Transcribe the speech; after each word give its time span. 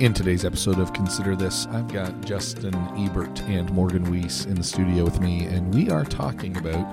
In 0.00 0.12
today's 0.12 0.44
episode 0.44 0.80
of 0.80 0.92
Consider 0.92 1.36
This, 1.36 1.68
I've 1.68 1.86
got 1.86 2.20
Justin 2.22 2.74
Ebert 2.98 3.40
and 3.42 3.70
Morgan 3.70 4.10
Weiss 4.10 4.44
in 4.44 4.56
the 4.56 4.64
studio 4.64 5.04
with 5.04 5.20
me, 5.20 5.44
and 5.44 5.72
we 5.72 5.88
are 5.88 6.04
talking 6.04 6.56
about, 6.56 6.84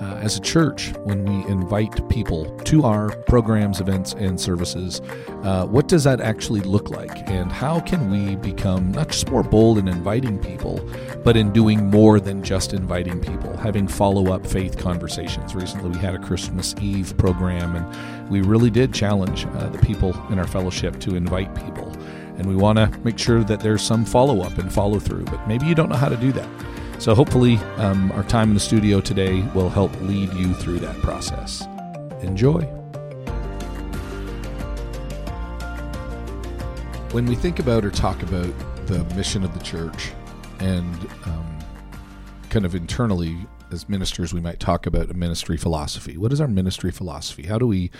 uh, 0.00 0.16
as 0.22 0.38
a 0.38 0.40
church, 0.40 0.94
when 1.04 1.26
we 1.26 1.46
invite 1.46 2.08
people 2.08 2.46
to 2.60 2.84
our 2.84 3.10
programs, 3.26 3.82
events, 3.82 4.14
and 4.14 4.40
services, 4.40 5.02
uh, 5.42 5.66
what 5.66 5.88
does 5.88 6.04
that 6.04 6.22
actually 6.22 6.62
look 6.62 6.88
like? 6.88 7.28
And 7.28 7.52
how 7.52 7.80
can 7.80 8.10
we 8.10 8.36
become 8.36 8.92
not 8.92 9.10
just 9.10 9.28
more 9.28 9.42
bold 9.42 9.76
in 9.76 9.86
inviting 9.86 10.38
people, 10.38 10.80
but 11.22 11.36
in 11.36 11.52
doing 11.52 11.90
more 11.90 12.18
than 12.18 12.42
just 12.42 12.72
inviting 12.72 13.20
people, 13.20 13.54
having 13.58 13.86
follow 13.86 14.32
up 14.32 14.46
faith 14.46 14.78
conversations? 14.78 15.54
Recently, 15.54 15.90
we 15.90 15.98
had 15.98 16.14
a 16.14 16.18
Christmas 16.18 16.74
Eve 16.80 17.14
program, 17.18 17.76
and 17.76 18.30
we 18.30 18.40
really 18.40 18.70
did 18.70 18.94
challenge 18.94 19.44
uh, 19.44 19.68
the 19.68 19.78
people 19.80 20.18
in 20.30 20.38
our 20.38 20.46
fellowship 20.46 20.98
to 21.00 21.14
invite 21.14 21.54
people 21.54 21.77
and 22.38 22.46
we 22.46 22.54
want 22.54 22.78
to 22.78 22.88
make 23.00 23.18
sure 23.18 23.44
that 23.44 23.60
there's 23.60 23.82
some 23.82 24.04
follow 24.04 24.40
up 24.40 24.56
and 24.58 24.72
follow 24.72 24.98
through. 24.98 25.24
But 25.24 25.46
maybe 25.46 25.66
you 25.66 25.74
don't 25.74 25.88
know 25.88 25.96
how 25.96 26.08
to 26.08 26.16
do 26.16 26.32
that. 26.32 26.48
So 26.98 27.14
hopefully, 27.14 27.56
um, 27.76 28.10
our 28.12 28.22
time 28.24 28.48
in 28.48 28.54
the 28.54 28.60
studio 28.60 29.00
today 29.00 29.42
will 29.54 29.68
help 29.68 29.92
lead 30.00 30.32
you 30.34 30.54
through 30.54 30.78
that 30.80 30.96
process. 31.00 31.66
Enjoy. 32.22 32.62
When 37.12 37.26
we 37.26 37.34
think 37.34 37.58
about 37.58 37.84
or 37.84 37.90
talk 37.90 38.22
about 38.22 38.52
the 38.86 39.04
mission 39.14 39.44
of 39.44 39.52
the 39.52 39.64
church 39.64 40.12
and 40.60 40.94
um, 41.24 41.58
kind 42.50 42.64
of 42.64 42.74
internally 42.74 43.46
as 43.72 43.88
ministers, 43.88 44.32
we 44.32 44.40
might 44.40 44.60
talk 44.60 44.86
about 44.86 45.10
a 45.10 45.14
ministry 45.14 45.56
philosophy. 45.56 46.16
What 46.16 46.32
is 46.32 46.40
our 46.40 46.48
ministry 46.48 46.90
philosophy? 46.90 47.44
How 47.44 47.58
do 47.58 47.66
we 47.66 47.90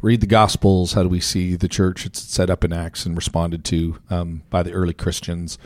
read 0.00 0.20
the 0.20 0.26
Gospels? 0.26 0.92
How 0.92 1.02
do 1.02 1.08
we 1.08 1.20
see 1.20 1.56
the 1.56 1.68
church 1.68 2.06
it's 2.06 2.20
set 2.20 2.50
up 2.50 2.64
in 2.64 2.72
Acts 2.72 3.06
and 3.06 3.16
responded 3.16 3.64
to 3.66 3.98
um, 4.10 4.42
by 4.50 4.62
the 4.62 4.72
early 4.72 4.94
Christians? 4.94 5.58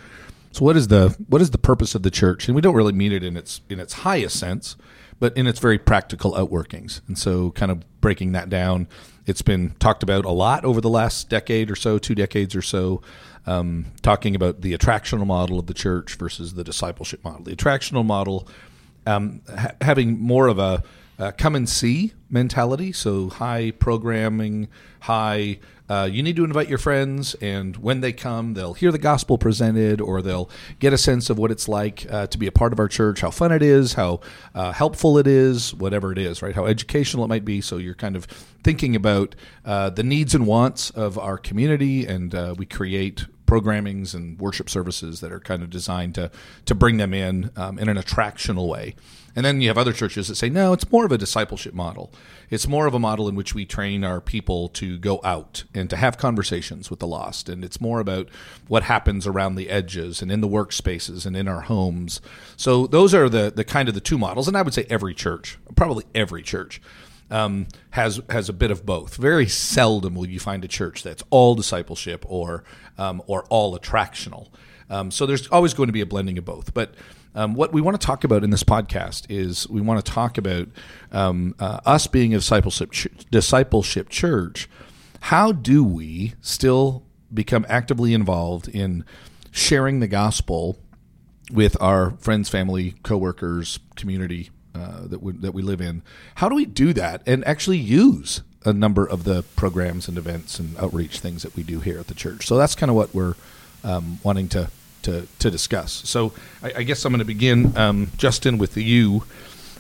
So, 0.53 0.65
what 0.65 0.77
is 0.77 0.89
the 0.89 1.17
what 1.29 1.41
is 1.41 1.51
the 1.51 1.59
purpose 1.59 1.95
of 1.95 2.03
the 2.03 2.11
church? 2.11 2.49
And 2.49 2.55
we 2.55 2.61
don't 2.61 2.75
really 2.75 2.93
mean 2.93 3.13
it 3.13 3.23
in 3.23 3.37
its 3.37 3.61
in 3.69 3.79
its 3.79 3.93
highest 3.93 4.39
sense, 4.39 4.77
but 5.19 5.37
in 5.37 5.47
its 5.47 5.61
very 5.61 5.79
practical 5.79 6.33
outworkings. 6.33 7.01
And 7.07 7.17
so, 7.17 7.51
kind 7.53 7.71
of 7.71 7.85
breaking 8.01 8.33
that 8.33 8.49
down, 8.49 8.89
it's 9.27 9.43
been 9.43 9.75
talked 9.79 10.03
about 10.03 10.25
a 10.25 10.31
lot 10.31 10.65
over 10.65 10.81
the 10.81 10.91
last 10.91 11.29
decade 11.29 11.71
or 11.71 11.77
so, 11.77 11.99
two 11.99 12.15
decades 12.15 12.55
or 12.55 12.63
so. 12.63 13.03
Um, 13.47 13.87
talking 14.03 14.37
about 14.37 14.61
the 14.61 14.77
attractional 14.77 15.27
model 15.27 15.59
of 15.59 15.67
the 15.67 15.73
church 15.73 16.17
versus 16.17 16.55
the 16.55 16.63
discipleship 16.63 17.25
model. 17.25 17.43
The 17.43 17.57
attractional 17.57 18.05
model 18.05 18.47
um, 19.11 19.43
ha- 19.49 19.73
having 19.81 20.21
more 20.21 20.47
of 20.49 20.59
a 20.59 20.83
uh, 21.19 21.33
come 21.37 21.55
and 21.55 21.69
see 21.69 22.15
mentality. 22.31 22.93
So 22.93 23.29
high 23.29 23.73
programming, 23.73 24.69
high. 25.01 25.59
Uh, 25.89 26.09
you 26.11 26.23
need 26.23 26.37
to 26.37 26.45
invite 26.45 26.69
your 26.69 26.79
friends, 26.79 27.35
and 27.35 27.77
when 27.77 28.01
they 28.01 28.13
come, 28.13 28.55
they'll 28.55 28.75
hear 28.75 28.93
the 28.93 28.99
gospel 28.99 29.37
presented, 29.37 30.01
or 30.01 30.23
they'll 30.23 30.49
get 30.79 30.93
a 30.93 30.99
sense 30.99 31.29
of 31.31 31.37
what 31.37 31.51
it's 31.51 31.69
like 31.69 32.07
uh, 32.09 32.29
to 32.29 32.39
be 32.39 32.47
a 32.47 32.53
part 32.53 32.73
of 32.73 32.79
our 32.79 32.87
church, 32.87 33.21
how 33.21 33.31
fun 33.31 33.51
it 33.51 33.61
is, 33.61 33.95
how 33.95 34.21
uh, 34.55 34.71
helpful 34.71 35.19
it 35.19 35.27
is, 35.27 35.75
whatever 35.75 36.13
it 36.13 36.19
is, 36.19 36.43
right? 36.43 36.55
How 36.55 36.67
educational 36.67 37.25
it 37.25 37.29
might 37.29 37.45
be. 37.45 37.61
So 37.61 37.77
you're 37.79 37.97
kind 37.97 38.15
of 38.15 38.27
thinking 38.63 38.95
about 38.95 39.35
uh, 39.65 39.91
the 39.91 40.05
needs 40.05 40.33
and 40.33 40.47
wants 40.47 40.91
of 40.91 41.19
our 41.19 41.37
community, 41.37 42.07
and 42.07 42.33
uh, 42.37 42.55
we 42.57 42.67
create 42.67 43.27
programmings 43.51 44.15
and 44.15 44.39
worship 44.39 44.71
services 44.71 45.21
that 45.21 45.33
are 45.33 45.41
kind 45.41 45.63
of 45.63 45.71
designed 45.71 46.15
to 46.15 46.31
to 46.67 46.75
bring 46.75 46.99
them 46.99 47.13
in 47.13 47.51
um, 47.57 47.79
in 47.79 47.89
an 47.89 47.97
attractional 47.97 48.69
way. 48.69 48.95
And 49.37 49.45
then 49.47 49.61
you 49.61 49.69
have 49.69 49.79
other 49.79 49.93
churches 49.93 50.29
that 50.29 50.35
say, 50.35 50.49
no, 50.49 50.73
it's 50.73 50.91
more 50.91 51.05
of 51.05 51.13
a 51.13 51.19
discipleship 51.19 51.73
model. 51.73 52.13
It's 52.51 52.67
more 52.67 52.87
of 52.87 52.95
a 52.95 52.99
model 52.99 53.29
in 53.29 53.37
which 53.37 53.55
we 53.55 53.65
train 53.65 54.03
our 54.03 54.21
people 54.21 54.69
to 54.71 54.99
go 54.99 55.21
out 55.23 55.63
and 55.73 55.89
to 55.89 55.97
have 55.97 56.19
conversations 56.19 56.91
with 56.91 56.99
the 56.99 57.07
lost. 57.07 57.49
And 57.49 57.65
it's 57.65 57.81
more 57.81 58.01
about 58.01 58.29
what 58.67 58.83
happens 58.83 59.29
around 59.29 59.55
the 59.55 59.71
edges 59.71 60.21
and 60.21 60.33
in 60.33 60.41
the 60.41 60.49
workspaces 60.49 61.27
and 61.27 61.37
in 61.37 61.47
our 61.47 61.61
homes. 61.61 62.21
So 62.57 62.89
those 62.89 63.15
are 63.15 63.29
the, 63.29 63.53
the 63.55 63.65
kind 63.65 63.89
of 63.89 63.95
the 63.95 64.01
two 64.01 64.19
models. 64.19 64.49
And 64.49 64.57
I 64.57 64.63
would 64.63 64.75
say 64.75 64.87
every 64.91 65.15
church, 65.15 65.59
probably 65.77 66.05
every 66.13 66.43
church, 66.43 66.83
um, 67.31 67.67
has 67.91 68.21
has 68.29 68.49
a 68.49 68.53
bit 68.53 68.71
of 68.71 68.85
both. 68.85 69.17
Very 69.17 69.47
seldom 69.47 70.15
will 70.15 70.29
you 70.29 70.41
find 70.41 70.65
a 70.65 70.69
church 70.69 71.03
that's 71.03 71.23
all 71.31 71.55
discipleship 71.55 72.25
or 72.29 72.65
um, 72.99 73.23
or 73.27 73.45
all 73.45 73.79
attractional. 73.79 74.49
Um, 74.89 75.11
so 75.11 75.25
there's 75.25 75.47
always 75.49 75.73
going 75.73 75.87
to 75.87 75.93
be 75.93 76.01
a 76.01 76.07
blending 76.07 76.37
of 76.37 76.45
both. 76.45 76.75
But 76.75 76.95
um, 77.35 77.55
what 77.55 77.73
we 77.73 77.81
want 77.81 78.01
to 78.01 78.05
talk 78.05 78.25
about 78.25 78.43
in 78.43 78.51
this 78.51 78.65
podcast 78.65 79.27
is 79.29 79.69
we 79.69 79.81
want 79.81 80.05
to 80.05 80.13
talk 80.13 80.37
about 80.37 80.69
um, 81.13 81.55
uh, 81.61 81.81
us 81.87 82.09
being 82.09 82.35
a 82.35 82.39
discipleship 82.39 82.91
ch- 82.91 83.09
discipleship 83.31 84.09
church. 84.09 84.69
How 85.21 85.53
do 85.53 85.85
we 85.85 86.35
still 86.41 87.05
become 87.33 87.65
actively 87.69 88.15
involved 88.15 88.67
in 88.67 89.05
sharing 89.53 90.01
the 90.01 90.09
gospel 90.09 90.79
with 91.53 91.81
our 91.81 92.13
friends, 92.19 92.49
family, 92.49 92.95
coworkers, 93.03 93.79
community 93.95 94.51
uh, 94.75 95.07
that 95.07 95.23
we, 95.23 95.33
that 95.33 95.53
we 95.53 95.63
live 95.63 95.81
in? 95.81 96.03
How 96.37 96.49
do 96.49 96.55
we 96.55 96.65
do 96.65 96.93
that 96.93 97.23
and 97.27 97.45
actually 97.47 97.79
use 97.79 98.43
a 98.65 98.73
number 98.73 99.05
of 99.07 99.25
the 99.25 99.43
programs 99.57 100.09
and 100.09 100.19
events 100.19 100.59
and 100.59 100.77
outreach 100.79 101.19
things 101.19 101.43
that 101.43 101.57
we 101.57 101.63
do 101.63 101.81
here 101.81 101.99
at 101.99 102.07
the 102.07 102.15
church? 102.15 102.47
So 102.47 102.57
that's 102.57 102.75
kind 102.75 102.91
of 102.91 102.97
what 102.97 103.15
we're 103.15 103.35
um, 103.85 104.19
wanting 104.23 104.49
to 104.51 104.71
to, 105.03 105.27
to 105.39 105.51
discuss. 105.51 105.93
So 106.09 106.33
I, 106.63 106.73
I 106.77 106.83
guess 106.83 107.05
I'm 107.05 107.13
going 107.13 107.21
to 107.21 107.25
begin, 107.25 107.77
um, 107.77 108.11
Justin, 108.17 108.59
with 108.59 108.77
you. 108.77 109.25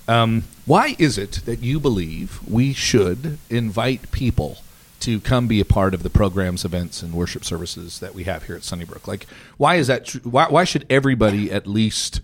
Um, 0.08 0.44
why 0.66 0.96
is 0.98 1.18
it 1.18 1.42
that 1.44 1.60
you 1.60 1.78
believe 1.78 2.40
we 2.48 2.72
should 2.72 3.38
invite 3.48 4.10
people 4.12 4.58
to 5.00 5.20
come 5.20 5.46
be 5.46 5.60
a 5.60 5.64
part 5.64 5.94
of 5.94 6.02
the 6.02 6.10
programs, 6.10 6.64
events, 6.64 7.02
and 7.02 7.14
worship 7.14 7.44
services 7.44 8.00
that 8.00 8.14
we 8.14 8.24
have 8.24 8.44
here 8.44 8.56
at 8.56 8.64
Sunnybrook? 8.64 9.06
Like, 9.06 9.26
why 9.56 9.76
is 9.76 9.86
that? 9.86 10.06
Tr- 10.06 10.18
why, 10.20 10.46
why 10.48 10.64
should 10.64 10.86
everybody 10.90 11.50
at 11.50 11.66
least 11.66 12.20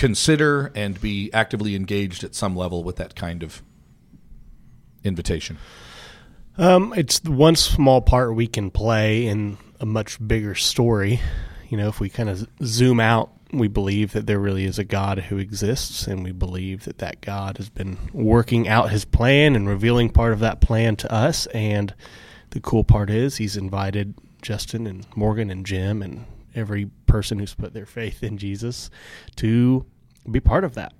consider 0.00 0.72
and 0.74 0.98
be 0.98 1.30
actively 1.34 1.76
engaged 1.76 2.24
at 2.24 2.34
some 2.34 2.56
level 2.56 2.82
with 2.82 2.96
that 2.96 3.14
kind 3.14 3.42
of 3.42 3.62
invitation? 5.04 5.58
Um, 6.56 6.94
it's 6.96 7.22
one 7.22 7.54
small 7.54 8.00
part 8.00 8.34
we 8.34 8.46
can 8.46 8.70
play 8.70 9.26
in 9.26 9.58
a 9.78 9.84
much 9.84 10.16
bigger 10.26 10.54
story. 10.54 11.20
You 11.68 11.76
know, 11.76 11.88
if 11.88 12.00
we 12.00 12.08
kind 12.08 12.30
of 12.30 12.48
zoom 12.64 12.98
out, 12.98 13.30
we 13.52 13.68
believe 13.68 14.12
that 14.12 14.26
there 14.26 14.38
really 14.38 14.64
is 14.64 14.78
a 14.78 14.84
God 14.84 15.18
who 15.18 15.36
exists, 15.36 16.06
and 16.06 16.24
we 16.24 16.32
believe 16.32 16.84
that 16.84 16.98
that 16.98 17.20
God 17.20 17.58
has 17.58 17.68
been 17.68 17.98
working 18.14 18.68
out 18.68 18.90
his 18.90 19.04
plan 19.04 19.54
and 19.54 19.68
revealing 19.68 20.08
part 20.08 20.32
of 20.32 20.38
that 20.38 20.62
plan 20.62 20.96
to 20.96 21.12
us. 21.12 21.46
And 21.48 21.92
the 22.50 22.60
cool 22.60 22.84
part 22.84 23.10
is, 23.10 23.36
he's 23.36 23.56
invited 23.56 24.14
Justin 24.40 24.86
and 24.86 25.04
Morgan 25.14 25.50
and 25.50 25.66
Jim 25.66 26.00
and 26.02 26.24
every 26.54 26.86
person 27.06 27.38
who's 27.38 27.54
put 27.54 27.72
their 27.74 27.86
faith 27.86 28.22
in 28.22 28.38
Jesus 28.38 28.90
to 29.36 29.84
be 30.30 30.40
part 30.40 30.64
of 30.64 30.74
that. 30.74 30.92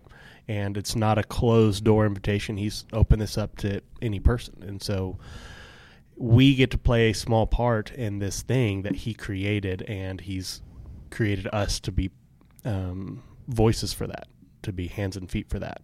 And 0.48 0.76
it's 0.76 0.96
not 0.96 1.18
a 1.18 1.22
closed 1.22 1.84
door 1.84 2.06
invitation. 2.06 2.56
He's 2.56 2.84
opened 2.92 3.22
this 3.22 3.38
up 3.38 3.56
to 3.58 3.80
any 4.02 4.18
person. 4.18 4.64
And 4.66 4.82
so 4.82 5.18
we 6.16 6.54
get 6.54 6.70
to 6.72 6.78
play 6.78 7.10
a 7.10 7.14
small 7.14 7.46
part 7.46 7.92
in 7.92 8.18
this 8.18 8.42
thing 8.42 8.82
that 8.82 8.94
he 8.94 9.14
created, 9.14 9.82
and 9.82 10.20
he's 10.20 10.60
created 11.10 11.48
us 11.52 11.80
to 11.80 11.92
be 11.92 12.10
um, 12.64 13.22
voices 13.48 13.92
for 13.92 14.06
that, 14.06 14.28
to 14.62 14.72
be 14.72 14.88
hands 14.88 15.16
and 15.16 15.30
feet 15.30 15.48
for 15.48 15.58
that. 15.58 15.80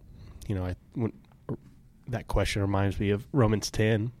You 0.47 0.55
know, 0.55 0.65
I, 0.65 0.75
when, 0.93 1.13
that 2.07 2.27
question 2.27 2.61
reminds 2.61 2.99
me 2.99 3.09
of 3.09 3.27
Romans 3.31 3.71
10. 3.71 4.11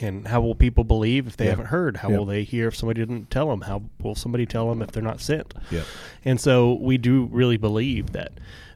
And 0.00 0.26
how 0.26 0.40
will 0.40 0.54
people 0.54 0.84
believe 0.84 1.26
if 1.26 1.36
they 1.36 1.46
haven't 1.46 1.66
heard? 1.66 1.98
How 1.98 2.08
will 2.08 2.24
they 2.24 2.44
hear 2.44 2.68
if 2.68 2.76
somebody 2.76 3.00
didn't 3.00 3.30
tell 3.30 3.48
them? 3.50 3.60
How 3.62 3.82
will 4.00 4.14
somebody 4.14 4.46
tell 4.46 4.68
them 4.68 4.80
if 4.80 4.90
they're 4.92 5.02
not 5.02 5.20
sent? 5.20 5.52
And 6.24 6.40
so 6.40 6.74
we 6.74 6.96
do 6.96 7.28
really 7.30 7.58
believe 7.58 8.12
that 8.12 8.32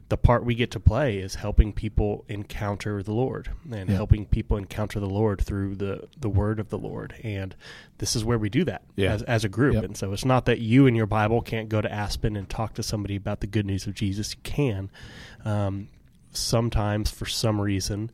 the 0.09 0.15
part 0.17 0.45
we 0.45 0.55
get 0.55 0.71
to 0.71 0.79
play 0.79 1.17
is 1.17 1.35
helping 1.35 1.73
people 1.73 2.23
encounter 2.29 3.03
the 3.03 3.11
Lord 3.11 3.49
and 3.69 3.89
Yeah. 3.89 3.95
helping 3.97 4.25
people 4.25 4.55
encounter 4.55 4.99
the 5.01 5.09
Lord 5.09 5.41
through 5.41 5.75
the, 5.75 6.07
the 6.17 6.29
word 6.29 6.59
of 6.61 6.69
the 6.69 6.77
Lord. 6.77 7.15
And 7.23 7.53
this 7.97 8.15
is 8.15 8.23
where 8.23 8.37
we 8.37 8.47
do 8.47 8.63
that 8.65 8.83
Yeah. 8.95 9.11
as, 9.13 9.23
as 9.23 9.43
a 9.43 9.49
group. 9.49 9.73
Yep. 9.73 9.83
And 9.83 9.97
so 9.97 10.13
it's 10.13 10.23
not 10.23 10.45
that 10.45 10.59
you 10.59 10.87
and 10.87 10.95
your 10.95 11.07
Bible 11.07 11.41
can't 11.41 11.67
go 11.67 11.81
to 11.81 11.91
Aspen 11.91 12.37
and 12.37 12.47
talk 12.47 12.73
to 12.75 12.83
somebody 12.83 13.15
about 13.17 13.41
the 13.41 13.47
good 13.47 13.65
news 13.65 13.85
of 13.85 13.95
Jesus. 13.95 14.33
You 14.33 14.39
can. 14.43 14.89
Um, 15.43 15.89
sometimes, 16.31 17.11
for 17.11 17.25
some 17.25 17.59
reason, 17.59 18.09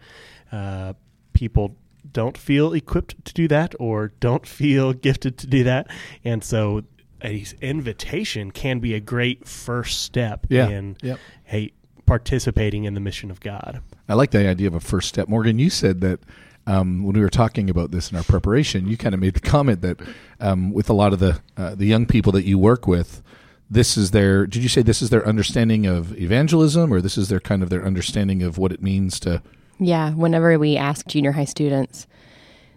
uh, 0.51 0.94
people 1.33 1.75
don't 2.11 2.38
feel 2.38 2.73
equipped 2.73 3.23
to 3.25 3.33
do 3.33 3.47
that 3.47 3.73
or 3.79 4.09
don't 4.19 4.45
feel 4.45 4.94
gifted 5.07 5.38
to 5.39 5.47
do 5.47 5.63
that. 5.63 5.88
And 6.23 6.44
so 6.44 6.83
a 7.23 7.45
invitation 7.61 8.51
can 8.51 8.79
be 8.79 8.94
a 8.94 9.00
great 9.00 9.47
first 9.47 10.01
step 10.01 10.45
Yeah. 10.50 10.67
in 10.69 10.97
Yep. 11.01 11.19
hey 11.45 11.71
participating 12.05 12.83
in 12.83 12.94
the 12.94 13.00
mission 13.00 13.31
of 13.31 13.39
God. 13.39 13.81
I 14.09 14.13
like 14.15 14.31
the 14.31 14.45
idea 14.47 14.67
of 14.67 14.75
a 14.75 14.79
first 14.81 15.07
step. 15.07 15.29
Morgan, 15.29 15.57
you 15.57 15.69
said 15.69 16.01
that 16.01 16.19
um, 16.67 17.03
when 17.03 17.13
we 17.15 17.21
were 17.21 17.29
talking 17.29 17.69
about 17.69 17.91
this 17.91 18.11
in 18.11 18.17
our 18.17 18.23
preparation, 18.23 18.88
you 18.88 18.97
kind 18.97 19.15
of 19.15 19.21
made 19.21 19.33
the 19.35 19.39
comment 19.39 19.81
that 19.81 20.00
um, 20.41 20.71
with 20.73 20.89
a 20.89 20.94
lot 20.94 21.13
of 21.13 21.19
the 21.19 21.39
uh, 21.57 21.75
the 21.75 21.85
young 21.85 22.05
people 22.05 22.31
that 22.33 22.44
you 22.44 22.57
work 22.59 22.88
with, 22.88 23.21
this 23.69 23.97
is 23.97 24.11
their. 24.11 24.45
Did 24.45 24.61
you 24.63 24.69
say 24.69 24.81
this 24.81 25.01
is 25.01 25.09
their 25.09 25.25
understanding 25.27 25.85
of 25.85 26.17
evangelism, 26.19 26.94
or 26.94 27.00
this 27.01 27.17
is 27.17 27.29
their 27.29 27.39
kind 27.39 27.63
of 27.63 27.69
their 27.69 27.85
understanding 27.85 28.44
of 28.44 28.57
what 28.57 28.71
it 28.73 28.81
means 28.81 29.19
to? 29.21 29.41
Yeah, 29.79 30.11
whenever 30.11 30.57
we 30.59 30.77
ask 30.77 31.07
junior 31.07 31.31
high 31.31 31.45
students, 31.45 32.07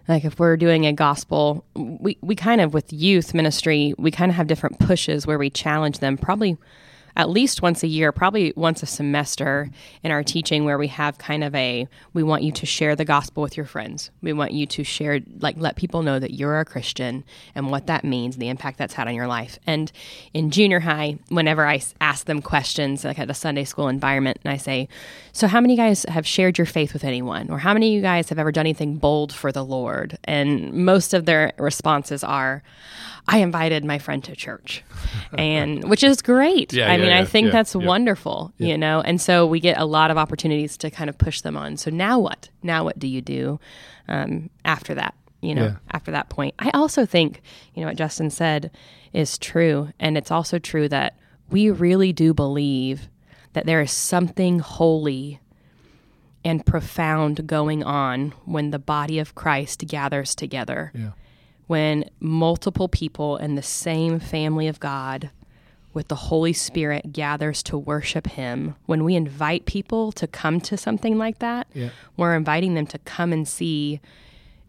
like 0.09 0.25
if 0.25 0.39
we're 0.39 0.57
doing 0.57 0.87
a 0.87 0.93
gospel 0.93 1.65
we, 1.75 2.17
we 2.21 2.35
kind 2.35 2.61
of 2.61 2.75
with 2.75 2.93
youth 2.93 3.35
ministry 3.35 3.95
we 3.99 4.11
kind 4.11 4.31
of 4.31 4.37
have 4.37 4.47
different 4.47 4.79
pushes 4.79 5.27
where 5.27 5.39
we 5.39 5.51
challenge 5.51 5.99
them 5.99 6.17
probably 6.17 6.57
at 7.17 7.31
least 7.31 7.63
once 7.63 7.83
a 7.83 7.87
year, 7.87 8.13
probably 8.13 8.53
once 8.57 8.83
a 8.83 8.87
semester 8.87 9.71
in 10.03 10.11
our 10.11 10.23
teaching 10.23 10.65
where 10.65 10.77
we 10.77 10.89
have 10.89 11.17
kind 11.17 11.43
of 11.43 11.55
a 11.55 11.89
we 12.13 12.23
want 12.23 12.43
you 12.43 12.53
to 12.53 12.67
share 12.67 12.95
the 12.95 13.05
gospel 13.05 13.43
with 13.43 13.57
your 13.57 13.67
friends. 13.67 14.11
We 14.21 14.35
want 14.35 14.53
you 14.53 14.67
to 14.67 14.85
share 14.85 15.21
like 15.41 15.57
let 15.59 15.77
people 15.77 16.03
know 16.03 16.19
that 16.19 16.35
you're 16.35 16.61
a 16.61 16.65
Christian 16.65 17.25
and 17.55 17.71
what 17.71 17.87
that 17.87 18.05
means, 18.05 18.37
the 18.37 18.49
impact 18.49 18.79
that's 18.79 18.95
had 18.95 19.09
on 19.09 19.15
your 19.15 19.27
life. 19.27 19.59
And 19.67 19.91
in 20.35 20.51
junior 20.51 20.81
high, 20.81 21.19
whenever 21.31 21.67
I 21.67 21.81
ask 22.01 22.27
them 22.27 22.43
questions 22.43 23.05
like 23.05 23.19
at 23.19 23.31
a 23.31 23.35
Sunday 23.35 23.65
school 23.65 23.89
environment 23.89 24.39
and 24.45 24.53
I 24.53 24.59
say, 24.59 24.89
"So 25.33 25.47
how 25.47 25.61
many 25.61 25.77
guys 25.77 26.05
have 26.09 26.27
shared 26.27 26.59
your 26.59 26.67
faith 26.67 26.93
with 26.93 27.05
anyone?" 27.05 27.51
or 27.51 27.59
"How 27.59 27.73
many 27.73 27.89
of 27.89 27.95
you 27.95 28.03
guys 28.03 28.29
have 28.29 28.39
ever 28.39 28.53
done 28.53 28.67
anything 28.67 28.97
bold 28.97 29.33
for 29.33 29.53
the 29.53 29.65
Lord?" 29.65 30.19
And 30.25 30.73
most 30.73 31.15
of 31.15 31.25
their 31.25 31.53
responses 31.59 32.23
are 32.23 32.63
I 33.29 33.39
invited 33.39 33.85
my 33.85 33.99
friend 33.99 34.23
to 34.25 34.37
church, 34.37 34.85
and 35.37 35.89
which 35.91 36.05
is 36.05 36.23
great. 36.23 36.73
Yeah, 36.73 36.89
I 36.91 36.97
yeah, 36.97 37.03
mean, 37.03 37.13
I 37.13 37.25
think 37.25 37.47
yeah, 37.47 37.53
that's 37.53 37.75
yeah. 37.75 37.85
wonderful, 37.85 38.53
you 38.59 38.79
know. 38.79 39.01
And 39.01 39.21
so 39.21 39.47
we 39.47 39.59
get 39.61 39.79
a 39.79 39.85
lot 39.85 40.11
of 40.11 40.17
opportunities 40.19 40.77
to 40.79 40.91
kind 40.91 41.11
of 41.11 41.19
push 41.19 41.41
them 41.41 41.57
on. 41.57 41.77
So 41.77 41.91
now 41.91 42.19
what? 42.21 42.51
Now 42.63 42.85
what 42.85 42.99
do 42.99 43.09
you 43.09 43.21
do 43.21 43.59
um, 44.09 44.51
after 44.65 44.95
that? 44.95 45.15
You 45.41 45.55
know, 45.55 45.65
Yeah. 45.65 45.77
after 45.93 46.13
that 46.13 46.29
point, 46.29 46.55
I 46.59 46.71
also 46.73 47.05
think 47.05 47.43
you 47.75 47.83
know 47.83 47.89
what 47.89 47.97
Justin 47.97 48.31
said 48.31 48.71
is 49.13 49.39
true, 49.39 49.91
and 49.99 50.17
it's 50.17 50.31
also 50.31 50.59
true 50.59 50.89
that 50.89 51.19
we 51.51 51.71
really 51.71 52.13
do 52.13 52.33
believe 52.33 53.09
that 53.53 53.67
there 53.67 53.81
is 53.81 53.91
something 53.93 54.59
holy 54.61 55.41
and 56.45 56.65
profound 56.65 57.47
going 57.47 57.83
on 57.83 58.33
when 58.45 58.71
the 58.71 58.79
body 58.79 59.19
of 59.19 59.35
Christ 59.35 59.85
gathers 59.89 60.35
together 60.35 60.93
Yeah. 60.95 61.11
When 61.67 62.09
multiple 62.21 62.89
people 62.89 63.37
in 63.37 63.55
the 63.55 63.63
same 63.63 64.21
family 64.21 64.69
of 64.69 64.79
God 64.81 65.31
with 65.93 66.09
the 66.09 66.15
Holy 66.15 66.53
Spirit 66.53 67.13
gathers 67.13 67.63
to 67.65 67.79
worship 67.79 68.27
Him, 68.27 68.75
when 68.87 69.03
we 69.05 69.15
invite 69.17 69.65
people 69.67 70.13
to 70.13 70.27
come 70.27 70.61
to 70.61 70.77
something 70.77 71.17
like 71.19 71.39
that, 71.39 71.67
Yeah. 71.75 71.89
we're 72.17 72.35
inviting 72.37 72.75
them 72.75 72.87
to 72.89 72.99
come 72.99 73.33
and 73.33 73.49
see 73.49 74.01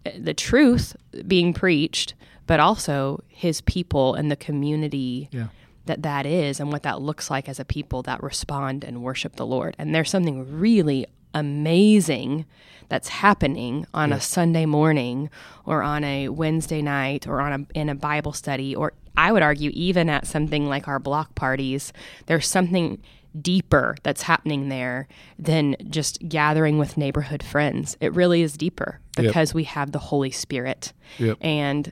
uh, 0.06 0.12
the 0.18 0.34
truth 0.34 0.96
being 1.28 1.54
preached, 1.54 2.14
but 2.46 2.60
also 2.60 3.24
His 3.28 3.62
people 3.62 4.16
and 4.16 4.32
the 4.32 4.36
community 4.38 5.28
Yeah. 5.32 5.48
that 5.86 6.02
that 6.04 6.26
is 6.26 6.60
and 6.62 6.72
what 6.72 6.84
that 6.84 7.02
looks 7.02 7.30
like 7.30 7.50
as 7.50 7.60
a 7.60 7.66
people 7.66 8.02
that 8.04 8.24
respond 8.24 8.84
and 8.86 9.04
worship 9.04 9.36
the 9.36 9.46
Lord. 9.46 9.76
And 9.78 9.94
there's 9.94 10.10
something 10.10 10.60
really 10.60 11.06
amazing 11.38 12.46
that's 12.90 13.10
happening 13.10 13.86
on 13.94 14.14
a 14.14 14.22
Sunday 14.22 14.66
morning 14.66 15.30
or 15.66 15.82
on 15.84 16.04
a 16.04 16.30
Wednesday 16.30 16.82
night 16.82 17.28
or 17.28 17.42
on 17.42 17.52
a 17.74 17.80
in 17.80 17.90
a 17.90 17.96
Bible 17.96 18.32
study 18.34 18.76
or 18.76 18.94
I 19.18 19.32
would 19.32 19.42
argue 19.44 19.72
even 19.74 20.10
at 20.10 20.28
something 20.28 20.68
like 20.68 20.88
our 20.88 21.00
block 21.00 21.34
parties, 21.36 21.92
there's 22.28 22.48
something 22.48 23.02
deeper 23.42 23.96
that's 24.04 24.22
happening 24.24 24.70
there 24.70 25.08
than 25.38 25.76
just 25.90 26.28
gathering 26.30 26.78
with 26.78 26.98
neighborhood 26.98 27.44
friends. 27.44 27.98
It 28.00 28.14
really 28.14 28.42
is 28.42 28.54
deeper 28.58 29.00
Yep. 29.18 29.26
because 29.28 29.54
we 29.54 29.64
have 29.66 29.92
the 29.92 30.00
Holy 30.00 30.32
Spirit. 30.32 30.94
Yep. 31.18 31.38
And 31.42 31.92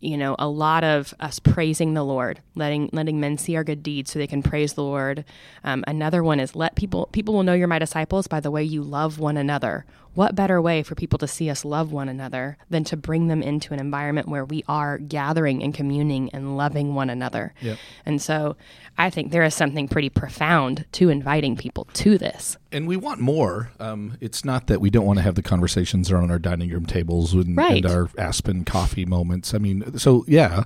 you 0.00 0.16
know, 0.16 0.36
a 0.38 0.48
lot 0.48 0.84
of 0.84 1.12
us 1.18 1.38
praising 1.38 1.94
the 1.94 2.04
Lord, 2.04 2.40
letting 2.54 2.88
letting 2.92 3.18
men 3.18 3.36
see 3.36 3.56
our 3.56 3.64
good 3.64 3.82
deeds 3.82 4.12
so 4.12 4.18
they 4.18 4.26
can 4.26 4.42
praise 4.42 4.74
the 4.74 4.82
Lord. 4.82 5.24
Um, 5.64 5.82
another 5.86 6.22
one 6.22 6.38
is 6.38 6.54
let 6.54 6.76
people 6.76 7.08
people 7.12 7.34
will 7.34 7.42
know 7.42 7.54
you're 7.54 7.66
my 7.66 7.78
disciples 7.78 8.28
by 8.28 8.40
the 8.40 8.50
way 8.50 8.62
you 8.62 8.82
love 8.82 9.18
one 9.18 9.36
another. 9.36 9.84
What 10.18 10.34
better 10.34 10.60
way 10.60 10.82
for 10.82 10.96
people 10.96 11.20
to 11.20 11.28
see 11.28 11.48
us 11.48 11.64
love 11.64 11.92
one 11.92 12.08
another 12.08 12.58
than 12.68 12.82
to 12.82 12.96
bring 12.96 13.28
them 13.28 13.40
into 13.40 13.72
an 13.72 13.78
environment 13.78 14.26
where 14.28 14.44
we 14.44 14.64
are 14.66 14.98
gathering 14.98 15.62
and 15.62 15.72
communing 15.72 16.28
and 16.30 16.56
loving 16.56 16.96
one 16.96 17.08
another? 17.08 17.54
Yep. 17.60 17.78
And 18.04 18.20
so, 18.20 18.56
I 18.98 19.10
think 19.10 19.30
there 19.30 19.44
is 19.44 19.54
something 19.54 19.86
pretty 19.86 20.08
profound 20.08 20.86
to 20.94 21.08
inviting 21.08 21.54
people 21.54 21.84
to 21.92 22.18
this. 22.18 22.56
And 22.72 22.88
we 22.88 22.96
want 22.96 23.20
more. 23.20 23.70
Um, 23.78 24.18
it's 24.20 24.44
not 24.44 24.66
that 24.66 24.80
we 24.80 24.90
don't 24.90 25.06
want 25.06 25.20
to 25.20 25.22
have 25.22 25.36
the 25.36 25.42
conversations 25.42 26.10
around 26.10 26.32
our 26.32 26.40
dining 26.40 26.70
room 26.70 26.84
tables 26.84 27.32
and, 27.32 27.56
Right. 27.56 27.84
and 27.84 27.86
our 27.86 28.10
Aspen 28.18 28.64
coffee 28.64 29.06
moments. 29.06 29.54
I 29.54 29.58
mean, 29.58 29.98
so 29.98 30.24
yeah, 30.26 30.64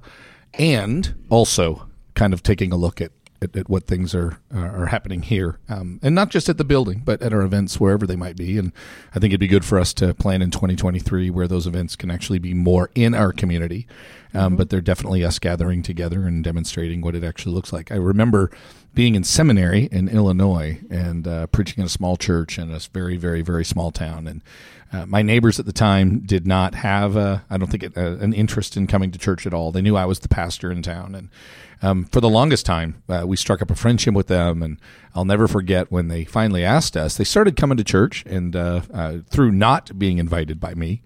and 0.55 1.15
also 1.29 1.91
kind 2.15 2.33
of 2.33 2.43
taking 2.43 2.73
a 2.73 2.77
look 2.77 3.03
at, 3.03 3.13
at, 3.43 3.57
at 3.57 3.69
what 3.69 3.87
things 3.87 4.15
are 4.15 4.39
are 4.55 4.87
happening 4.87 5.23
here, 5.23 5.59
um, 5.69 5.99
and 6.03 6.15
not 6.15 6.31
just 6.31 6.49
at 6.49 6.59
the 6.59 6.65
building, 6.65 7.03
but 7.05 7.21
at 7.23 7.33
our 7.33 7.43
events 7.43 7.81
wherever 7.81 8.07
they 8.07 8.17
might 8.17 8.37
be. 8.37 8.59
And 8.59 8.73
I 9.15 9.19
think 9.19 9.33
it'd 9.33 9.41
be 9.41 9.49
good 9.49 9.65
for 9.65 9.79
us 9.79 9.93
to 9.95 10.15
plan 10.15 10.43
in 10.43 10.51
2023 10.51 11.31
where 11.31 11.49
those 11.49 11.67
events 11.67 11.97
can 11.97 12.11
actually 12.11 12.39
be 12.39 12.55
more 12.55 12.91
in 12.95 13.15
our 13.15 13.33
community. 13.33 13.87
Um, 14.35 14.57
But 14.57 14.71
they're 14.71 14.81
definitely 14.81 15.25
us 15.25 15.39
gathering 15.39 15.83
together 15.83 16.27
and 16.27 16.43
demonstrating 16.43 17.03
what 17.03 17.15
it 17.15 17.23
actually 17.23 17.55
looks 17.55 17.73
like. 17.73 17.93
I 17.93 17.97
remember 17.97 18.51
being 18.95 19.15
in 19.15 19.25
seminary 19.25 19.89
in 19.93 20.09
Illinois 20.09 20.81
and 20.91 21.27
uh, 21.27 21.47
preaching 21.49 21.81
in 21.81 21.87
a 21.87 21.91
small 21.91 22.17
church 22.17 22.59
in 22.59 22.71
a 22.71 22.79
very, 22.93 23.17
very, 23.19 23.43
very 23.43 23.65
small 23.65 23.91
town. 23.91 24.27
And 24.27 24.43
uh, 24.93 25.07
my 25.07 25.23
neighbors 25.23 25.59
at 25.59 25.67
the 25.67 25.73
time 25.73 26.21
did 26.21 26.47
not 26.47 26.75
have, 26.75 27.17
uh, 27.17 27.39
I 27.49 27.57
don't 27.57 27.71
think, 27.71 27.83
it, 27.83 27.97
uh, 27.97 28.17
an 28.19 28.35
interest 28.35 28.77
in 28.77 28.87
coming 28.87 29.11
to 29.13 29.19
church 29.19 29.47
at 29.47 29.55
all. 29.55 29.73
They 29.73 29.81
knew 29.81 29.97
I 29.97 30.05
was 30.05 30.21
the 30.21 30.29
pastor 30.29 30.71
in 30.71 30.83
town. 30.83 31.15
And 31.15 31.29
um, 31.81 32.05
for 32.05 32.21
the 32.21 32.29
longest 32.29 32.67
time, 32.67 33.03
uh, 33.09 33.25
we 33.27 33.37
struck 33.37 33.63
up 33.63 33.71
a 33.71 33.75
friendship 33.75 34.15
with 34.15 34.27
them. 34.27 34.63
And 34.63 34.79
I'll 35.15 35.25
never 35.25 35.49
forget 35.49 35.91
when 35.91 36.09
they 36.09 36.25
finally 36.25 36.65
asked 36.65 36.97
us, 36.97 37.17
they 37.17 37.25
started 37.25 37.57
coming 37.57 37.79
to 37.79 37.85
church 37.85 38.23
and 38.27 38.55
uh, 38.55 38.83
uh, 38.93 39.19
through 39.31 39.53
not 39.53 39.99
being 39.99 40.19
invited 40.19 40.61
by 40.61 40.75
me. 40.75 41.03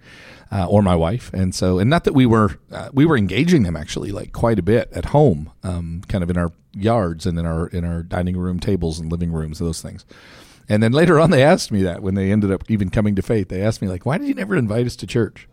Uh, 0.48 0.64
or 0.68 0.80
my 0.80 0.94
wife, 0.94 1.28
and 1.34 1.56
so, 1.56 1.80
and 1.80 1.90
not 1.90 2.04
that 2.04 2.12
we 2.12 2.24
were, 2.24 2.56
we 2.92 3.04
were 3.04 3.16
engaging 3.16 3.64
them 3.64 3.74
actually 3.74 4.12
like 4.12 4.32
quite 4.32 4.60
a 4.60 4.62
bit 4.62 4.88
at 4.92 5.06
home, 5.06 5.50
um, 5.64 6.02
kind 6.06 6.22
of 6.22 6.30
in 6.30 6.38
our 6.38 6.52
yards 6.72 7.26
and 7.26 7.36
in 7.36 7.44
our 7.44 7.66
in 7.66 7.84
our 7.84 8.04
dining 8.04 8.36
room 8.36 8.60
tables 8.60 9.00
and 9.00 9.10
living 9.10 9.32
rooms, 9.32 9.58
those 9.58 9.82
things. 9.82 10.04
And 10.68 10.82
then 10.82 10.92
later 10.92 11.20
on, 11.20 11.30
they 11.30 11.42
asked 11.42 11.70
me 11.70 11.82
that 11.82 12.02
when 12.02 12.14
they 12.14 12.32
ended 12.32 12.50
up 12.50 12.64
even 12.68 12.90
coming 12.90 13.14
to 13.16 13.22
faith. 13.22 13.48
They 13.48 13.62
asked 13.62 13.80
me 13.80 13.88
like, 13.88 14.04
"Why 14.04 14.18
did 14.18 14.28
you 14.28 14.34
never 14.34 14.56
invite 14.56 14.86
us 14.86 14.96
to 14.96 15.06
church?" 15.06 15.48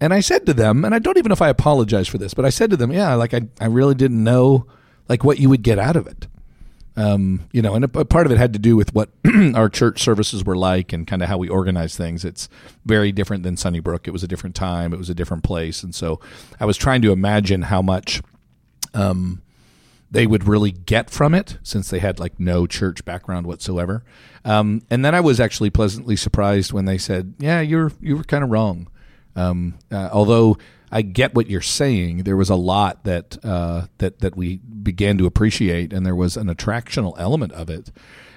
And 0.00 0.12
I 0.12 0.20
said 0.20 0.44
to 0.46 0.54
them, 0.54 0.84
and 0.84 0.94
I 0.94 0.98
don't 0.98 1.16
even 1.16 1.30
know 1.30 1.34
if 1.34 1.42
I 1.42 1.48
apologize 1.48 2.08
for 2.08 2.18
this, 2.18 2.34
but 2.34 2.44
I 2.44 2.50
said 2.50 2.70
to 2.70 2.76
them, 2.76 2.92
"Yeah, 2.92 3.14
like 3.14 3.32
I, 3.32 3.42
I 3.60 3.66
really 3.66 3.94
didn't 3.94 4.22
know 4.22 4.66
like 5.08 5.24
what 5.24 5.38
you 5.38 5.48
would 5.48 5.62
get 5.62 5.78
out 5.78 5.96
of 5.96 6.06
it." 6.06 6.26
Um, 6.96 7.48
you 7.52 7.60
know, 7.60 7.74
and 7.74 7.84
a, 7.84 7.98
a 7.98 8.04
part 8.04 8.26
of 8.26 8.32
it 8.32 8.38
had 8.38 8.52
to 8.52 8.58
do 8.58 8.76
with 8.76 8.94
what 8.94 9.10
our 9.54 9.68
church 9.68 10.00
services 10.00 10.44
were 10.44 10.56
like 10.56 10.92
and 10.92 11.06
kind 11.06 11.22
of 11.22 11.28
how 11.28 11.38
we 11.38 11.48
organize 11.48 11.96
things. 11.96 12.24
It's 12.24 12.48
very 12.84 13.10
different 13.12 13.42
than 13.42 13.56
Sunnybrook. 13.56 14.06
It 14.06 14.12
was 14.12 14.22
a 14.22 14.28
different 14.28 14.54
time. 14.54 14.92
It 14.92 14.98
was 14.98 15.10
a 15.10 15.14
different 15.14 15.42
place, 15.42 15.82
and 15.82 15.94
so 15.94 16.20
I 16.60 16.66
was 16.66 16.76
trying 16.76 17.02
to 17.02 17.12
imagine 17.12 17.62
how 17.62 17.82
much 17.82 18.22
um, 18.92 19.42
they 20.10 20.26
would 20.26 20.46
really 20.46 20.70
get 20.70 21.10
from 21.10 21.34
it 21.34 21.58
since 21.62 21.90
they 21.90 21.98
had 21.98 22.20
like 22.20 22.38
no 22.38 22.66
church 22.66 23.04
background 23.04 23.46
whatsoever. 23.46 24.04
Um, 24.44 24.82
and 24.90 25.04
then 25.04 25.14
I 25.14 25.20
was 25.20 25.40
actually 25.40 25.70
pleasantly 25.70 26.16
surprised 26.16 26.72
when 26.72 26.84
they 26.84 26.98
said, 26.98 27.34
"Yeah, 27.38 27.60
you're 27.60 27.92
you 28.00 28.16
were 28.18 28.24
kind 28.24 28.44
of 28.44 28.50
wrong." 28.50 28.88
Um, 29.36 29.78
uh, 29.90 30.10
although 30.12 30.56
I 30.92 31.02
get 31.02 31.34
what 31.34 31.50
you're 31.50 31.60
saying, 31.60 32.18
there 32.18 32.36
was 32.36 32.50
a 32.50 32.54
lot 32.54 33.04
that 33.04 33.38
uh, 33.44 33.86
that 33.98 34.20
that 34.20 34.36
we 34.36 34.58
began 34.58 35.18
to 35.18 35.26
appreciate, 35.26 35.92
and 35.92 36.06
there 36.06 36.14
was 36.14 36.36
an 36.36 36.46
attractional 36.46 37.14
element 37.18 37.52
of 37.52 37.68
it. 37.68 37.90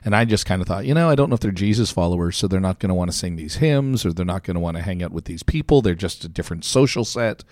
And 0.03 0.15
I 0.15 0.25
just 0.25 0.45
kind 0.45 0.61
of 0.61 0.67
thought, 0.67 0.85
you 0.85 0.93
know, 0.93 1.09
I 1.09 1.15
don't 1.15 1.29
know 1.29 1.33
if 1.33 1.41
they're 1.41 1.51
Jesus 1.51 1.91
followers, 1.91 2.37
so 2.37 2.47
they're 2.47 2.59
not 2.59 2.79
going 2.79 2.89
to 2.89 2.95
want 2.95 3.11
to 3.11 3.17
sing 3.17 3.35
these 3.35 3.57
hymns, 3.57 4.05
or 4.05 4.13
they're 4.13 4.25
not 4.25 4.43
going 4.43 4.55
to 4.55 4.61
want 4.61 4.77
to 4.77 4.83
hang 4.83 5.03
out 5.03 5.11
with 5.11 5.25
these 5.25 5.43
people. 5.43 5.81
They're 5.81 5.95
just 5.95 6.23
a 6.23 6.29
different 6.29 6.63
social 6.63 7.03
set. 7.03 7.43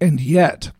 And 0.00 0.20
yet, 0.20 0.70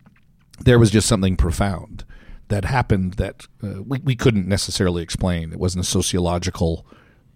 there 0.60 0.78
was 0.78 0.90
just 0.90 1.06
something 1.06 1.36
profound 1.36 2.04
that 2.48 2.64
happened 2.64 3.14
that 3.14 3.46
uh, 3.62 3.82
we, 3.82 3.98
we 3.98 4.16
couldn't 4.16 4.48
necessarily 4.48 5.02
explain. 5.02 5.52
It 5.52 5.58
wasn't 5.58 5.84
a 5.84 5.88
sociological 5.88 6.86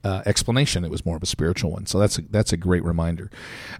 uh, 0.05 0.23
explanation; 0.27 0.85
it 0.85 0.91
was 0.91 1.07
more 1.07 1.17
of 1.17 1.23
a 1.23 1.27
spiritual 1.27 1.71
one. 1.71 1.87
So 1.87 1.99
that's 1.99 2.19
a, 2.19 2.23
that's 2.23 2.53
a 2.53 2.57
great 2.57 2.85
reminder. 2.85 3.31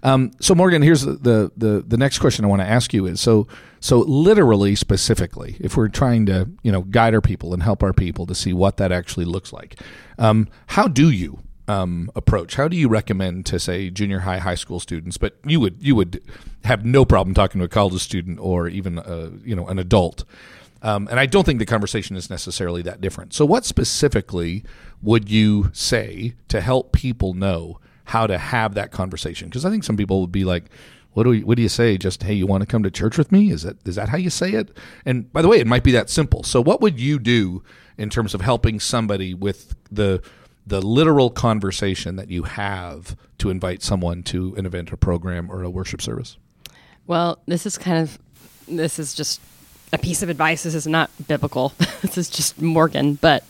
Um, 0.03 0.31
so 0.39 0.55
Morgan, 0.55 0.81
here's 0.81 1.01
the, 1.01 1.13
the 1.13 1.51
the 1.57 1.83
the 1.85 1.97
next 1.97 2.19
question 2.19 2.45
I 2.45 2.47
want 2.47 2.61
to 2.61 2.67
ask 2.67 2.93
you 2.93 3.05
is 3.05 3.19
so 3.19 3.47
so 3.79 3.99
literally 3.99 4.75
specifically, 4.75 5.57
if 5.59 5.75
we're 5.75 5.89
trying 5.89 6.25
to 6.27 6.49
you 6.63 6.71
know 6.71 6.83
guide 6.83 7.13
our 7.13 7.21
people 7.21 7.53
and 7.53 7.61
help 7.61 7.83
our 7.83 7.93
people 7.93 8.25
to 8.27 8.35
see 8.35 8.53
what 8.53 8.77
that 8.77 8.91
actually 8.91 9.25
looks 9.25 9.51
like, 9.51 9.79
um, 10.17 10.47
how 10.67 10.87
do 10.87 11.09
you 11.09 11.39
um, 11.67 12.09
approach? 12.15 12.55
How 12.55 12.67
do 12.67 12.77
you 12.77 12.87
recommend 12.87 13.45
to 13.47 13.59
say 13.59 13.89
junior 13.89 14.19
high, 14.19 14.39
high 14.39 14.55
school 14.55 14.79
students? 14.79 15.17
But 15.17 15.37
you 15.45 15.59
would 15.59 15.77
you 15.79 15.95
would 15.95 16.21
have 16.63 16.85
no 16.85 17.05
problem 17.05 17.33
talking 17.33 17.59
to 17.59 17.65
a 17.65 17.69
college 17.69 18.01
student 18.01 18.39
or 18.39 18.67
even 18.67 18.99
uh, 18.99 19.31
you 19.43 19.55
know 19.55 19.67
an 19.67 19.79
adult. 19.79 20.25
Um, 20.83 21.07
and 21.09 21.19
I 21.19 21.25
don't 21.25 21.45
think 21.45 21.59
the 21.59 21.65
conversation 21.65 22.17
is 22.17 22.29
necessarily 22.29 22.81
that 22.83 22.99
different. 22.99 23.33
So, 23.33 23.45
what 23.45 23.65
specifically 23.65 24.65
would 25.01 25.29
you 25.29 25.71
say 25.73 26.35
to 26.49 26.59
help 26.59 26.91
people 26.91 27.33
know 27.33 27.79
how 28.05 28.27
to 28.27 28.37
have 28.37 28.73
that 28.75 28.91
conversation? 28.91 29.47
Because 29.47 29.65
I 29.65 29.69
think 29.69 29.85
some 29.85 29.95
people 29.95 30.19
would 30.19 30.31
be 30.31 30.43
like, 30.43 30.65
"What 31.13 31.23
do 31.23 31.29
we, 31.29 31.43
what 31.43 31.55
do 31.55 31.63
you 31.63 31.69
say? 31.69 31.97
Just 31.97 32.23
hey, 32.23 32.33
you 32.33 32.45
want 32.45 32.61
to 32.61 32.67
come 32.67 32.83
to 32.83 32.91
church 32.91 33.17
with 33.17 33.31
me? 33.31 33.49
Is 33.49 33.63
that 33.63 33.77
is 33.87 33.95
that 33.95 34.09
how 34.09 34.17
you 34.17 34.29
say 34.29 34.51
it?" 34.51 34.77
And 35.05 35.31
by 35.31 35.41
the 35.41 35.47
way, 35.47 35.57
it 35.57 35.67
might 35.67 35.85
be 35.85 35.93
that 35.93 36.09
simple. 36.09 36.43
So, 36.43 36.61
what 36.61 36.81
would 36.81 36.99
you 36.99 37.17
do 37.17 37.63
in 37.97 38.09
terms 38.09 38.33
of 38.33 38.41
helping 38.41 38.81
somebody 38.81 39.33
with 39.33 39.75
the 39.89 40.21
the 40.67 40.81
literal 40.81 41.29
conversation 41.29 42.17
that 42.17 42.29
you 42.29 42.43
have 42.43 43.15
to 43.37 43.49
invite 43.49 43.81
someone 43.81 44.23
to 44.23 44.53
an 44.55 44.65
event 44.65 44.91
or 44.91 44.97
program 44.97 45.49
or 45.49 45.63
a 45.63 45.69
worship 45.69 46.01
service? 46.01 46.37
Well, 47.07 47.41
this 47.45 47.65
is 47.65 47.77
kind 47.77 47.99
of 47.99 48.19
this 48.67 48.99
is 48.99 49.13
just 49.13 49.39
a 49.93 49.97
piece 49.97 50.23
of 50.23 50.29
advice. 50.29 50.63
This 50.63 50.75
is 50.75 50.87
not 50.87 51.09
biblical. 51.27 51.73
this 52.01 52.17
is 52.17 52.29
just 52.29 52.61
Morgan. 52.61 53.15
But 53.15 53.43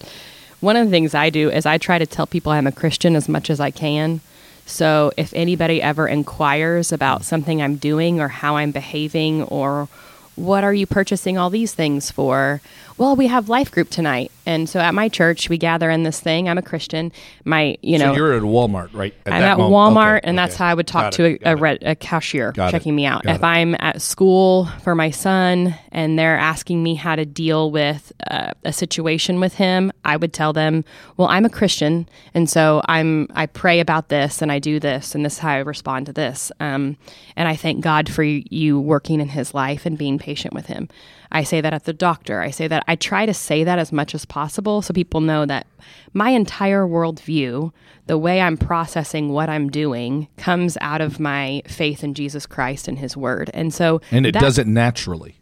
one 0.59 0.75
of 0.75 0.85
the 0.85 0.91
things 0.91 1.15
I 1.15 1.29
do 1.29 1.49
is 1.49 1.65
I 1.65 1.77
try 1.77 1.97
to 1.97 2.05
tell 2.05 2.27
people 2.27 2.51
I'm 2.51 2.67
a 2.67 2.71
Christian 2.71 3.15
as 3.15 3.27
much 3.27 3.49
as 3.49 3.59
I 3.59 3.71
can. 3.71 4.21
So 4.65 5.11
if 5.17 5.33
anybody 5.33 5.81
ever 5.81 6.07
inquires 6.07 6.91
about 6.91 7.25
something 7.25 7.61
I'm 7.61 7.77
doing 7.77 8.19
or 8.19 8.27
how 8.27 8.57
I'm 8.57 8.71
behaving 8.71 9.43
or 9.43 9.87
what 10.35 10.63
are 10.63 10.73
you 10.73 10.85
purchasing 10.87 11.37
all 11.37 11.49
these 11.49 11.73
things 11.73 12.11
for? 12.11 12.61
Well, 12.97 13.15
we 13.15 13.27
have 13.27 13.49
life 13.49 13.71
group 13.71 13.89
tonight. 13.89 14.31
And 14.45 14.69
so 14.69 14.79
at 14.79 14.93
my 14.93 15.09
church, 15.09 15.49
we 15.49 15.57
gather 15.57 15.89
in 15.89 16.03
this 16.03 16.19
thing. 16.19 16.49
I'm 16.49 16.57
a 16.57 16.61
Christian. 16.61 17.11
My, 17.45 17.77
you 17.81 17.97
know, 17.97 18.13
so 18.13 18.17
you're 18.17 18.33
at 18.33 18.43
Walmart, 18.43 18.93
right? 18.93 19.13
At 19.25 19.33
I'm 19.33 19.41
at 19.41 19.57
moment. 19.57 19.73
Walmart, 19.97 20.17
okay, 20.17 20.27
and 20.27 20.37
okay. 20.37 20.45
that's 20.45 20.57
how 20.57 20.67
I 20.67 20.73
would 20.73 20.85
talk 20.85 21.05
Got 21.05 21.13
to 21.13 21.37
a, 21.45 21.55
a, 21.55 21.77
a, 21.91 21.95
cashier 21.95 22.51
Got 22.51 22.71
checking 22.71 22.93
it. 22.93 22.95
me 22.95 23.05
out. 23.05 23.23
Got 23.23 23.35
if 23.35 23.41
it. 23.41 23.45
I'm 23.45 23.75
at 23.79 24.01
school 24.01 24.65
for 24.83 24.95
my 24.95 25.11
son 25.11 25.75
and 25.91 26.19
they're 26.19 26.37
asking 26.37 26.83
me 26.83 26.95
how 26.95 27.15
to 27.15 27.25
deal 27.25 27.71
with 27.71 28.11
uh, 28.29 28.51
a 28.65 28.73
situation 28.73 29.39
with 29.39 29.55
him, 29.55 29.91
I 30.03 30.17
would 30.17 30.33
tell 30.33 30.51
them, 30.51 30.83
"Well, 31.15 31.29
I'm 31.29 31.45
a 31.45 31.49
Christian, 31.49 32.09
and 32.33 32.49
so 32.49 32.81
I'm 32.87 33.27
I 33.33 33.45
pray 33.45 33.79
about 33.79 34.09
this 34.09 34.41
and 34.41 34.51
I 34.51 34.59
do 34.59 34.79
this, 34.79 35.15
and 35.15 35.23
this 35.23 35.33
is 35.33 35.39
how 35.39 35.51
I 35.51 35.57
respond 35.59 36.07
to 36.07 36.13
this. 36.13 36.51
Um, 36.59 36.97
and 37.35 37.47
I 37.47 37.55
thank 37.55 37.81
God 37.81 38.11
for 38.11 38.23
you 38.23 38.79
working 38.79 39.21
in 39.21 39.29
his 39.29 39.53
life 39.53 39.85
and 39.85 39.97
being 39.97 40.19
patient 40.19 40.53
with 40.53 40.65
him." 40.65 40.89
I 41.33 41.43
say 41.43 41.61
that 41.61 41.73
at 41.73 41.85
the 41.85 41.93
doctor. 41.93 42.41
I 42.41 42.51
say 42.51 42.67
that 42.67 42.82
I 42.87 42.95
try 42.95 43.25
to 43.25 43.33
say 43.33 43.63
that 43.63 43.79
as 43.79 43.91
much 43.91 44.13
as 44.15 44.25
possible 44.25 44.81
so 44.81 44.93
people 44.93 45.21
know 45.21 45.45
that 45.45 45.67
my 46.13 46.29
entire 46.29 46.85
worldview, 46.85 47.71
the 48.07 48.17
way 48.17 48.41
I'm 48.41 48.57
processing 48.57 49.29
what 49.29 49.49
I'm 49.49 49.69
doing, 49.69 50.27
comes 50.37 50.77
out 50.81 51.01
of 51.01 51.19
my 51.19 51.61
faith 51.67 52.03
in 52.03 52.13
Jesus 52.13 52.45
Christ 52.45 52.87
and 52.87 52.99
His 52.99 53.15
Word. 53.17 53.49
And 53.53 53.73
so, 53.73 54.01
and 54.11 54.25
it 54.25 54.33
that, 54.33 54.41
does 54.41 54.57
it 54.57 54.67
naturally. 54.67 55.35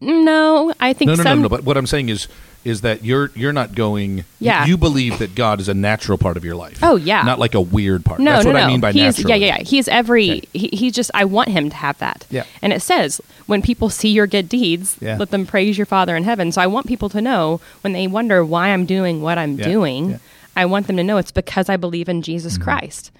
No, 0.00 0.72
I 0.78 0.92
think 0.92 1.08
no, 1.08 1.14
no, 1.14 1.22
some, 1.22 1.38
no, 1.38 1.42
no. 1.44 1.48
But 1.48 1.64
what 1.64 1.76
I'm 1.76 1.86
saying 1.86 2.08
is, 2.08 2.28
is 2.68 2.82
that 2.82 3.04
you're 3.04 3.30
you're 3.34 3.52
not 3.52 3.74
going. 3.74 4.24
Yeah. 4.38 4.66
You 4.66 4.76
believe 4.76 5.18
that 5.18 5.34
God 5.34 5.60
is 5.60 5.68
a 5.68 5.74
natural 5.74 6.18
part 6.18 6.36
of 6.36 6.44
your 6.44 6.54
life. 6.54 6.78
Oh 6.82 6.96
yeah. 6.96 7.22
Not 7.22 7.38
like 7.38 7.54
a 7.54 7.60
weird 7.60 8.04
part. 8.04 8.20
No, 8.20 8.32
That's 8.32 8.44
no, 8.44 8.52
what 8.52 8.58
no. 8.58 8.64
I 8.64 8.68
mean 8.68 8.80
by 8.80 8.92
he's, 8.92 9.18
natural. 9.18 9.30
Yeah, 9.30 9.46
yeah, 9.46 9.56
yeah. 9.58 9.64
He's 9.64 9.88
every. 9.88 10.30
Okay. 10.30 10.48
He, 10.52 10.68
he's 10.68 10.92
just. 10.92 11.10
I 11.14 11.24
want 11.24 11.48
him 11.48 11.70
to 11.70 11.76
have 11.76 11.98
that. 11.98 12.26
Yeah. 12.30 12.44
And 12.62 12.72
it 12.72 12.82
says 12.82 13.20
when 13.46 13.62
people 13.62 13.88
see 13.88 14.10
your 14.10 14.26
good 14.26 14.48
deeds, 14.48 14.96
yeah. 15.00 15.16
let 15.16 15.30
them 15.30 15.46
praise 15.46 15.78
your 15.78 15.86
Father 15.86 16.14
in 16.14 16.24
heaven. 16.24 16.52
So 16.52 16.60
I 16.60 16.66
want 16.66 16.86
people 16.86 17.08
to 17.10 17.20
know 17.20 17.60
when 17.80 17.92
they 17.94 18.06
wonder 18.06 18.44
why 18.44 18.68
I'm 18.68 18.86
doing 18.86 19.22
what 19.22 19.38
I'm 19.38 19.58
yeah. 19.58 19.64
doing. 19.64 20.10
Yeah. 20.10 20.18
I 20.56 20.66
want 20.66 20.86
them 20.86 20.96
to 20.96 21.04
know 21.04 21.18
it's 21.18 21.30
because 21.30 21.68
I 21.68 21.76
believe 21.76 22.08
in 22.08 22.20
Jesus 22.22 22.54
mm-hmm. 22.54 22.64
Christ. 22.64 23.12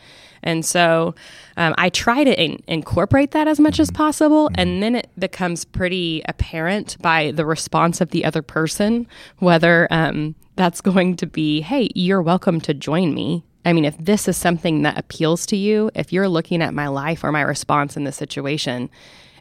And 0.48 0.64
so 0.64 1.14
um, 1.58 1.74
I 1.76 1.90
try 1.90 2.24
to 2.24 2.42
in- 2.42 2.62
incorporate 2.66 3.32
that 3.32 3.46
as 3.46 3.60
much 3.60 3.78
as 3.78 3.90
possible. 3.90 4.50
And 4.54 4.82
then 4.82 4.94
it 4.94 5.10
becomes 5.18 5.66
pretty 5.66 6.22
apparent 6.24 6.96
by 7.02 7.32
the 7.32 7.44
response 7.44 8.00
of 8.00 8.10
the 8.10 8.24
other 8.24 8.40
person 8.40 9.06
whether 9.40 9.86
um, 9.90 10.34
that's 10.56 10.80
going 10.80 11.16
to 11.16 11.26
be, 11.26 11.60
hey, 11.60 11.90
you're 11.94 12.22
welcome 12.22 12.62
to 12.62 12.72
join 12.72 13.14
me. 13.14 13.44
I 13.66 13.74
mean, 13.74 13.84
if 13.84 13.98
this 13.98 14.26
is 14.26 14.38
something 14.38 14.82
that 14.82 14.96
appeals 14.96 15.44
to 15.46 15.56
you, 15.56 15.90
if 15.94 16.14
you're 16.14 16.28
looking 16.28 16.62
at 16.62 16.72
my 16.72 16.88
life 16.88 17.24
or 17.24 17.30
my 17.30 17.42
response 17.42 17.94
in 17.94 18.04
this 18.04 18.16
situation, 18.16 18.88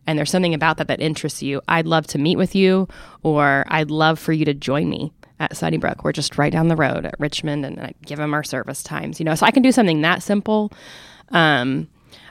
and 0.05 0.19
there's 0.19 0.29
something 0.29 0.53
about 0.53 0.75
that 0.75 0.89
that 0.89 0.99
interests 0.99 1.41
you, 1.41 1.61
I'd 1.69 1.87
love 1.87 2.05
to 2.07 2.17
meet 2.17 2.35
with 2.35 2.53
you, 2.53 2.89
or 3.23 3.63
I'd 3.69 3.91
love 3.91 4.19
for 4.19 4.33
you 4.33 4.43
to 4.43 4.53
join 4.53 4.89
me 4.89 5.13
at 5.39 5.55
Sunnybrook. 5.55 6.03
We're 6.03 6.11
just 6.11 6.37
right 6.37 6.51
down 6.51 6.67
the 6.67 6.75
road 6.75 7.05
at 7.05 7.19
Richmond, 7.19 7.65
and 7.65 7.79
I 7.79 7.93
give 8.05 8.17
them 8.17 8.33
our 8.33 8.43
service 8.43 8.83
times. 8.83 9.19
You 9.19 9.25
know, 9.25 9.35
so 9.35 9.45
I 9.45 9.51
can 9.51 9.63
do 9.63 9.71
something 9.71 10.01
that 10.01 10.23
simple. 10.23 10.71
Um, 11.29 11.87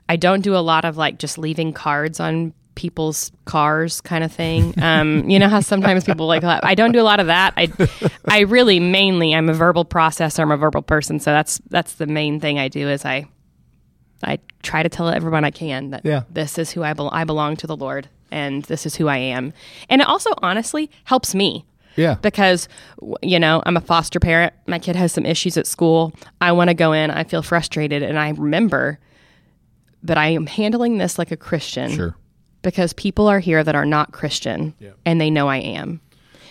I 0.08 0.16
don't 0.16 0.42
do 0.42 0.54
a 0.56 0.58
lot 0.58 0.84
of 0.84 0.96
like 0.96 1.18
just 1.18 1.38
leaving 1.38 1.72
cards 1.72 2.20
on 2.20 2.52
people's 2.74 3.32
cars 3.46 4.00
kind 4.00 4.22
of 4.22 4.30
thing. 4.30 4.74
Um, 4.80 5.28
you 5.30 5.38
know 5.38 5.48
how 5.48 5.60
sometimes 5.60 6.04
people 6.04 6.26
like 6.26 6.44
I 6.44 6.74
don't 6.74 6.92
do 6.92 7.00
a 7.00 7.02
lot 7.02 7.20
of 7.20 7.26
that. 7.26 7.54
I 7.56 7.70
I 8.26 8.40
really 8.40 8.80
mainly 8.80 9.34
I'm 9.34 9.48
a 9.48 9.54
verbal 9.54 9.84
processor. 9.84 10.40
I'm 10.40 10.52
a 10.52 10.56
verbal 10.56 10.82
person, 10.82 11.20
so 11.20 11.32
that's 11.32 11.60
that's 11.70 11.94
the 11.94 12.06
main 12.06 12.40
thing 12.40 12.58
I 12.58 12.68
do 12.68 12.88
is 12.88 13.04
I 13.04 13.26
I 14.22 14.38
try 14.62 14.82
to 14.82 14.88
tell 14.88 15.08
everyone 15.08 15.44
I 15.44 15.50
can 15.50 15.90
that 15.90 16.04
yeah. 16.04 16.22
this 16.30 16.58
is 16.58 16.70
who 16.70 16.82
I 16.82 16.92
belong. 16.92 17.12
I 17.12 17.24
belong 17.24 17.56
to 17.56 17.66
the 17.66 17.76
Lord, 17.76 18.08
and 18.30 18.62
this 18.64 18.86
is 18.86 18.96
who 18.96 19.08
I 19.08 19.18
am. 19.18 19.52
And 19.88 20.00
it 20.00 20.08
also 20.08 20.30
honestly 20.42 20.90
helps 21.04 21.34
me 21.34 21.64
yeah. 21.96 22.14
Because, 22.22 22.68
you 23.22 23.38
know, 23.38 23.62
I'm 23.66 23.76
a 23.76 23.80
foster 23.80 24.20
parent. 24.20 24.52
My 24.66 24.78
kid 24.78 24.96
has 24.96 25.12
some 25.12 25.26
issues 25.26 25.56
at 25.56 25.66
school. 25.66 26.12
I 26.40 26.52
want 26.52 26.68
to 26.68 26.74
go 26.74 26.92
in. 26.92 27.10
I 27.10 27.24
feel 27.24 27.42
frustrated. 27.42 28.02
And 28.02 28.18
I 28.18 28.30
remember 28.30 28.98
that 30.02 30.18
I 30.18 30.28
am 30.28 30.46
handling 30.46 30.98
this 30.98 31.18
like 31.18 31.30
a 31.30 31.36
Christian. 31.36 31.90
Sure. 31.90 32.16
Because 32.62 32.92
people 32.92 33.28
are 33.28 33.38
here 33.38 33.62
that 33.62 33.74
are 33.74 33.86
not 33.86 34.12
Christian 34.12 34.74
yeah. 34.78 34.90
and 35.04 35.20
they 35.20 35.30
know 35.30 35.48
I 35.48 35.58
am. 35.58 36.00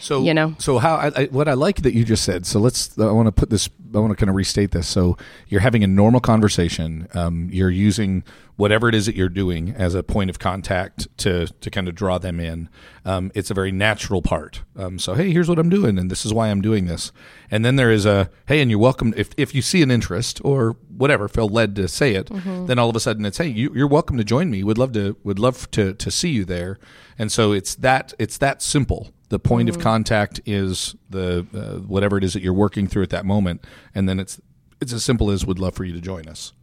So, 0.06 0.22
you 0.22 0.36
know, 0.36 0.54
so 0.60 0.78
how, 0.78 0.98
I, 0.98 1.12
I, 1.16 1.26
what 1.32 1.48
I 1.48 1.54
like 1.54 1.82
that 1.82 1.96
you 1.96 2.06
just 2.06 2.24
said. 2.24 2.46
So 2.46 2.60
let's, 2.60 2.96
I 3.00 3.12
want 3.12 3.26
to 3.26 3.32
put 3.32 3.50
this, 3.50 3.68
I 3.96 3.98
want 3.98 4.12
to 4.12 4.16
kind 4.16 4.30
of 4.30 4.36
restate 4.36 4.70
this. 4.70 4.88
So 4.88 5.18
you're 5.48 5.62
having 5.62 5.84
a 5.84 5.88
normal 5.88 6.20
conversation. 6.20 7.08
Um, 7.16 7.50
you're 7.52 7.72
using 7.72 8.24
whatever 8.56 8.88
it 8.88 8.94
is 8.94 9.08
that 9.08 9.16
you're 9.16 9.30
doing 9.30 9.72
as 9.72 9.96
a 9.96 10.04
point 10.04 10.30
of 10.30 10.38
contact 10.38 11.08
to 11.18 11.48
to 11.48 11.70
kind 11.72 11.88
of 11.88 11.96
draw 11.96 12.18
them 12.18 12.40
in. 12.40 12.70
Um, 13.04 13.32
it's 13.34 13.50
a 13.50 13.54
very 13.54 13.72
natural 13.72 14.22
part. 14.22 14.62
Um, 14.78 15.00
so 15.00 15.16
hey, 15.16 15.32
here's 15.32 15.50
what 15.50 15.60
I'm 15.60 15.70
doing, 15.70 15.98
and 15.98 16.10
this 16.10 16.26
is 16.26 16.34
why 16.34 16.50
I'm 16.50 16.62
doing 16.62 16.86
this. 16.86 17.12
And 17.50 17.66
then 17.66 17.76
there 17.76 17.92
is 17.92 18.06
a 18.06 18.30
hey, 18.48 18.62
and 18.62 18.70
you're 18.70 18.80
welcome 18.80 19.14
if 19.18 19.30
if 19.38 19.56
you 19.56 19.62
see 19.62 19.82
an 19.82 19.92
interest 19.92 20.40
or 20.44 20.78
whatever, 20.96 21.28
feel 21.28 21.50
led 21.50 21.76
to 21.78 21.88
say 21.88 22.14
it. 22.16 22.28
Mm-hmm. 22.28 22.68
Then 22.68 22.80
all 22.80 22.90
of 22.90 22.96
a 22.96 23.00
sudden 23.00 23.26
it's 23.26 23.38
hey, 23.38 23.48
you, 23.48 23.72
you're 23.74 23.88
welcome 23.88 24.18
to 24.18 24.24
join 24.24 24.50
me. 24.50 24.64
Would 24.64 24.78
love 24.78 24.94
to 24.94 25.18
would 25.24 25.40
love 25.40 25.70
to 25.72 25.94
to 25.94 26.12
see 26.12 26.30
you 26.30 26.46
there. 26.46 26.78
And 27.18 27.32
so 27.32 27.52
it's 27.52 27.76
that 27.76 28.14
it's 28.20 28.38
that 28.38 28.62
simple. 28.62 29.12
The 29.30 29.40
point 29.40 29.70
mm-hmm. 29.70 29.78
of 29.78 29.84
contact 29.84 30.40
is 30.46 30.96
the 31.10 31.46
uh, 31.54 31.80
whatever 31.88 32.18
it 32.18 32.24
is 32.24 32.34
that 32.34 32.42
you're 32.42 32.54
working 32.54 32.88
through 32.88 33.04
at 33.04 33.10
that 33.10 33.26
moment, 33.26 33.66
and 33.94 34.08
then 34.08 34.20
it's 34.20 34.40
it's 34.82 34.94
as 34.94 35.04
simple 35.04 35.32
as 35.32 35.46
would 35.46 35.60
love 35.60 35.74
for 35.74 35.84
you 35.84 35.94
to 35.94 36.02
join 36.02 36.28
us 36.28 36.54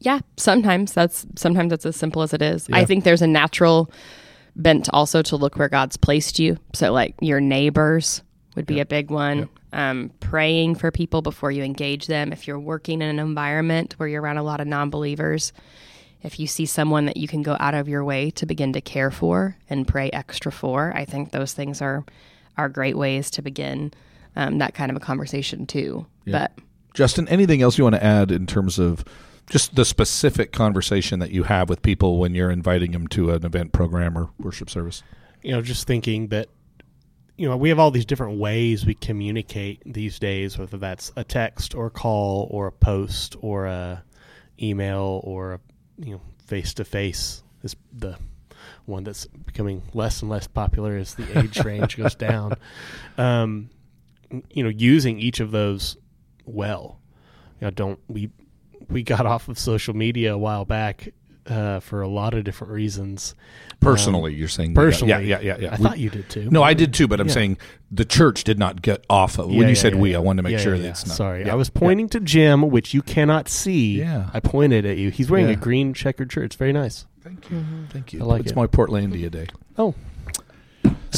yeah, 0.00 0.20
sometimes 0.36 0.92
that's 0.92 1.26
sometimes 1.36 1.70
that's 1.70 1.86
as 1.86 1.96
simple 1.96 2.22
as 2.22 2.34
it 2.34 2.42
is. 2.42 2.68
Yeah. 2.68 2.76
I 2.76 2.84
think 2.84 3.04
there's 3.04 3.22
a 3.22 3.26
natural 3.26 3.90
bent 4.54 4.88
also 4.92 5.22
to 5.22 5.36
look 5.36 5.56
where 5.56 5.68
God's 5.68 5.96
placed 5.96 6.38
you. 6.38 6.58
So 6.74 6.92
like 6.92 7.14
your 7.20 7.40
neighbors 7.40 8.22
would 8.54 8.66
be 8.66 8.76
yeah. 8.76 8.82
a 8.82 8.86
big 8.86 9.10
one. 9.10 9.38
Yeah. 9.38 9.46
Um, 9.72 10.10
praying 10.20 10.76
for 10.76 10.90
people 10.90 11.20
before 11.20 11.50
you 11.50 11.62
engage 11.62 12.06
them. 12.06 12.32
If 12.32 12.46
you're 12.46 12.58
working 12.58 13.02
in 13.02 13.08
an 13.08 13.18
environment 13.18 13.94
where 13.98 14.08
you're 14.08 14.22
around 14.22 14.38
a 14.38 14.42
lot 14.42 14.60
of 14.60 14.66
non-believers, 14.66 15.52
if 16.26 16.38
you 16.38 16.46
see 16.46 16.66
someone 16.66 17.06
that 17.06 17.16
you 17.16 17.28
can 17.28 17.42
go 17.42 17.56
out 17.58 17.74
of 17.74 17.88
your 17.88 18.04
way 18.04 18.30
to 18.32 18.46
begin 18.46 18.72
to 18.74 18.80
care 18.80 19.10
for 19.10 19.56
and 19.70 19.86
pray 19.86 20.10
extra 20.10 20.52
for, 20.52 20.92
I 20.94 21.04
think 21.04 21.30
those 21.30 21.54
things 21.54 21.80
are 21.80 22.04
are 22.58 22.68
great 22.68 22.96
ways 22.96 23.30
to 23.32 23.42
begin 23.42 23.92
um, 24.34 24.58
that 24.58 24.74
kind 24.74 24.90
of 24.90 24.96
a 24.96 25.00
conversation 25.00 25.66
too. 25.66 26.06
But 26.26 26.52
Justin, 26.94 27.28
anything 27.28 27.62
else 27.62 27.78
you 27.78 27.84
want 27.84 27.94
to 27.94 28.04
add 28.04 28.30
in 28.30 28.46
terms 28.46 28.78
of 28.78 29.04
just 29.48 29.76
the 29.76 29.84
specific 29.84 30.52
conversation 30.52 31.20
that 31.20 31.30
you 31.30 31.44
have 31.44 31.68
with 31.68 31.82
people 31.82 32.18
when 32.18 32.34
you're 32.34 32.50
inviting 32.50 32.92
them 32.92 33.06
to 33.08 33.30
an 33.30 33.44
event 33.44 33.72
program 33.72 34.18
or 34.18 34.30
worship 34.38 34.68
service 34.68 35.02
you 35.46 35.52
know 35.52 35.62
just 35.62 35.86
thinking 35.86 36.26
that 36.28 36.48
you 37.36 37.48
know 37.48 37.56
we 37.56 37.68
have 37.68 37.78
all 37.78 37.92
these 37.92 38.04
different 38.04 38.38
ways 38.38 38.84
we 38.84 38.94
communicate 38.94 39.80
these 39.86 40.18
days 40.18 40.58
whether 40.58 40.76
that's 40.76 41.12
a 41.16 41.22
text 41.22 41.74
or 41.74 41.86
a 41.86 41.90
call 41.90 42.48
or 42.50 42.66
a 42.66 42.72
post 42.72 43.36
or 43.40 43.66
a 43.66 44.02
email 44.60 45.20
or 45.22 45.54
a 45.54 45.60
you 45.98 46.12
know 46.12 46.20
face 46.46 46.74
to 46.74 46.84
face 46.84 47.42
is 47.62 47.76
the 47.92 48.16
one 48.84 49.04
that's 49.04 49.26
becoming 49.26 49.82
less 49.94 50.22
and 50.22 50.30
less 50.30 50.46
popular 50.46 50.96
as 50.96 51.14
the 51.14 51.38
age 51.38 51.58
range 51.64 51.96
goes 51.96 52.14
down. 52.14 52.54
Um, 53.18 53.70
you 54.50 54.62
know 54.62 54.68
using 54.68 55.18
each 55.18 55.40
of 55.40 55.50
those 55.50 55.96
well. 56.44 57.00
You 57.60 57.66
know 57.66 57.70
don't 57.70 57.98
we 58.08 58.30
we 58.88 59.02
got 59.02 59.26
off 59.26 59.48
of 59.48 59.58
social 59.58 59.94
media 59.94 60.34
a 60.34 60.38
while 60.38 60.64
back 60.64 61.12
uh, 61.48 61.80
for 61.80 62.02
a 62.02 62.08
lot 62.08 62.34
of 62.34 62.44
different 62.44 62.72
reasons. 62.72 63.34
Personally, 63.80 64.32
um, 64.32 64.38
you're 64.38 64.48
saying 64.48 64.74
personally, 64.74 65.10
yeah, 65.10 65.38
yeah, 65.38 65.40
yeah, 65.40 65.56
yeah. 65.58 65.74
I 65.74 65.76
we, 65.76 65.84
thought 65.84 65.98
you 65.98 66.10
did 66.10 66.28
too. 66.28 66.50
No, 66.50 66.62
I 66.62 66.74
did 66.74 66.94
too, 66.94 67.06
but 67.06 67.20
I'm 67.20 67.28
yeah. 67.28 67.34
saying 67.34 67.58
the 67.90 68.04
church 68.04 68.44
did 68.44 68.58
not 68.58 68.82
get 68.82 69.04
off 69.08 69.38
of. 69.38 69.48
When 69.48 69.62
yeah, 69.62 69.68
you 69.68 69.74
said 69.74 69.94
yeah, 69.94 70.00
we, 70.00 70.14
I 70.16 70.18
wanted 70.18 70.42
to 70.42 70.48
make 70.48 70.58
sure 70.58 70.78
that 70.78 70.88
it's 70.88 71.06
not. 71.06 71.16
Sorry, 71.16 71.48
I 71.48 71.54
was 71.54 71.70
pointing 71.70 72.08
to 72.10 72.20
Jim, 72.20 72.70
which 72.70 72.94
you 72.94 73.02
cannot 73.02 73.48
see. 73.48 73.98
Yeah, 73.98 74.30
I 74.32 74.40
pointed 74.40 74.86
at 74.86 74.96
you. 74.96 75.10
He's 75.10 75.30
wearing 75.30 75.48
a 75.48 75.56
green 75.56 75.94
checkered 75.94 76.32
shirt. 76.32 76.44
It's 76.44 76.56
very 76.56 76.72
nice. 76.72 77.06
Thank 77.22 77.50
you, 77.50 77.58
mm-hmm. 77.58 77.86
thank 77.86 78.12
you. 78.12 78.20
I 78.20 78.24
like 78.24 78.42
it's 78.42 78.52
it. 78.52 78.56
my 78.56 78.66
Portlandia 78.66 79.30
day. 79.30 79.48
Oh, 79.76 79.94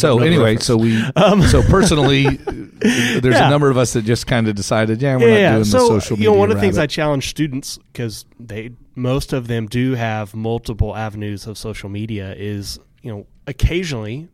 so 0.00 0.18
anyway, 0.20 0.56
so 0.56 0.76
we 0.76 1.02
um, 1.16 1.42
so 1.42 1.62
personally, 1.62 2.24
there's 2.36 3.24
yeah. 3.24 3.46
a 3.46 3.50
number 3.50 3.70
of 3.70 3.76
us 3.76 3.92
that 3.92 4.02
just 4.02 4.26
kind 4.26 4.48
of 4.48 4.54
decided, 4.54 5.02
yeah, 5.02 5.16
we're 5.16 5.28
yeah, 5.36 5.50
not 5.50 5.54
doing 5.56 5.64
so, 5.64 5.78
the 5.78 6.00
social 6.00 6.16
media. 6.16 6.30
You 6.30 6.34
know, 6.34 6.40
one 6.40 6.50
of 6.50 6.56
the 6.56 6.60
things 6.60 6.78
I 6.78 6.86
challenge 6.86 7.28
students 7.28 7.78
because 7.92 8.24
they 8.38 8.70
most 8.94 9.32
of 9.32 9.46
them 9.46 9.66
do 9.66 9.94
have 9.94 10.34
multiple 10.34 10.96
avenues 10.96 11.46
of 11.46 11.56
social 11.58 11.88
media 11.88 12.34
is 12.36 12.78
you 13.02 13.12
know 13.12 13.26
occasionally 13.46 14.28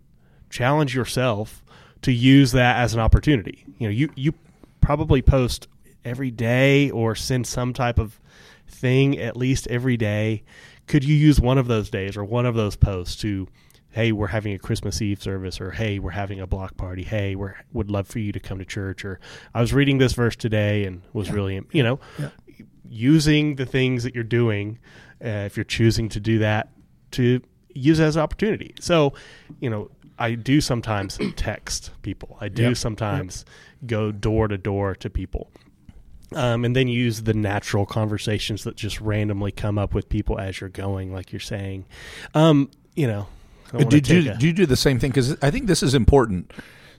challenge 0.50 0.94
yourself 0.94 1.62
to 2.02 2.12
use 2.12 2.52
that 2.52 2.76
as 2.76 2.94
an 2.94 3.00
opportunity. 3.00 3.64
You 3.78 3.88
know, 3.88 3.92
you 3.92 4.11
you 4.14 4.35
probably 4.80 5.23
post 5.23 5.68
every 6.04 6.30
day 6.30 6.90
or 6.90 7.14
send 7.14 7.47
some 7.47 7.73
type 7.73 7.99
of 7.99 8.21
thing 8.68 9.18
at 9.18 9.37
least 9.37 9.66
every 9.68 9.97
day, 9.97 10.42
could 10.87 11.04
you 11.04 11.14
use 11.14 11.40
one 11.40 11.59
of 11.59 11.66
those 11.66 11.90
days 11.90 12.16
or 12.16 12.25
one 12.25 12.47
of 12.47 12.54
those 12.54 12.76
posts 12.76 13.16
to 13.16 13.49
hey, 13.94 14.10
we're 14.10 14.26
having 14.26 14.52
a 14.52 14.58
Christmas 14.58 15.00
Eve 15.00 15.22
service, 15.22 15.60
or 15.60 15.70
hey, 15.70 16.00
we're 16.00 16.10
having 16.10 16.40
a 16.40 16.48
block 16.48 16.76
party. 16.76 17.04
Hey, 17.04 17.36
we 17.36 17.50
would 17.72 17.92
love 17.92 18.08
for 18.08 18.18
you 18.18 18.32
to 18.32 18.40
come 18.40 18.58
to 18.58 18.64
church. 18.64 19.04
Or 19.04 19.20
I 19.54 19.60
was 19.60 19.72
reading 19.72 19.98
this 19.98 20.14
verse 20.14 20.34
today 20.34 20.84
and 20.84 21.02
was 21.12 21.28
yeah. 21.28 21.34
really, 21.34 21.62
you 21.70 21.84
know, 21.84 22.00
yeah. 22.18 22.30
using 22.88 23.54
the 23.54 23.64
things 23.64 24.02
that 24.02 24.12
you're 24.12 24.24
doing, 24.24 24.80
uh, 25.24 25.46
if 25.46 25.56
you're 25.56 25.62
choosing 25.62 26.08
to 26.08 26.18
do 26.18 26.40
that, 26.40 26.70
to 27.12 27.40
use 27.72 28.00
as 28.00 28.16
an 28.16 28.22
opportunity. 28.22 28.74
So, 28.80 29.12
you 29.60 29.70
know, 29.70 29.92
I 30.18 30.34
do 30.34 30.60
sometimes 30.60 31.16
text 31.36 31.92
people. 32.02 32.36
I 32.40 32.48
do 32.48 32.64
yep. 32.64 32.76
sometimes 32.76 33.44
yep. 33.46 33.88
go 33.90 34.10
door 34.10 34.48
to 34.48 34.58
door 34.58 34.96
to 34.96 35.08
people. 35.08 35.52
Um, 36.32 36.64
and 36.64 36.74
then 36.74 36.88
use 36.88 37.22
the 37.22 37.34
natural 37.34 37.86
conversations 37.86 38.64
that 38.64 38.74
just 38.74 39.00
randomly 39.00 39.52
come 39.52 39.78
up 39.78 39.94
with 39.94 40.08
people 40.08 40.40
as 40.40 40.60
you're 40.60 40.68
going, 40.68 41.12
like 41.12 41.30
you're 41.30 41.38
saying. 41.38 41.84
Um, 42.34 42.70
you 42.96 43.06
know, 43.06 43.28
do, 43.78 44.00
do, 44.00 44.30
a, 44.30 44.34
do 44.36 44.46
you 44.46 44.52
do 44.52 44.66
the 44.66 44.76
same 44.76 44.98
thing? 44.98 45.10
Because 45.10 45.36
I 45.42 45.50
think 45.50 45.66
this 45.66 45.82
is 45.82 45.94
important. 45.94 46.52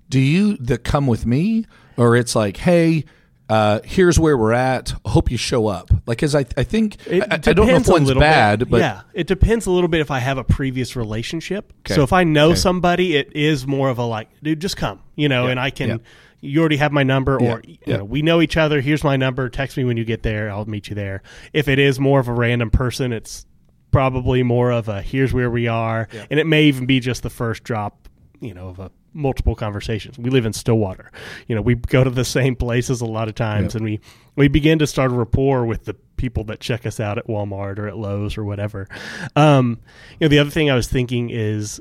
Do 0.10 0.20
you 0.20 0.58
that 0.58 0.84
come 0.84 1.08
with 1.08 1.26
me, 1.26 1.66
or 1.98 2.16
it's 2.16 2.36
like, 2.36 2.58
hey, 2.58 3.06
uh, 3.48 3.80
here's 3.84 4.18
where 4.18 4.38
we're 4.38 4.54
at. 4.54 4.94
Hope 5.06 5.30
you 5.30 5.38
show 5.38 5.68
up. 5.68 5.92
Like, 6.08 6.18
because 6.18 6.34
I, 6.34 6.46
I 6.58 6.64
think 6.64 6.98
I, 7.10 7.22
I, 7.30 7.38
don't 7.38 7.68
know 7.68 7.76
if 7.76 7.88
one's 7.88 8.14
bad, 8.14 8.60
bit. 8.60 8.70
but 8.70 8.80
yeah, 8.80 9.02
it 9.14 9.28
depends 9.28 9.68
a 9.68 9.72
little 9.72 9.88
bit 9.88 10.02
if 10.02 10.10
I 10.10 10.20
have 10.20 10.38
a 10.38 10.44
previous 10.44 10.96
relationship. 10.96 11.72
Okay. 11.82 11.94
So 11.94 12.04
if 12.04 12.12
I 12.12 12.24
know 12.24 12.50
okay. 12.50 12.56
somebody, 12.56 13.16
it 13.16 13.36
is 13.36 13.68
more 13.68 13.90
of 13.90 14.00
a 14.00 14.04
like, 14.04 14.30
dude, 14.42 14.60
just 14.60 14.78
come, 14.78 15.02
you 15.16 15.30
know, 15.30 15.46
yeah. 15.46 15.52
and 15.52 15.60
I 15.60 15.70
can. 15.70 15.90
Yeah. 15.90 15.98
You 16.42 16.60
already 16.60 16.78
have 16.78 16.92
my 16.92 17.02
number, 17.02 17.40
or 17.40 17.62
yeah. 17.66 17.76
you 17.86 17.98
know, 17.98 18.04
we 18.04 18.22
know 18.22 18.40
each 18.40 18.56
other. 18.56 18.80
Here's 18.80 19.04
my 19.04 19.16
number. 19.16 19.50
Text 19.50 19.78
me 19.78 19.84
when 19.84 19.98
you 19.98 20.06
get 20.06 20.22
there. 20.22 20.52
I'll 20.52 20.66
meet 20.66 20.90
you 20.90 20.96
there. 20.96 21.24
If 21.54 21.68
it 21.68 21.80
is 21.80 22.00
more 22.00 22.20
of 22.20 22.28
a 22.28 22.34
random 22.34 22.70
person, 22.70 23.12
it's 23.12 23.48
probably 23.96 24.44
more 24.44 24.74
of 24.74 24.90
a 24.90 25.02
here's 25.02 25.34
where 25.34 25.50
we 25.50 25.70
are, 25.70 26.10
yeah. 26.12 26.26
and 26.30 26.38
it 26.38 26.46
may 26.46 26.66
even 26.66 26.86
be 26.86 27.00
just 27.00 27.24
the 27.24 27.30
first 27.30 27.64
drop, 27.64 28.10
you 28.42 28.54
know, 28.54 28.68
of 28.68 28.78
a 28.78 28.92
multiple 29.14 29.56
conversations. 29.56 30.20
We 30.20 30.30
live 30.30 30.46
in 30.46 30.52
Stillwater, 30.52 31.14
you 31.48 31.56
know, 31.56 31.62
we 31.62 31.76
go 31.76 32.04
to 32.04 32.10
the 32.10 32.26
same 32.26 32.58
places 32.58 33.00
a 33.00 33.06
lot 33.06 33.30
of 33.30 33.36
times, 33.36 33.74
yep. 33.74 33.76
and 33.76 33.86
we 33.86 34.02
we 34.36 34.50
begin 34.50 34.80
to 34.80 34.88
start 34.88 35.12
a 35.12 35.14
rapport 35.14 35.66
with 35.66 35.86
the 35.86 35.94
people 36.18 36.44
that 36.44 36.60
check 36.60 36.86
us 36.86 37.00
out 37.00 37.18
at 37.18 37.28
Walmart 37.28 37.80
or 37.80 37.88
at 37.88 37.96
Lowe's 37.96 38.38
or 38.38 38.44
whatever. 38.44 38.90
Um, 39.38 39.80
you 40.20 40.26
know, 40.26 40.28
the 40.28 40.40
other 40.40 40.50
thing 40.50 40.70
I 40.70 40.76
was 40.76 40.90
thinking 40.90 41.30
is, 41.30 41.80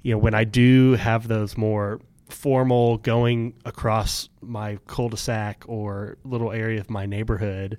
you 0.00 0.12
know, 0.12 0.18
when 0.18 0.32
I 0.32 0.44
do 0.44 0.92
have 0.92 1.28
those 1.28 1.58
more 1.58 2.00
formal 2.30 2.96
going 2.96 3.52
across 3.66 4.30
my 4.40 4.78
cul-de-sac 4.86 5.64
or 5.66 6.16
little 6.24 6.52
area 6.52 6.80
of 6.80 6.88
my 6.88 7.04
neighborhood, 7.04 7.76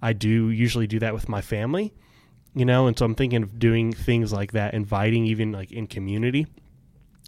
I 0.00 0.14
do 0.14 0.48
usually 0.48 0.86
do 0.86 0.98
that 1.00 1.12
with 1.12 1.28
my 1.28 1.42
family 1.42 1.92
you 2.54 2.64
know 2.64 2.86
and 2.86 2.98
so 2.98 3.04
i'm 3.04 3.14
thinking 3.14 3.42
of 3.42 3.58
doing 3.58 3.92
things 3.92 4.32
like 4.32 4.52
that 4.52 4.74
inviting 4.74 5.26
even 5.26 5.52
like 5.52 5.72
in 5.72 5.86
community 5.86 6.46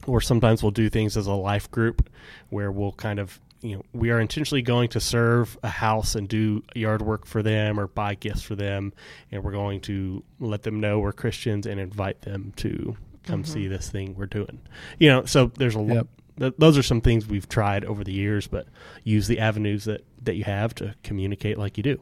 or 0.06 0.20
sometimes 0.20 0.62
we'll 0.62 0.70
do 0.70 0.88
things 0.88 1.16
as 1.16 1.26
a 1.26 1.32
life 1.32 1.70
group 1.70 2.08
where 2.48 2.72
we'll 2.72 2.92
kind 2.92 3.18
of 3.18 3.40
you 3.60 3.76
know 3.76 3.82
we 3.92 4.10
are 4.10 4.18
intentionally 4.20 4.62
going 4.62 4.88
to 4.88 5.00
serve 5.00 5.58
a 5.62 5.68
house 5.68 6.14
and 6.14 6.28
do 6.28 6.62
yard 6.74 7.02
work 7.02 7.26
for 7.26 7.42
them 7.42 7.78
or 7.78 7.86
buy 7.86 8.14
gifts 8.14 8.42
for 8.42 8.54
them 8.54 8.92
and 9.30 9.44
we're 9.44 9.52
going 9.52 9.80
to 9.80 10.22
let 10.38 10.62
them 10.62 10.80
know 10.80 10.98
we're 10.98 11.12
christians 11.12 11.66
and 11.66 11.78
invite 11.78 12.22
them 12.22 12.52
to 12.56 12.96
come 13.24 13.42
mm-hmm. 13.42 13.52
see 13.52 13.68
this 13.68 13.88
thing 13.88 14.14
we're 14.16 14.26
doing. 14.26 14.60
You 14.98 15.08
know 15.08 15.24
so 15.24 15.46
there's 15.58 15.74
a 15.74 15.80
lot 15.80 16.06
th- 16.38 16.54
those 16.58 16.78
are 16.78 16.82
some 16.82 17.00
things 17.00 17.26
we've 17.26 17.48
tried 17.48 17.84
over 17.84 18.04
the 18.04 18.12
years 18.12 18.46
but 18.46 18.66
use 19.04 19.26
the 19.26 19.38
avenues 19.38 19.84
that 19.84 20.04
that 20.22 20.34
you 20.34 20.44
have 20.44 20.74
to 20.76 20.94
communicate 21.02 21.58
like 21.58 21.76
you 21.76 21.82
do. 21.82 22.00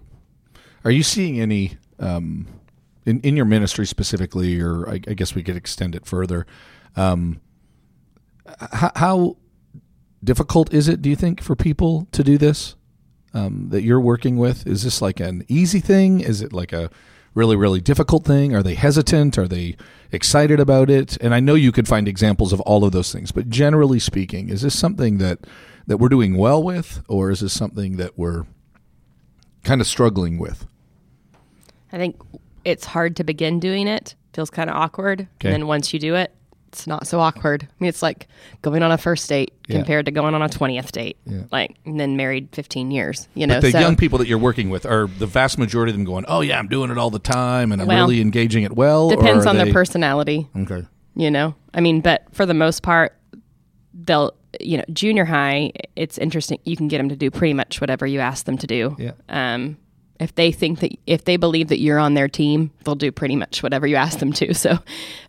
Are 0.85 0.91
you 0.91 1.03
seeing 1.03 1.41
any 1.41 1.77
um, 1.99 2.47
in 3.09 3.21
in 3.21 3.37
your 3.37 3.47
ministry 3.47 3.87
specifically, 3.87 4.61
or 4.61 4.89
I, 4.89 4.95
I 4.95 5.15
guess 5.15 5.35
we 5.35 5.43
could 5.43 5.56
extend 5.56 5.95
it 5.95 6.06
further. 6.06 6.47
Um, 6.97 7.41
how, 8.73 8.93
how, 8.97 9.37
difficult 10.23 10.73
is 10.73 10.89
it? 10.89 11.00
Do 11.00 11.09
you 11.09 11.17
think 11.17 11.41
for 11.41 11.54
people 11.54 12.09
to 12.13 12.25
do 12.25 12.39
this 12.39 12.75
um, 13.35 13.69
that 13.71 13.82
you're 13.82 14.00
working 14.00 14.37
with? 14.37 14.67
Is 14.67 14.82
this 14.82 15.00
like 15.00 15.21
an 15.21 15.45
easy 15.49 15.80
thing? 15.80 16.21
Is 16.21 16.43
it 16.43 16.52
like 16.52 16.73
a 16.73 16.91
really 17.35 17.56
really 17.56 17.80
difficult 17.80 18.25
thing? 18.25 18.54
Are 18.54 18.63
they 18.63 18.75
hesitant? 18.75 19.39
Are 19.39 19.49
they 19.49 19.76
excited 20.13 20.61
about 20.61 20.91
it? 20.91 21.17
And 21.19 21.35
I 21.35 21.41
know 21.41 21.54
you 21.54 21.73
could 21.73 21.89
find 21.89 22.09
examples 22.09 22.52
of 22.52 22.61
all 22.63 22.85
of 22.85 22.93
those 22.93 23.13
things, 23.13 23.32
but 23.32 23.49
generally 23.49 23.99
speaking, 23.99 24.49
is 24.50 24.63
this 24.63 24.78
something 24.78 25.19
that 25.19 25.47
that 25.87 25.97
we're 25.97 26.11
doing 26.11 26.37
well 26.37 26.63
with, 26.63 27.02
or 27.09 27.30
is 27.30 27.41
this 27.41 27.54
something 27.54 27.97
that 27.97 28.19
we're 28.19 28.45
kind 29.65 29.80
of 29.80 29.87
struggling 29.87 30.39
with? 30.39 30.67
I 31.91 31.97
think 31.97 32.21
it's 32.69 32.85
hard 32.85 33.17
to 33.17 33.25
begin 33.25 33.61
doing 33.61 33.89
it. 33.89 34.15
Feels 34.35 34.50
kind 34.50 34.71
of 34.71 34.76
awkward. 34.76 35.23
Okay. 35.23 35.49
And 35.49 35.52
then 35.54 35.67
once 35.67 35.93
you 35.93 35.99
do 35.99 36.15
it, 36.15 36.33
it's 36.69 36.87
not 36.87 37.07
so 37.07 37.19
awkward. 37.19 37.65
I 37.65 37.75
mean, 37.81 37.89
it's 37.89 38.02
like 38.02 38.28
going 38.63 38.83
on 38.83 38.93
a 38.93 38.99
first 38.99 39.28
date 39.28 39.52
yeah. 39.67 39.76
compared 39.76 40.04
to 40.04 40.13
going 40.13 40.35
on 40.35 40.43
a 40.43 40.49
20th 40.49 40.93
date. 40.93 41.17
Yeah. 41.25 41.45
Like, 41.50 41.76
and 41.87 41.99
then 41.99 42.17
married 42.17 42.50
15 42.52 42.91
years, 42.91 43.26
you 43.35 43.47
know. 43.47 43.57
But 43.57 43.63
the 43.63 43.71
so, 43.73 43.81
young 43.81 43.97
people 43.97 44.19
that 44.19 44.28
you're 44.28 44.39
working 44.39 44.69
with 44.69 44.85
are 44.85 45.07
the 45.07 45.26
vast 45.26 45.59
majority 45.59 45.91
of 45.91 45.97
them 45.97 46.04
going, 46.04 46.25
oh, 46.28 46.43
yeah, 46.43 46.59
I'm 46.59 46.69
doing 46.69 46.91
it 46.91 46.99
all 46.99 47.11
the 47.11 47.19
time 47.19 47.73
and 47.73 47.81
I'm 47.81 47.89
well, 47.89 48.07
really 48.07 48.21
engaging 48.21 48.65
it 48.65 48.73
well? 48.73 49.09
Depends 49.09 49.47
on 49.47 49.57
they... 49.57 49.65
their 49.65 49.73
personality. 49.73 50.49
Okay. 50.57 50.87
You 51.17 51.31
know, 51.31 51.54
I 51.75 51.81
mean, 51.81 52.00
but 52.00 52.26
for 52.33 52.47
the 52.47 52.54
most 52.54 52.83
part, 52.83 53.17
they'll, 53.93 54.33
you 54.61 54.76
know, 54.76 54.85
junior 54.93 55.25
high, 55.25 55.73
it's 55.97 56.19
interesting. 56.19 56.61
You 56.65 56.76
can 56.76 56.87
get 56.87 56.99
them 56.99 57.09
to 57.09 57.17
do 57.17 57.31
pretty 57.31 57.54
much 57.54 57.81
whatever 57.81 58.07
you 58.07 58.21
ask 58.21 58.45
them 58.45 58.57
to 58.59 58.67
do. 58.67 58.95
Yeah. 58.99 59.13
Um, 59.28 59.78
if 60.21 60.35
they 60.35 60.50
think 60.50 60.81
that 60.81 60.93
if 61.07 61.25
they 61.25 61.37
believe 61.37 61.69
that 61.69 61.78
you're 61.78 61.99
on 61.99 62.15
their 62.15 62.28
team, 62.28 62.71
they'll 62.85 62.97
do 62.97 63.13
pretty 63.13 63.37
much 63.37 63.63
whatever 63.63 63.87
you 63.87 63.97
ask 63.97 64.19
them 64.19 64.33
to. 64.35 64.52
So, 64.59 64.78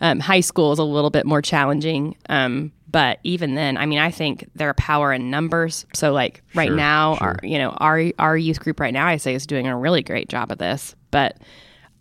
um, 0.01 0.19
high 0.19 0.39
school 0.39 0.71
is 0.71 0.79
a 0.79 0.83
little 0.83 1.11
bit 1.11 1.25
more 1.25 1.41
challenging. 1.41 2.15
Um, 2.29 2.71
but 2.89 3.19
even 3.23 3.53
then, 3.53 3.77
I 3.77 3.85
mean, 3.85 3.99
I 3.99 4.09
think 4.09 4.49
there 4.55 4.69
are 4.69 4.73
power 4.73 5.13
in 5.13 5.29
numbers. 5.29 5.85
So, 5.93 6.11
like 6.11 6.41
right 6.55 6.69
sure, 6.69 6.75
now, 6.75 7.15
sure. 7.15 7.27
our 7.27 7.39
you 7.43 7.59
know 7.59 7.69
our 7.71 8.05
our 8.17 8.35
youth 8.35 8.59
group 8.59 8.79
right 8.79 8.93
now, 8.93 9.05
I 9.05 9.17
say 9.17 9.35
is 9.35 9.45
doing 9.45 9.67
a 9.67 9.77
really 9.77 10.01
great 10.01 10.29
job 10.29 10.51
of 10.51 10.57
this. 10.57 10.95
But 11.11 11.37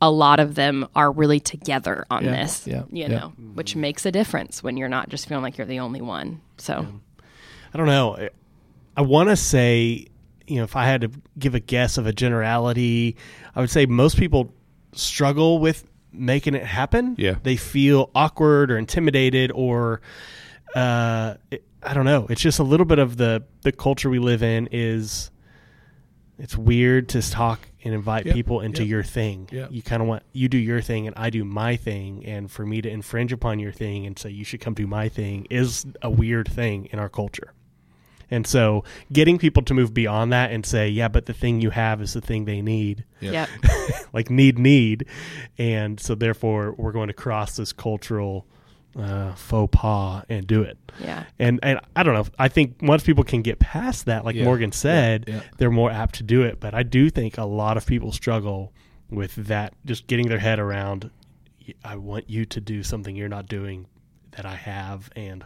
a 0.00 0.10
lot 0.10 0.40
of 0.40 0.54
them 0.54 0.88
are 0.94 1.10
really 1.10 1.40
together 1.40 2.06
on 2.10 2.24
yeah, 2.24 2.30
this, 2.30 2.66
yeah, 2.66 2.84
you 2.88 3.02
yeah. 3.02 3.08
know, 3.08 3.28
which 3.54 3.76
makes 3.76 4.06
a 4.06 4.12
difference 4.12 4.62
when 4.62 4.76
you're 4.76 4.88
not 4.88 5.08
just 5.08 5.28
feeling 5.28 5.42
like 5.42 5.58
you're 5.58 5.66
the 5.66 5.80
only 5.80 6.00
one. 6.00 6.40
So, 6.56 6.86
I 7.74 7.76
don't 7.76 7.86
know. 7.86 8.28
I 8.96 9.02
want 9.02 9.28
to 9.28 9.36
say 9.36 10.06
you 10.48 10.56
know, 10.56 10.64
if 10.64 10.76
I 10.76 10.84
had 10.86 11.02
to 11.02 11.10
give 11.38 11.54
a 11.54 11.60
guess 11.60 11.98
of 11.98 12.06
a 12.06 12.12
generality, 12.12 13.16
I 13.54 13.60
would 13.60 13.70
say 13.70 13.86
most 13.86 14.16
people 14.16 14.52
struggle 14.92 15.58
with 15.58 15.84
making 16.12 16.54
it 16.54 16.64
happen. 16.64 17.14
Yeah. 17.18 17.36
They 17.42 17.56
feel 17.56 18.10
awkward 18.14 18.70
or 18.70 18.78
intimidated 18.78 19.52
or 19.52 20.00
uh, 20.74 21.34
it, 21.50 21.64
I 21.82 21.94
don't 21.94 22.04
know. 22.04 22.26
It's 22.28 22.40
just 22.40 22.58
a 22.58 22.64
little 22.64 22.86
bit 22.86 22.98
of 22.98 23.16
the 23.16 23.44
the 23.62 23.72
culture 23.72 24.10
we 24.10 24.18
live 24.18 24.42
in 24.42 24.68
is 24.72 25.30
it's 26.38 26.56
weird 26.56 27.08
to 27.10 27.30
talk 27.30 27.60
and 27.84 27.94
invite 27.94 28.26
yep. 28.26 28.34
people 28.34 28.60
into 28.60 28.82
yep. 28.82 28.90
your 28.90 29.02
thing. 29.02 29.48
Yep. 29.50 29.70
You 29.72 29.82
kind 29.82 30.02
of 30.02 30.08
want 30.08 30.22
you 30.32 30.48
do 30.48 30.58
your 30.58 30.80
thing 30.80 31.06
and 31.06 31.16
I 31.16 31.30
do 31.30 31.44
my 31.44 31.76
thing, 31.76 32.24
and 32.24 32.50
for 32.50 32.66
me 32.66 32.82
to 32.82 32.88
infringe 32.88 33.32
upon 33.32 33.58
your 33.58 33.72
thing 33.72 34.06
and 34.06 34.18
say 34.18 34.30
you 34.30 34.44
should 34.44 34.60
come 34.60 34.74
do 34.74 34.86
my 34.86 35.08
thing 35.08 35.46
is 35.50 35.86
a 36.02 36.10
weird 36.10 36.48
thing 36.48 36.86
in 36.86 36.98
our 36.98 37.08
culture. 37.08 37.52
And 38.30 38.46
so 38.46 38.84
getting 39.12 39.38
people 39.38 39.62
to 39.64 39.74
move 39.74 39.94
beyond 39.94 40.32
that 40.32 40.50
and 40.50 40.64
say, 40.64 40.88
yeah, 40.88 41.08
but 41.08 41.26
the 41.26 41.32
thing 41.32 41.60
you 41.60 41.70
have 41.70 42.02
is 42.02 42.12
the 42.12 42.20
thing 42.20 42.44
they 42.44 42.60
need. 42.60 43.04
Yeah. 43.20 43.46
like 44.12 44.30
need, 44.30 44.58
need. 44.58 45.06
And 45.56 45.98
so 45.98 46.14
therefore 46.14 46.74
we're 46.76 46.92
going 46.92 47.08
to 47.08 47.14
cross 47.14 47.56
this 47.56 47.72
cultural 47.72 48.46
uh, 48.96 49.34
faux 49.34 49.70
pas 49.72 50.24
and 50.28 50.46
do 50.46 50.62
it. 50.62 50.76
Yeah. 51.00 51.24
And 51.38 51.60
and 51.62 51.80
I 51.94 52.02
don't 52.02 52.14
know. 52.14 52.26
I 52.38 52.48
think 52.48 52.76
once 52.82 53.02
people 53.02 53.24
can 53.24 53.42
get 53.42 53.58
past 53.58 54.06
that, 54.06 54.24
like 54.24 54.36
yeah. 54.36 54.44
Morgan 54.44 54.72
said, 54.72 55.24
yeah. 55.26 55.34
Yeah. 55.36 55.42
they're 55.56 55.70
more 55.70 55.90
apt 55.90 56.16
to 56.16 56.22
do 56.22 56.42
it. 56.42 56.60
But 56.60 56.74
I 56.74 56.82
do 56.82 57.10
think 57.10 57.38
a 57.38 57.44
lot 57.44 57.76
of 57.76 57.86
people 57.86 58.12
struggle 58.12 58.72
with 59.10 59.34
that, 59.36 59.74
just 59.84 60.06
getting 60.06 60.28
their 60.28 60.38
head 60.38 60.58
around. 60.58 61.10
I 61.84 61.96
want 61.96 62.28
you 62.30 62.44
to 62.46 62.60
do 62.60 62.82
something 62.82 63.14
you're 63.14 63.28
not 63.28 63.46
doing 63.46 63.86
that 64.38 64.46
I 64.46 64.54
have, 64.54 65.10
and 65.16 65.44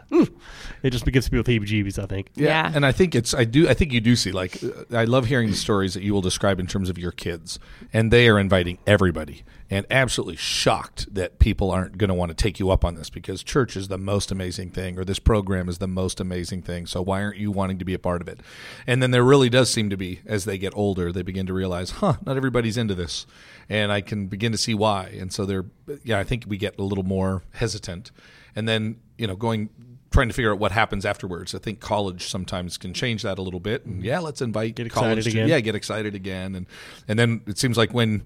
it 0.83 0.91
just 0.91 1.03
begins 1.03 1.25
to 1.25 1.31
be 1.31 1.37
with 1.37 1.47
heebie-jeebies. 1.47 2.01
I 2.01 2.05
think. 2.05 2.29
Yeah. 2.35 2.47
yeah, 2.47 2.71
and 2.73 2.85
I 2.85 2.91
think 2.91 3.15
it's 3.15 3.33
I 3.33 3.43
do 3.43 3.67
I 3.67 3.73
think 3.73 3.91
you 3.91 3.99
do 3.99 4.15
see 4.15 4.31
like 4.31 4.63
uh, 4.63 4.95
I 4.95 5.03
love 5.05 5.25
hearing 5.25 5.49
the 5.49 5.55
stories 5.55 5.95
that 5.95 6.03
you 6.03 6.13
will 6.13 6.21
describe 6.21 6.59
in 6.59 6.67
terms 6.67 6.89
of 6.89 6.97
your 6.97 7.11
kids, 7.11 7.59
and 7.91 8.11
they 8.11 8.29
are 8.29 8.39
inviting 8.39 8.77
everybody, 8.85 9.43
and 9.69 9.85
absolutely 9.89 10.35
shocked 10.35 11.13
that 11.13 11.39
people 11.39 11.71
aren't 11.71 11.97
going 11.97 12.09
to 12.09 12.13
want 12.13 12.29
to 12.29 12.35
take 12.35 12.59
you 12.59 12.69
up 12.69 12.85
on 12.85 12.93
this 12.93 13.09
because 13.09 13.43
church 13.43 13.75
is 13.75 13.87
the 13.87 13.97
most 13.97 14.31
amazing 14.31 14.69
thing, 14.69 14.97
or 14.97 15.03
this 15.03 15.19
program 15.19 15.67
is 15.67 15.79
the 15.79 15.87
most 15.87 16.19
amazing 16.19 16.61
thing. 16.61 16.85
So 16.85 17.01
why 17.01 17.23
aren't 17.23 17.37
you 17.37 17.51
wanting 17.51 17.79
to 17.79 17.85
be 17.85 17.95
a 17.95 17.99
part 17.99 18.21
of 18.21 18.27
it? 18.27 18.41
And 18.85 19.01
then 19.01 19.09
there 19.09 19.23
really 19.23 19.49
does 19.49 19.71
seem 19.71 19.89
to 19.89 19.97
be 19.97 20.21
as 20.25 20.45
they 20.45 20.59
get 20.59 20.73
older, 20.75 21.11
they 21.11 21.23
begin 21.23 21.47
to 21.47 21.53
realize, 21.53 21.89
huh, 21.89 22.17
not 22.25 22.37
everybody's 22.37 22.77
into 22.77 22.93
this, 22.93 23.25
and 23.67 23.91
I 23.91 24.01
can 24.01 24.27
begin 24.27 24.51
to 24.51 24.57
see 24.57 24.75
why. 24.75 25.15
And 25.19 25.33
so 25.33 25.45
they're 25.45 25.65
yeah, 26.03 26.19
I 26.19 26.23
think 26.23 26.45
we 26.47 26.57
get 26.57 26.77
a 26.77 26.83
little 26.83 27.03
more 27.03 27.43
hesitant 27.53 28.11
and 28.55 28.67
then 28.67 28.97
you 29.17 29.27
know 29.27 29.35
going 29.35 29.69
trying 30.11 30.27
to 30.27 30.33
figure 30.33 30.51
out 30.53 30.59
what 30.59 30.71
happens 30.71 31.05
afterwards. 31.05 31.55
I 31.55 31.57
think 31.59 31.79
college 31.79 32.27
sometimes 32.27 32.77
can 32.77 32.93
change 32.93 33.23
that 33.23 33.39
a 33.39 33.41
little 33.41 33.59
bit. 33.59 33.83
And 33.85 34.03
yeah, 34.03 34.19
let's 34.19 34.41
invite 34.43 34.75
Get 34.75 34.91
college 34.91 35.17
excited 35.19 35.23
to- 35.23 35.29
again. 35.39 35.49
yeah, 35.49 35.59
get 35.59 35.75
excited 35.75 36.15
again, 36.15 36.55
and 36.55 36.65
and 37.07 37.17
then 37.17 37.41
it 37.47 37.57
seems 37.57 37.77
like 37.77 37.93
when 37.93 38.23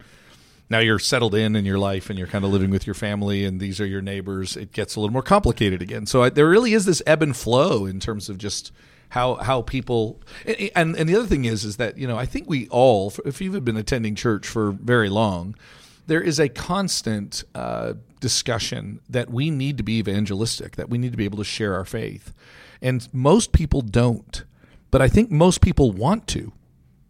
now 0.70 0.80
you're 0.80 1.00
settled 1.00 1.34
in 1.34 1.56
in 1.56 1.64
your 1.64 1.80
life 1.80 2.10
and 2.10 2.20
you're 2.20 2.28
kind 2.28 2.44
of 2.44 2.52
living 2.52 2.70
with 2.70 2.86
your 2.86 2.94
family 2.94 3.46
and 3.46 3.62
these 3.62 3.80
are 3.80 3.86
your 3.86 4.02
neighbors, 4.02 4.58
it 4.58 4.74
gets 4.74 4.98
a 4.98 5.00
little 5.00 5.14
more 5.14 5.22
complicated 5.22 5.82
again. 5.82 6.06
So 6.06 6.24
I, 6.24 6.30
there 6.30 6.46
really 6.50 6.74
is 6.74 6.84
this 6.84 7.02
ebb 7.08 7.24
and 7.24 7.34
flow 7.36 7.86
in 7.86 8.02
terms 8.02 8.28
of 8.28 8.38
just 8.38 8.74
how 9.10 9.36
how 9.36 9.62
people 9.62 10.20
and 10.76 10.94
and 10.98 11.08
the 11.08 11.16
other 11.16 11.26
thing 11.26 11.46
is 11.46 11.64
is 11.64 11.78
that 11.78 11.98
you 11.98 12.06
know 12.06 12.18
I 12.18 12.26
think 12.26 12.50
we 12.50 12.68
all 12.68 13.14
if 13.24 13.40
you've 13.40 13.64
been 13.64 13.78
attending 13.78 14.16
church 14.16 14.46
for 14.46 14.72
very 14.72 15.08
long 15.08 15.56
there 16.08 16.22
is 16.22 16.40
a 16.40 16.50
constant 16.50 17.44
uh, 17.54 17.94
discussion 18.20 19.00
that 19.10 19.30
we 19.30 19.52
need 19.52 19.78
to 19.78 19.84
be 19.84 20.00
evangelistic, 20.00 20.76
that 20.76 20.90
we 20.90 20.98
need 20.98 21.12
to 21.12 21.18
be 21.18 21.26
able 21.26 21.38
to 21.38 21.44
share 21.44 21.76
our 21.76 21.86
faith. 21.86 22.34
And 22.82 23.08
most 23.14 23.52
people 23.52 23.82
don't, 23.82 24.44
but 24.92 25.02
I 25.02 25.08
think 25.08 25.30
most 25.30 25.62
people 25.62 25.92
want 25.92 26.28
to. 26.28 26.54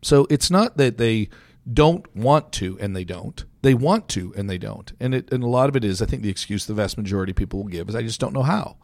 So 0.01 0.27
it's 0.29 0.51
not 0.51 0.77
that 0.77 0.97
they 0.97 1.29
don't 1.71 2.13
want 2.15 2.51
to 2.53 2.77
and 2.79 2.95
they 2.95 3.03
don't. 3.03 3.45
They 3.62 3.73
want 3.73 4.07
to 4.10 4.33
and 4.36 4.49
they 4.49 4.57
don't. 4.57 4.91
And 4.99 5.13
it 5.13 5.31
and 5.31 5.43
a 5.43 5.47
lot 5.47 5.69
of 5.69 5.75
it 5.75 5.83
is 5.83 6.01
I 6.01 6.05
think 6.05 6.23
the 6.23 6.29
excuse 6.29 6.65
the 6.65 6.73
vast 6.73 6.97
majority 6.97 7.31
of 7.31 7.36
people 7.36 7.60
will 7.60 7.69
give 7.69 7.89
is 7.89 7.95
I 7.95 8.01
just 8.01 8.19
don't 8.19 8.33
know 8.33 8.43
how. 8.43 8.77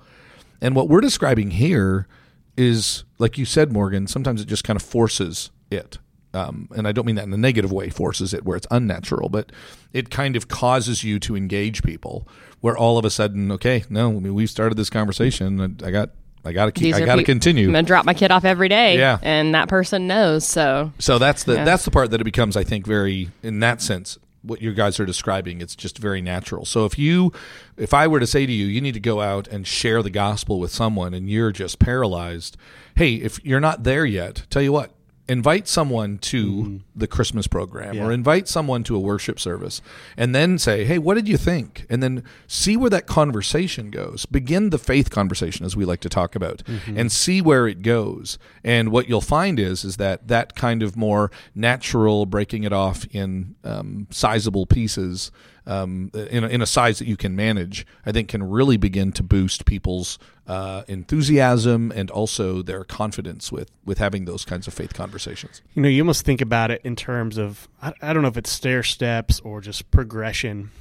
And 0.62 0.76
what 0.76 0.90
we're 0.90 1.02
describing 1.02 1.52
here 1.52 2.08
is, 2.56 3.04
like 3.18 3.38
you 3.38 3.46
said, 3.46 3.72
Morgan, 3.72 4.08
sometimes 4.08 4.42
it 4.42 4.46
just 4.46 4.64
kind 4.64 4.78
of 4.78 4.84
forces 4.84 5.50
it. 5.72 5.98
Um, 6.34 6.68
and 6.76 6.88
I 6.88 6.92
don't 6.92 7.06
mean 7.06 7.16
that 7.18 7.26
in 7.26 7.34
a 7.34 7.38
negative 7.38 7.72
way, 7.72 7.90
forces 7.90 8.34
it 8.34 8.44
where 8.44 8.58
it's 8.58 8.66
unnatural, 8.72 9.30
but 9.30 9.52
it 9.94 10.10
kind 10.10 10.36
of 10.36 10.48
causes 10.48 11.04
you 11.04 11.20
to 11.20 11.36
engage 11.36 11.84
people 11.84 12.28
where 12.62 12.76
all 12.76 12.98
of 12.98 13.06
a 13.06 13.10
sudden, 13.12 13.52
okay, 13.52 13.84
no, 13.90 14.10
I 14.10 14.14
mean, 14.20 14.34
we've 14.34 14.50
started 14.50 14.76
this 14.76 14.90
conversation 14.90 15.60
and 15.60 15.84
I 15.84 15.92
got, 15.92 16.10
I 16.46 16.52
got 16.52 16.66
to 16.66 16.72
keep, 16.72 16.84
These 16.86 16.96
I 16.96 17.06
got 17.06 17.16
to 17.16 17.20
peop- 17.20 17.28
continue. 17.28 17.68
I'm 17.68 17.74
gonna 17.74 17.84
drop 17.88 18.06
my 18.06 18.14
kid 18.16 18.32
off 18.32 18.46
every 18.46 18.68
day. 18.68 18.98
Yeah. 18.98 19.20
and 19.22 19.54
that 19.54 19.70
person 19.70 20.08
knows. 20.08 20.46
So 20.48 20.92
So 21.00 21.20
that's 21.20 21.44
the 21.44 21.54
Yeah. 21.54 21.64
that's 21.66 21.86
the 21.86 21.92
part 21.92 22.10
that 22.12 22.20
it 22.20 22.24
becomes, 22.26 22.58
I 22.58 22.64
think, 22.64 22.86
very 22.88 23.30
in 23.44 23.60
that 23.60 23.82
sense. 23.82 24.18
What 24.42 24.62
you 24.62 24.74
guys 24.74 25.00
are 25.00 25.06
describing, 25.06 25.62
it's 25.62 25.74
just 25.76 25.98
very 26.00 26.22
natural. 26.22 26.66
So 26.66 26.84
if 26.86 27.00
you, 27.00 27.32
if 27.78 27.94
I 27.94 28.08
were 28.08 28.20
to 28.20 28.28
say 28.28 28.46
to 28.46 28.52
you, 28.52 28.66
you 28.66 28.82
need 28.82 28.94
to 28.96 29.00
go 29.00 29.22
out 29.22 29.48
and 29.48 29.66
share 29.66 30.04
the 30.04 30.10
gospel 30.10 30.60
with 30.60 30.72
someone, 30.72 31.14
and 31.14 31.30
you're 31.30 31.54
just 31.54 31.80
paralyzed. 31.80 32.58
Hey, 32.96 33.14
if 33.16 33.40
you're 33.46 33.62
not 33.62 33.84
there 33.84 34.06
yet, 34.06 34.46
tell 34.50 34.62
you 34.62 34.74
what, 34.74 34.92
invite 35.30 35.68
someone 35.70 36.18
to 36.18 36.82
the 36.96 37.08
Christmas 37.08 37.48
program, 37.48 37.96
or 38.06 38.12
invite 38.12 38.48
someone 38.48 38.84
to 38.84 38.96
a 38.96 39.00
worship 39.00 39.40
service, 39.40 39.82
and 40.18 40.36
then 40.36 40.58
say, 40.58 40.84
hey, 40.84 40.98
what 40.98 41.14
did 41.16 41.28
you 41.30 41.38
think? 41.38 41.86
And 41.90 42.04
then 42.04 42.24
see 42.46 42.76
where 42.76 42.90
that 42.90 43.08
conversation 43.08 43.90
goes. 43.90 44.26
Begin 44.26 44.70
the 44.70 44.78
faith 44.78 45.10
conversation, 45.10 45.66
as 45.66 45.76
we 45.78 45.86
like 45.86 46.02
to 46.02 46.10
talk 46.10 46.36
about, 46.36 46.62
and 46.98 47.12
see 47.12 47.42
where 47.42 47.68
it 47.68 47.82
goes. 47.82 48.38
And 48.64 48.92
what 48.92 49.08
you'll 49.08 49.22
find 49.22 49.60
is 49.60 49.86
is 49.86 49.98
that 49.98 50.28
that 50.28 50.56
kind 50.56 50.84
of 50.84 50.98
more 50.98 51.32
natural 51.56 52.26
breaking 52.26 52.64
it 52.66 52.74
off 52.74 53.06
in 53.12 53.56
um, 53.64 54.08
sizable 54.12 54.66
pieces. 54.66 55.32
Um, 55.66 56.12
in, 56.14 56.44
a, 56.44 56.48
in 56.48 56.62
a 56.62 56.66
size 56.66 57.00
that 57.00 57.08
you 57.08 57.16
can 57.16 57.38
manage, 57.38 57.88
I 58.06 58.12
think 58.12 58.28
can 58.28 58.44
really 58.44 58.76
begin 58.76 59.14
to 59.14 59.24
boost 59.24 59.66
people's 59.66 60.20
uh, 60.46 60.84
enthusiasm 60.90 61.90
and 61.96 62.12
also 62.12 62.62
their 62.62 62.84
confidence 62.84 63.50
with 63.50 63.72
with 63.86 63.98
having 63.98 64.26
those 64.26 64.44
kinds 64.44 64.68
of 64.68 64.74
faith 64.74 64.94
conversations. 64.94 65.62
You 65.74 65.82
know, 65.82 65.88
you 65.88 66.02
almost 66.02 66.26
think 66.26 66.42
about 66.42 66.70
it 66.70 66.82
in 66.84 66.98
terms 66.98 67.38
of 67.38 67.70
I, 67.82 67.94
I 68.02 68.12
don't 68.12 68.24
know 68.24 68.28
if 68.28 68.36
it's 68.36 68.52
stair 68.52 68.84
steps 68.84 69.40
or 69.40 69.62
just 69.62 69.90
progression. 69.90 70.72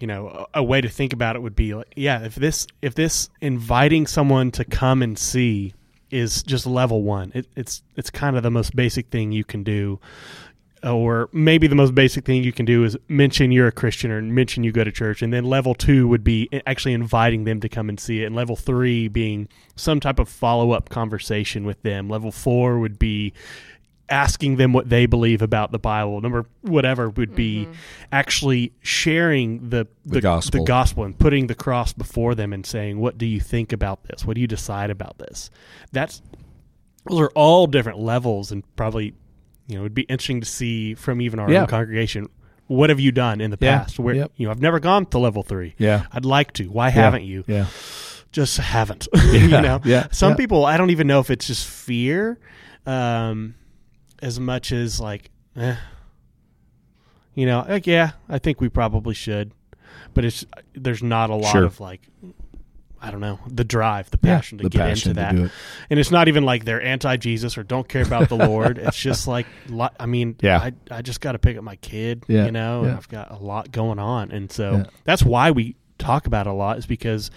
You 0.00 0.08
know, 0.08 0.46
a, 0.54 0.58
a 0.58 0.62
way 0.64 0.80
to 0.80 0.88
think 0.88 1.12
about 1.12 1.36
it 1.36 1.42
would 1.42 1.54
be 1.54 1.74
like, 1.74 1.92
yeah, 1.94 2.24
if 2.24 2.34
this 2.34 2.66
if 2.82 2.96
this 2.96 3.30
inviting 3.40 4.08
someone 4.08 4.50
to 4.52 4.64
come 4.64 5.02
and 5.02 5.16
see 5.16 5.74
is 6.10 6.42
just 6.42 6.66
level 6.66 7.02
one, 7.04 7.30
it, 7.34 7.46
it's 7.54 7.84
it's 7.94 8.10
kind 8.10 8.36
of 8.36 8.42
the 8.42 8.50
most 8.50 8.74
basic 8.74 9.08
thing 9.10 9.30
you 9.30 9.44
can 9.44 9.62
do. 9.62 10.00
Or 10.84 11.28
maybe 11.32 11.68
the 11.68 11.76
most 11.76 11.94
basic 11.94 12.24
thing 12.24 12.42
you 12.42 12.52
can 12.52 12.66
do 12.66 12.82
is 12.82 12.96
mention 13.06 13.52
you're 13.52 13.68
a 13.68 13.72
Christian 13.72 14.10
or 14.10 14.20
mention 14.20 14.64
you 14.64 14.72
go 14.72 14.82
to 14.82 14.90
church. 14.90 15.22
And 15.22 15.32
then 15.32 15.44
level 15.44 15.74
two 15.74 16.08
would 16.08 16.24
be 16.24 16.48
actually 16.66 16.92
inviting 16.92 17.44
them 17.44 17.60
to 17.60 17.68
come 17.68 17.88
and 17.88 18.00
see 18.00 18.22
it. 18.22 18.26
And 18.26 18.34
level 18.34 18.56
three 18.56 19.06
being 19.06 19.48
some 19.76 20.00
type 20.00 20.18
of 20.18 20.28
follow 20.28 20.72
up 20.72 20.88
conversation 20.88 21.64
with 21.64 21.80
them. 21.82 22.08
Level 22.08 22.32
four 22.32 22.80
would 22.80 22.98
be 22.98 23.32
asking 24.08 24.56
them 24.56 24.72
what 24.72 24.88
they 24.88 25.06
believe 25.06 25.40
about 25.40 25.72
the 25.72 25.78
Bible. 25.78 26.20
Number 26.20 26.46
whatever 26.60 27.08
would 27.10 27.34
be 27.34 27.64
mm-hmm. 27.64 27.72
actually 28.12 28.72
sharing 28.82 29.70
the 29.70 29.86
The 30.04 30.20
gospel. 30.20 30.60
the 30.60 30.66
gospel 30.66 31.04
and 31.04 31.18
putting 31.18 31.46
the 31.46 31.54
cross 31.54 31.92
before 31.92 32.34
them 32.34 32.52
and 32.52 32.66
saying, 32.66 32.98
"What 32.98 33.16
do 33.18 33.26
you 33.26 33.40
think 33.40 33.72
about 33.72 34.04
this? 34.04 34.26
What 34.26 34.34
do 34.34 34.40
you 34.40 34.46
decide 34.46 34.90
about 34.90 35.18
this?" 35.18 35.48
That's 35.92 36.20
those 37.08 37.20
are 37.20 37.32
all 37.34 37.66
different 37.66 37.98
levels 38.00 38.52
and 38.52 38.64
probably 38.76 39.14
you 39.68 39.76
know 39.76 39.82
it'd 39.82 39.94
be 39.94 40.02
interesting 40.02 40.40
to 40.40 40.46
see 40.46 40.94
from 40.94 41.20
even 41.20 41.38
our 41.38 41.50
Yeah. 41.50 41.62
own 41.62 41.66
congregation 41.66 42.28
what 42.66 42.90
have 42.90 43.00
you 43.00 43.12
done 43.12 43.40
in 43.40 43.50
the 43.50 43.58
Yeah. 43.60 43.78
past 43.80 43.98
where 43.98 44.14
Yep. 44.14 44.32
you 44.36 44.46
know 44.46 44.50
I've 44.50 44.60
never 44.62 44.80
gone 44.80 45.06
to 45.06 45.18
level 45.18 45.42
3 45.42 45.74
Yeah. 45.78 46.06
I'd 46.12 46.24
like 46.24 46.52
to 46.54 46.64
why 46.70 46.90
haven't 46.90 47.24
you 47.24 47.44
Yeah. 47.46 47.66
just 48.32 48.56
haven't 48.58 49.08
you 49.32 49.48
know 49.48 49.80
yeah, 49.84 50.06
some 50.10 50.36
people 50.36 50.64
I 50.64 50.76
don't 50.76 50.90
even 50.90 51.06
know 51.06 51.20
if 51.20 51.30
it's 51.30 51.46
just 51.46 51.66
fear 51.66 52.38
um 52.86 53.54
as 54.20 54.38
much 54.40 54.72
as 54.72 55.00
like 55.00 55.30
eh. 55.56 55.76
you 57.34 57.46
know 57.46 57.64
like 57.68 57.86
yeah 57.86 58.12
I 58.28 58.38
think 58.38 58.60
we 58.60 58.68
probably 58.68 59.14
should 59.14 59.52
but 60.14 60.24
it's 60.24 60.44
there's 60.74 61.02
not 61.02 61.30
a 61.30 61.34
lot 61.34 61.52
Sure. 61.52 61.64
of 61.64 61.80
like 61.80 62.08
I 63.02 63.10
don't 63.10 63.20
know 63.20 63.40
the 63.48 63.64
drive 63.64 64.10
the 64.10 64.18
Yeah, 64.22 64.36
passion 64.36 64.58
to 64.58 64.64
the 64.64 64.70
get 64.70 64.78
passion 64.80 65.10
into 65.10 65.20
that 65.20 65.34
it. 65.34 65.50
and 65.90 65.98
it's 65.98 66.10
not 66.10 66.28
even 66.28 66.44
like 66.44 66.64
they're 66.64 66.80
anti 66.82 67.16
Jesus 67.16 67.58
or 67.58 67.62
don't 67.64 67.88
care 67.88 68.02
about 68.02 68.28
the 68.28 68.36
Lord. 68.48 68.78
It's 68.78 68.96
just 68.96 69.26
like, 69.26 69.46
I 69.98 70.06
mean, 70.06 70.36
Yeah. 70.40 70.58
I, 70.58 70.72
I 70.90 71.02
just 71.02 71.20
got 71.20 71.32
to 71.32 71.38
pick 71.38 71.56
up 71.58 71.64
my 71.64 71.76
kid, 71.76 72.24
Yeah, 72.28 72.44
you 72.46 72.52
know, 72.52 72.82
yeah. 72.82 72.88
and 72.90 72.96
I've 72.96 73.08
got 73.08 73.30
a 73.32 73.36
lot 73.42 73.72
going 73.72 73.98
on. 73.98 74.30
And 74.30 74.50
so 74.52 74.76
Yeah. 74.76 74.84
that's 75.04 75.22
why 75.22 75.50
we 75.50 75.74
talk 75.98 76.26
about 76.26 76.46
it 76.46 76.50
a 76.50 76.54
lot 76.54 76.78
is 76.78 76.86
because 76.86 77.30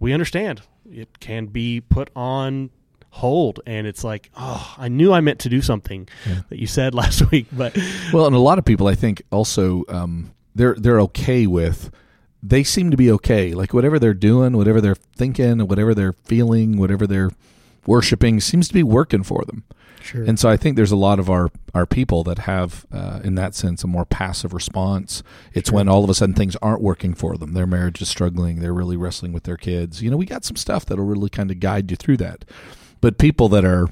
we 0.00 0.12
understand 0.12 0.62
it 0.90 1.20
can 1.20 1.46
be 1.46 1.80
put 1.80 2.10
on 2.16 2.70
hold. 3.10 3.60
And 3.66 3.86
it's 3.86 4.04
like, 4.04 4.30
oh, 4.36 4.74
I 4.78 4.88
knew 4.88 5.12
I 5.12 5.20
meant 5.20 5.40
to 5.40 5.48
do 5.48 5.60
something 5.62 6.08
that 6.50 6.58
you 6.58 6.66
said 6.66 6.94
last 7.02 7.30
week, 7.30 7.46
but 7.52 7.76
Well, 8.12 8.26
and 8.26 8.36
a 8.36 8.38
lot 8.40 8.58
of 8.58 8.64
people, 8.64 8.86
I 8.86 8.94
think, 8.94 9.22
also 9.32 9.84
um, 9.88 10.32
they're 10.54 10.74
they're 10.78 11.00
okay 11.00 11.46
with. 11.46 11.90
They 12.42 12.62
seem 12.62 12.90
to 12.90 12.96
be 12.96 13.10
okay, 13.12 13.52
like 13.52 13.74
whatever 13.74 13.98
they're 13.98 14.14
doing, 14.14 14.56
whatever 14.56 14.80
they're 14.80 14.94
thinking, 14.94 15.66
whatever 15.66 15.94
they're 15.94 16.12
feeling, 16.12 16.78
whatever 16.78 17.06
they're 17.06 17.30
worshiping, 17.86 18.40
seems 18.40 18.68
to 18.68 18.74
be 18.74 18.82
working 18.82 19.22
for 19.24 19.44
them. 19.44 19.64
sure. 20.00 20.22
And 20.24 20.38
so 20.38 20.48
I 20.48 20.56
think 20.56 20.76
there's 20.76 20.92
a 20.92 20.96
lot 20.96 21.18
of 21.18 21.28
our, 21.28 21.50
our 21.74 21.86
people 21.86 22.22
that 22.24 22.40
have, 22.40 22.86
uh, 22.92 23.20
in 23.24 23.34
that 23.34 23.54
sense, 23.54 23.82
a 23.82 23.86
more 23.86 24.04
passive 24.04 24.52
response. 24.52 25.22
It's 25.52 25.72
when 25.72 25.88
all 25.88 26.04
of 26.04 26.10
a 26.10 26.14
sudden 26.14 26.34
things 26.34 26.56
aren't 26.62 26.80
working 26.80 27.14
for 27.14 27.36
them. 27.36 27.54
Their 27.54 27.66
marriage 27.66 28.00
is 28.00 28.08
struggling. 28.08 28.60
They're 28.60 28.74
really 28.74 28.96
wrestling 28.96 29.32
with 29.32 29.42
their 29.42 29.56
kids. 29.56 30.02
You 30.02 30.10
know, 30.10 30.16
we 30.16 30.26
got 30.26 30.44
some 30.44 30.56
stuff 30.56 30.86
that'll 30.86 31.04
really 31.04 31.30
kind 31.30 31.50
of 31.50 31.60
guide 31.60 31.90
you 31.90 31.96
through 31.96 32.18
that. 32.18 32.44
But 33.00 33.18
people 33.18 33.48
that 33.50 33.64
are 33.64 33.88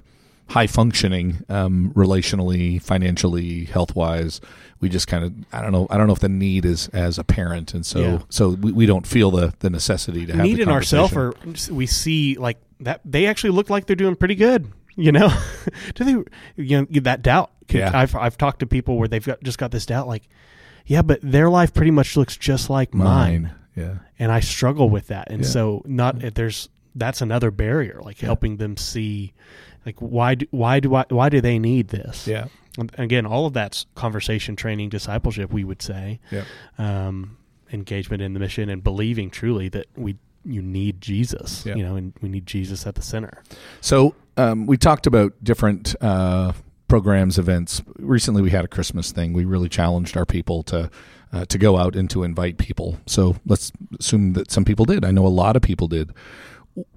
high 0.48 0.66
functioning, 0.66 1.44
um, 1.48 1.92
relationally, 1.94 2.80
financially, 2.80 3.64
health 3.64 3.94
wise, 3.96 4.40
we 4.80 4.88
just 4.88 5.08
kind 5.08 5.24
of, 5.24 5.32
I 5.52 5.60
don't 5.62 5.72
know, 5.72 5.86
I 5.90 5.96
don't 5.98 6.06
know 6.06 6.12
if 6.12 6.20
the 6.20 6.28
need 6.28 6.64
is 6.64 6.88
as 6.88 7.18
apparent. 7.18 7.74
And 7.74 7.84
so, 7.84 7.98
Yeah. 8.00 8.18
so 8.28 8.50
we, 8.50 8.72
we 8.72 8.86
don't 8.86 9.06
feel 9.06 9.30
the, 9.30 9.54
the 9.60 9.70
necessity 9.70 10.24
to 10.26 10.34
have 10.36 10.44
need 10.44 10.58
the 10.58 10.62
in 10.62 10.68
ourselves 10.68 11.14
or 11.16 11.34
we 11.70 11.86
see 11.86 12.36
like 12.36 12.58
that 12.80 13.00
they 13.04 13.26
actually 13.26 13.50
look 13.50 13.70
like 13.70 13.86
they're 13.86 13.96
doing 13.96 14.14
pretty 14.16 14.34
good 14.34 14.70
you 14.96 15.10
know 15.12 15.30
do 15.94 16.04
they 16.04 16.62
you 16.62 16.80
know 16.82 16.86
that 17.00 17.22
doubt 17.22 17.50
Yeah. 17.70 17.90
I've, 17.94 18.14
I've 18.14 18.36
talked 18.36 18.58
to 18.60 18.66
people 18.66 18.98
where 18.98 19.08
they've 19.08 19.24
got 19.24 19.42
just 19.42 19.56
got 19.58 19.70
this 19.70 19.86
doubt 19.86 20.06
like 20.06 20.28
yeah 20.84 21.00
but 21.02 21.20
their 21.22 21.48
life 21.48 21.72
pretty 21.72 21.90
much 21.90 22.16
looks 22.18 22.36
just 22.36 22.68
like 22.68 22.92
mine, 22.94 23.42
mine. 23.44 23.54
Yeah. 23.74 23.94
and 24.18 24.30
i 24.30 24.40
struggle 24.40 24.90
with 24.90 25.06
that 25.08 25.30
and 25.30 25.42
Yeah. 25.42 25.48
so 25.48 25.82
not 25.86 26.20
there's 26.34 26.68
that's 26.94 27.22
another 27.22 27.50
barrier 27.50 28.00
like 28.02 28.18
helping 28.18 28.58
them 28.58 28.76
see 28.76 29.32
like 29.86 29.96
why 30.00 30.34
do, 30.34 30.46
why 30.50 30.80
do 30.80 30.94
I 30.94 31.04
why 31.08 31.28
do 31.30 31.40
they 31.40 31.58
need 31.58 31.88
this 31.88 32.26
Yeah. 32.26 32.46
And 32.78 32.92
again 32.98 33.24
all 33.24 33.46
of 33.46 33.52
that's 33.54 33.86
conversation 33.94 34.56
training 34.56 34.90
discipleship 34.90 35.52
we 35.52 35.64
would 35.64 35.80
say 35.80 36.20
Yeah. 36.30 36.44
um, 36.76 37.38
engagement 37.72 38.20
in 38.22 38.34
the 38.34 38.40
mission 38.40 38.68
and 38.68 38.82
believing 38.84 39.30
truly 39.30 39.68
that 39.70 39.86
we 39.96 40.16
you 40.44 40.62
need 40.62 41.00
Jesus, 41.00 41.64
Yeah. 41.66 41.74
you 41.74 41.82
know, 41.82 41.96
and 41.96 42.12
we 42.20 42.28
need 42.28 42.46
Jesus 42.46 42.86
at 42.86 42.94
the 42.94 43.02
center. 43.02 43.42
So 43.80 44.14
um, 44.36 44.66
we 44.66 44.76
talked 44.76 45.06
about 45.08 45.32
different 45.42 45.96
uh, 46.00 46.52
programs, 46.86 47.36
events. 47.36 47.82
Recently, 47.98 48.42
we 48.42 48.50
had 48.50 48.64
a 48.64 48.68
Christmas 48.68 49.10
thing. 49.10 49.32
We 49.32 49.44
really 49.44 49.68
challenged 49.68 50.16
our 50.16 50.24
people 50.26 50.62
to 50.64 50.88
uh, 51.32 51.44
to 51.46 51.58
go 51.58 51.76
out 51.76 51.96
and 51.96 52.08
to 52.10 52.22
invite 52.22 52.58
people. 52.58 52.98
So 53.06 53.34
let's 53.44 53.72
assume 53.98 54.34
that 54.34 54.52
some 54.52 54.64
people 54.64 54.84
did. 54.84 55.04
I 55.04 55.10
know 55.10 55.26
a 55.26 55.28
lot 55.42 55.56
of 55.56 55.62
people 55.62 55.88
did. 55.88 56.12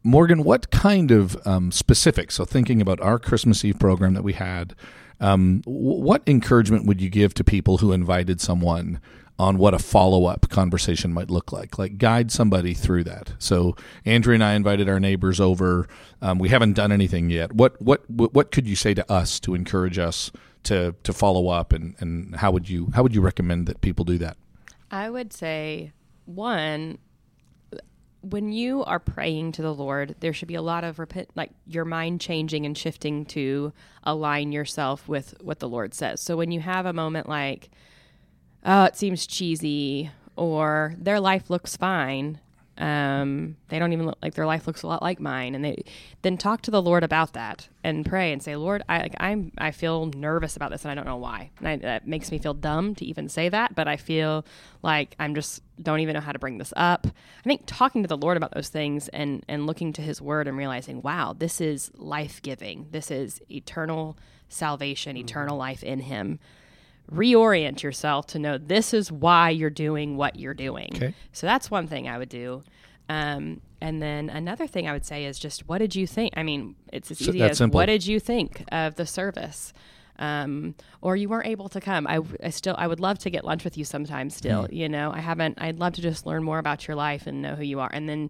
Morgan, 0.04 0.44
what 0.44 0.72
kind 0.72 1.12
of 1.12 1.38
um, 1.48 1.72
specifics? 1.72 2.36
So 2.36 2.46
thinking 2.46 2.82
about 2.82 3.00
our 3.02 3.20
Christmas 3.20 3.64
Eve 3.64 3.80
program 3.80 4.14
that 4.14 4.24
we 4.24 4.34
had, 4.34 4.76
um, 5.20 5.62
what 5.66 6.22
encouragement 6.28 6.86
would 6.86 7.02
you 7.02 7.10
give 7.10 7.34
to 7.36 7.44
people 7.44 7.78
who 7.78 7.92
invited 7.92 8.42
someone 8.42 9.00
on 9.40 9.58
what 9.58 9.74
a 9.74 9.80
follow 9.80 10.26
up 10.26 10.50
conversation 10.50 11.14
might 11.14 11.32
look 11.32 11.54
like. 11.54 11.80
Like 11.80 11.98
guide 11.98 12.30
somebody 12.30 12.74
through 12.74 13.06
that. 13.06 13.34
So 13.40 13.76
Andrea 14.04 14.36
and 14.36 14.44
I 14.44 14.54
invited 14.54 14.90
our 14.90 15.00
neighbors 15.00 15.40
over. 15.40 15.88
Um, 16.22 16.38
we 16.40 16.50
haven't 16.50 16.74
done 16.74 16.92
anything 16.92 17.30
yet. 17.30 17.54
What 17.54 17.82
what 17.82 18.08
what 18.10 18.52
could 18.52 18.68
you 18.68 18.76
say 18.76 18.94
to 18.94 19.10
us 19.12 19.40
to 19.42 19.56
encourage 19.56 19.98
us 19.98 20.30
to 20.64 20.94
to 21.04 21.14
follow 21.14 21.48
up, 21.48 21.72
and 21.72 21.96
and 22.00 22.36
how 22.36 22.52
would 22.52 22.70
you 22.70 22.92
how 22.94 23.02
would 23.02 23.16
you 23.16 23.22
recommend 23.22 23.66
that 23.68 23.80
people 23.80 24.04
do 24.04 24.18
that? 24.18 24.36
I 24.92 25.10
would 25.10 25.32
say 25.32 25.94
one 26.26 26.98
when 28.22 28.52
you 28.52 28.84
are 28.84 29.00
praying 29.00 29.54
to 29.54 29.62
the 29.62 29.74
Lord, 29.74 30.16
there 30.20 30.34
should 30.34 30.48
be 30.48 30.56
a 30.56 30.62
lot 30.62 30.84
of 30.84 31.00
repent, 31.00 31.30
like 31.36 31.52
your 31.66 31.86
mind 31.86 32.22
changing 32.22 32.66
and 32.66 32.78
shifting 32.78 33.26
to 33.28 33.72
align 34.04 34.52
yourself 34.52 35.08
with 35.08 35.36
what 35.42 35.60
the 35.60 35.70
Lord 35.70 35.94
says. 35.94 36.22
So 36.22 36.36
when 36.36 36.52
you 36.52 36.60
have 36.60 36.86
a 36.86 36.94
moment 36.94 37.30
like, 37.30 37.70
oh, 38.66 38.84
it 38.86 38.96
seems 38.96 39.26
cheesy, 39.26 40.12
or 40.36 40.96
their 40.98 41.20
life 41.20 41.50
looks 41.50 41.78
fine, 41.78 42.40
um, 42.80 43.58
they 43.68 43.78
don't 43.78 43.92
even 43.92 44.06
look 44.06 44.18
like 44.22 44.36
their 44.36 44.46
life 44.46 44.66
looks 44.66 44.84
a 44.84 44.88
lot 44.88 45.02
like 45.02 45.20
mine, 45.20 45.54
and 45.54 45.66
they 45.66 45.84
then 46.22 46.38
talk 46.38 46.62
to 46.62 46.72
the 46.72 46.82
Lord 46.82 47.04
about 47.04 47.34
that 47.34 47.68
and 47.84 48.06
pray 48.06 48.32
and 48.32 48.42
say, 48.42 48.56
Lord, 48.56 48.84
I 48.88 49.00
like, 49.00 49.16
I'm 49.20 49.52
I 49.58 49.72
feel 49.72 50.06
nervous 50.06 50.56
about 50.56 50.72
this, 50.72 50.86
and 50.86 50.92
I 50.92 50.96
don't 50.96 51.06
know 51.06 51.18
why. 51.18 51.52
And 51.60 51.68
I, 51.68 51.76
that 51.78 52.08
makes 52.08 52.32
me 52.32 52.40
feel 52.40 52.54
dumb 52.54 52.96
to 52.96 53.06
even 53.06 53.28
say 53.28 53.50
that, 53.50 53.76
but 53.76 53.90
I 53.90 53.98
feel 53.98 54.46
like 54.82 55.14
I'm 55.20 55.36
just 55.36 55.62
don't 55.82 56.00
even 56.00 56.14
know 56.14 56.22
how 56.22 56.32
to 56.32 56.40
bring 56.40 56.58
this 56.58 56.74
up. 56.78 57.06
I 57.06 57.44
think 57.44 57.64
talking 57.66 58.02
to 58.04 58.08
the 58.08 58.18
Lord 58.18 58.38
about 58.38 58.54
those 58.54 58.70
things 58.70 59.10
and 59.10 59.44
and 59.50 59.68
looking 59.68 59.92
to 59.94 60.02
His 60.02 60.22
Word 60.22 60.48
and 60.48 60.58
realizing, 60.58 61.02
wow, 61.02 61.36
this 61.38 61.60
is 61.60 61.92
life 61.96 62.42
giving. 62.42 62.88
This 62.92 63.12
is 63.12 63.42
eternal 63.52 64.18
salvation, 64.48 65.18
eternal 65.18 65.58
life 65.58 65.84
in 65.84 66.00
Him 66.00 66.40
reorient 67.12 67.82
yourself 67.84 68.28
to 68.28 68.40
know 68.40 68.58
this 68.58 68.94
is 68.94 69.12
why 69.12 69.50
you're 69.50 69.70
doing 69.70 70.18
what 70.18 70.38
you're 70.38 70.54
doing. 70.54 70.90
Okay. 70.96 71.14
So 71.32 71.48
that's 71.48 71.72
one 71.72 71.88
thing 71.88 72.08
I 72.08 72.18
would 72.18 72.30
do. 72.30 72.64
Um, 73.10 73.62
and 73.82 74.02
then 74.02 74.30
another 74.30 74.68
thing 74.68 74.88
I 74.88 74.94
would 74.94 75.06
say 75.06 75.26
is 75.26 75.40
just 75.40 75.68
what 75.68 75.80
did 75.80 75.96
you 75.96 76.06
think? 76.06 76.34
I 76.38 76.44
mean, 76.44 76.76
it's 76.94 77.10
as 77.12 77.22
easy 77.22 77.40
that's 77.40 77.52
as 77.54 77.58
simple. 77.58 77.78
what 77.78 77.88
did 77.88 78.06
you 78.06 78.20
think 78.20 78.64
of 78.72 78.96
the 78.96 79.06
service? 79.06 79.74
Um, 80.20 80.76
or 81.02 81.16
you 81.16 81.30
weren't 81.30 81.48
able 81.48 81.70
to 81.70 81.80
come. 81.80 82.06
I, 82.06 82.20
I 82.44 82.50
still 82.50 82.76
I 82.78 82.88
would 82.88 83.00
love 83.00 83.20
to 83.20 83.30
get 83.30 83.46
lunch 83.46 83.64
with 83.64 83.78
you 83.78 83.86
sometime. 83.86 84.30
Still, 84.30 84.66
Hmm. 84.66 84.76
you 84.76 84.90
know, 84.90 85.12
I 85.12 85.20
haven't. 85.22 85.58
I'd 85.62 85.80
love 85.80 85.94
to 85.94 86.02
just 86.02 86.26
learn 86.26 86.44
more 86.44 86.60
about 86.60 86.88
your 86.88 86.96
life 86.96 87.26
and 87.26 87.42
know 87.42 87.56
who 87.56 87.64
you 87.64 87.80
are. 87.80 87.90
And 87.92 88.08
then 88.10 88.30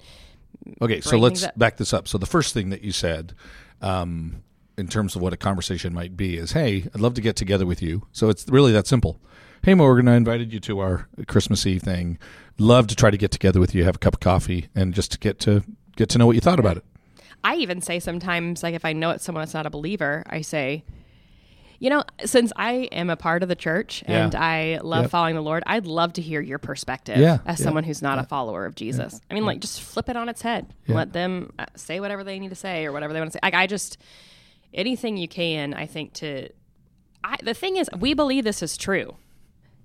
Okay, 0.82 1.02
so 1.02 1.18
let's 1.18 1.48
back 1.58 1.78
this 1.78 1.92
up. 1.94 2.08
So 2.08 2.18
the 2.18 2.26
first 2.28 2.54
thing 2.54 2.70
that 2.70 2.84
you 2.84 2.92
said, 2.92 3.34
um, 3.82 4.44
in 4.80 4.88
terms 4.88 5.16
of 5.16 5.22
what 5.22 5.34
a 5.34 5.38
conversation 5.38 5.94
might 5.94 6.16
be, 6.18 6.38
is, 6.38 6.54
"Hey, 6.54 6.86
I'd 6.96 7.02
love 7.02 7.14
to 7.16 7.22
get 7.22 7.36
together 7.36 7.66
with 7.66 7.82
you." 7.82 8.08
So 8.12 8.30
it's 8.30 8.46
really 8.50 8.72
that 8.72 8.88
simple. 8.88 9.20
Hey, 9.64 9.74
Morgan, 9.74 10.08
I 10.08 10.16
invited 10.16 10.54
you 10.54 10.60
to 10.62 10.80
our 10.80 11.08
Christmas 11.28 11.66
Eve 11.68 11.82
thing. 11.84 12.18
Love 12.58 12.88
to 12.88 12.96
try 12.96 13.12
to 13.12 13.18
get 13.18 13.32
together 13.32 13.60
with 13.60 13.76
you, 13.76 13.84
have 13.84 13.96
a 13.96 14.00
cup 14.00 14.14
of 14.16 14.20
coffee, 14.22 14.68
and 14.74 14.94
just 14.94 15.12
to 15.12 15.20
get 15.20 15.40
to 15.42 15.64
get 15.98 16.10
to 16.10 16.18
know 16.18 16.26
what 16.26 16.36
you 16.36 16.42
thought 16.42 16.60
about 16.60 16.78
it. 16.78 16.86
I 17.44 17.56
even 17.56 17.82
say 17.82 18.00
sometimes, 18.00 18.64
like 18.64 18.74
if 18.74 18.86
I 18.86 18.94
know 18.94 19.12
it's 19.12 19.24
someone 19.24 19.42
that's 19.42 19.54
not 19.54 19.66
a 19.66 19.70
believer, 19.70 20.24
I 20.28 20.42
say, 20.42 20.84
you 21.80 21.90
know, 21.90 22.04
since 22.26 22.52
I 22.58 22.90
am 22.92 23.10
a 23.10 23.16
part 23.16 23.44
of 23.44 23.48
the 23.50 23.56
church 23.56 24.04
Yeah. 24.08 24.26
and 24.26 24.36
I 24.36 24.80
love 24.84 25.04
Yep. 25.04 25.12
following 25.12 25.36
the 25.36 25.42
Lord, 25.42 25.64
I'd 25.66 25.88
love 25.88 26.12
to 26.14 26.22
hear 26.22 26.42
your 26.42 26.58
perspective 26.60 27.18
Yeah, 27.18 27.40
as 27.46 27.60
yeah, 27.60 27.64
someone 27.66 27.86
who's 27.86 28.02
not 28.02 28.20
a 28.20 28.24
follower 28.24 28.66
of 28.66 28.76
Jesus. 28.76 29.22
I 29.32 29.34
mean, 29.34 29.46
like 29.46 29.60
just 29.62 29.82
flip 29.82 30.10
it 30.10 30.18
on 30.18 30.28
its 30.28 30.42
head. 30.42 30.68
Let 30.88 31.14
them 31.14 31.52
uh, 31.58 31.66
say 31.76 32.00
whatever 32.02 32.24
they 32.26 32.40
need 32.40 32.50
to 32.50 32.56
say 32.56 32.86
or 32.86 32.92
whatever 32.92 33.14
they 33.14 33.20
want 33.20 33.32
to 33.32 33.36
say. 33.36 33.40
Like 33.44 33.54
I 33.54 33.68
just 33.68 33.98
anything 34.74 35.18
you 35.18 35.28
can, 35.28 35.74
I 35.74 35.86
think 35.86 36.14
to 36.16 36.50
I, 37.24 37.38
the 37.44 37.54
thing 37.54 37.76
is, 37.76 37.90
we 37.98 38.14
believe 38.14 38.44
this 38.44 38.64
is 38.64 38.78
true. 38.78 39.16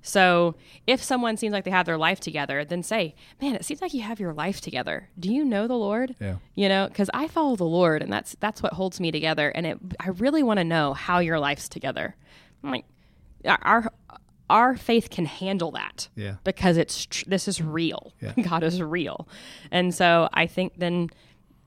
So 0.03 0.55
if 0.87 1.03
someone 1.03 1.39
seems 1.39 1.53
like 1.53 1.65
they 1.65 1.71
have 1.71 1.87
their 1.87 1.97
life 1.97 2.21
together, 2.21 2.65
then 2.65 2.83
say, 2.83 3.15
"Man, 3.41 3.55
it 3.55 3.65
seems 3.65 3.81
like 3.81 3.95
you 3.95 4.03
have 4.03 4.21
your 4.21 4.35
life 4.35 4.61
together. 4.61 5.09
Do 5.19 5.33
you 5.33 5.45
know 5.45 5.67
the 5.67 5.77
Lord?" 5.77 6.15
Yeah. 6.21 6.37
You 6.55 6.69
know, 6.69 6.89
because 6.89 7.09
I 7.15 7.27
follow 7.27 7.57
the 7.57 7.65
Lord, 7.65 8.03
and 8.03 8.13
that's 8.13 8.37
that's 8.39 8.63
what 8.63 8.75
holds 8.75 9.01
me 9.01 9.11
together. 9.11 9.49
And 9.49 9.67
it, 9.67 9.79
I 9.99 10.11
really 10.11 10.43
want 10.43 10.59
to 10.59 10.65
know 10.65 10.93
how 10.93 11.21
your 11.21 11.39
life's 11.41 11.71
together. 11.71 12.15
I'm 12.63 12.71
like, 12.71 12.85
our 13.47 13.91
our 14.51 14.77
faith 14.77 15.09
can 15.09 15.25
handle 15.25 15.71
that. 15.71 16.09
Yeah. 16.17 16.37
Because 16.45 16.77
it's 16.77 17.07
tr- 17.07 17.25
this 17.27 17.49
is 17.49 17.63
real. 17.63 18.13
Yeah. 18.21 18.35
God 18.43 18.63
is 18.63 18.83
real, 18.83 19.27
and 19.71 19.95
so 19.95 20.29
I 20.35 20.47
think 20.47 20.75
then 20.77 21.09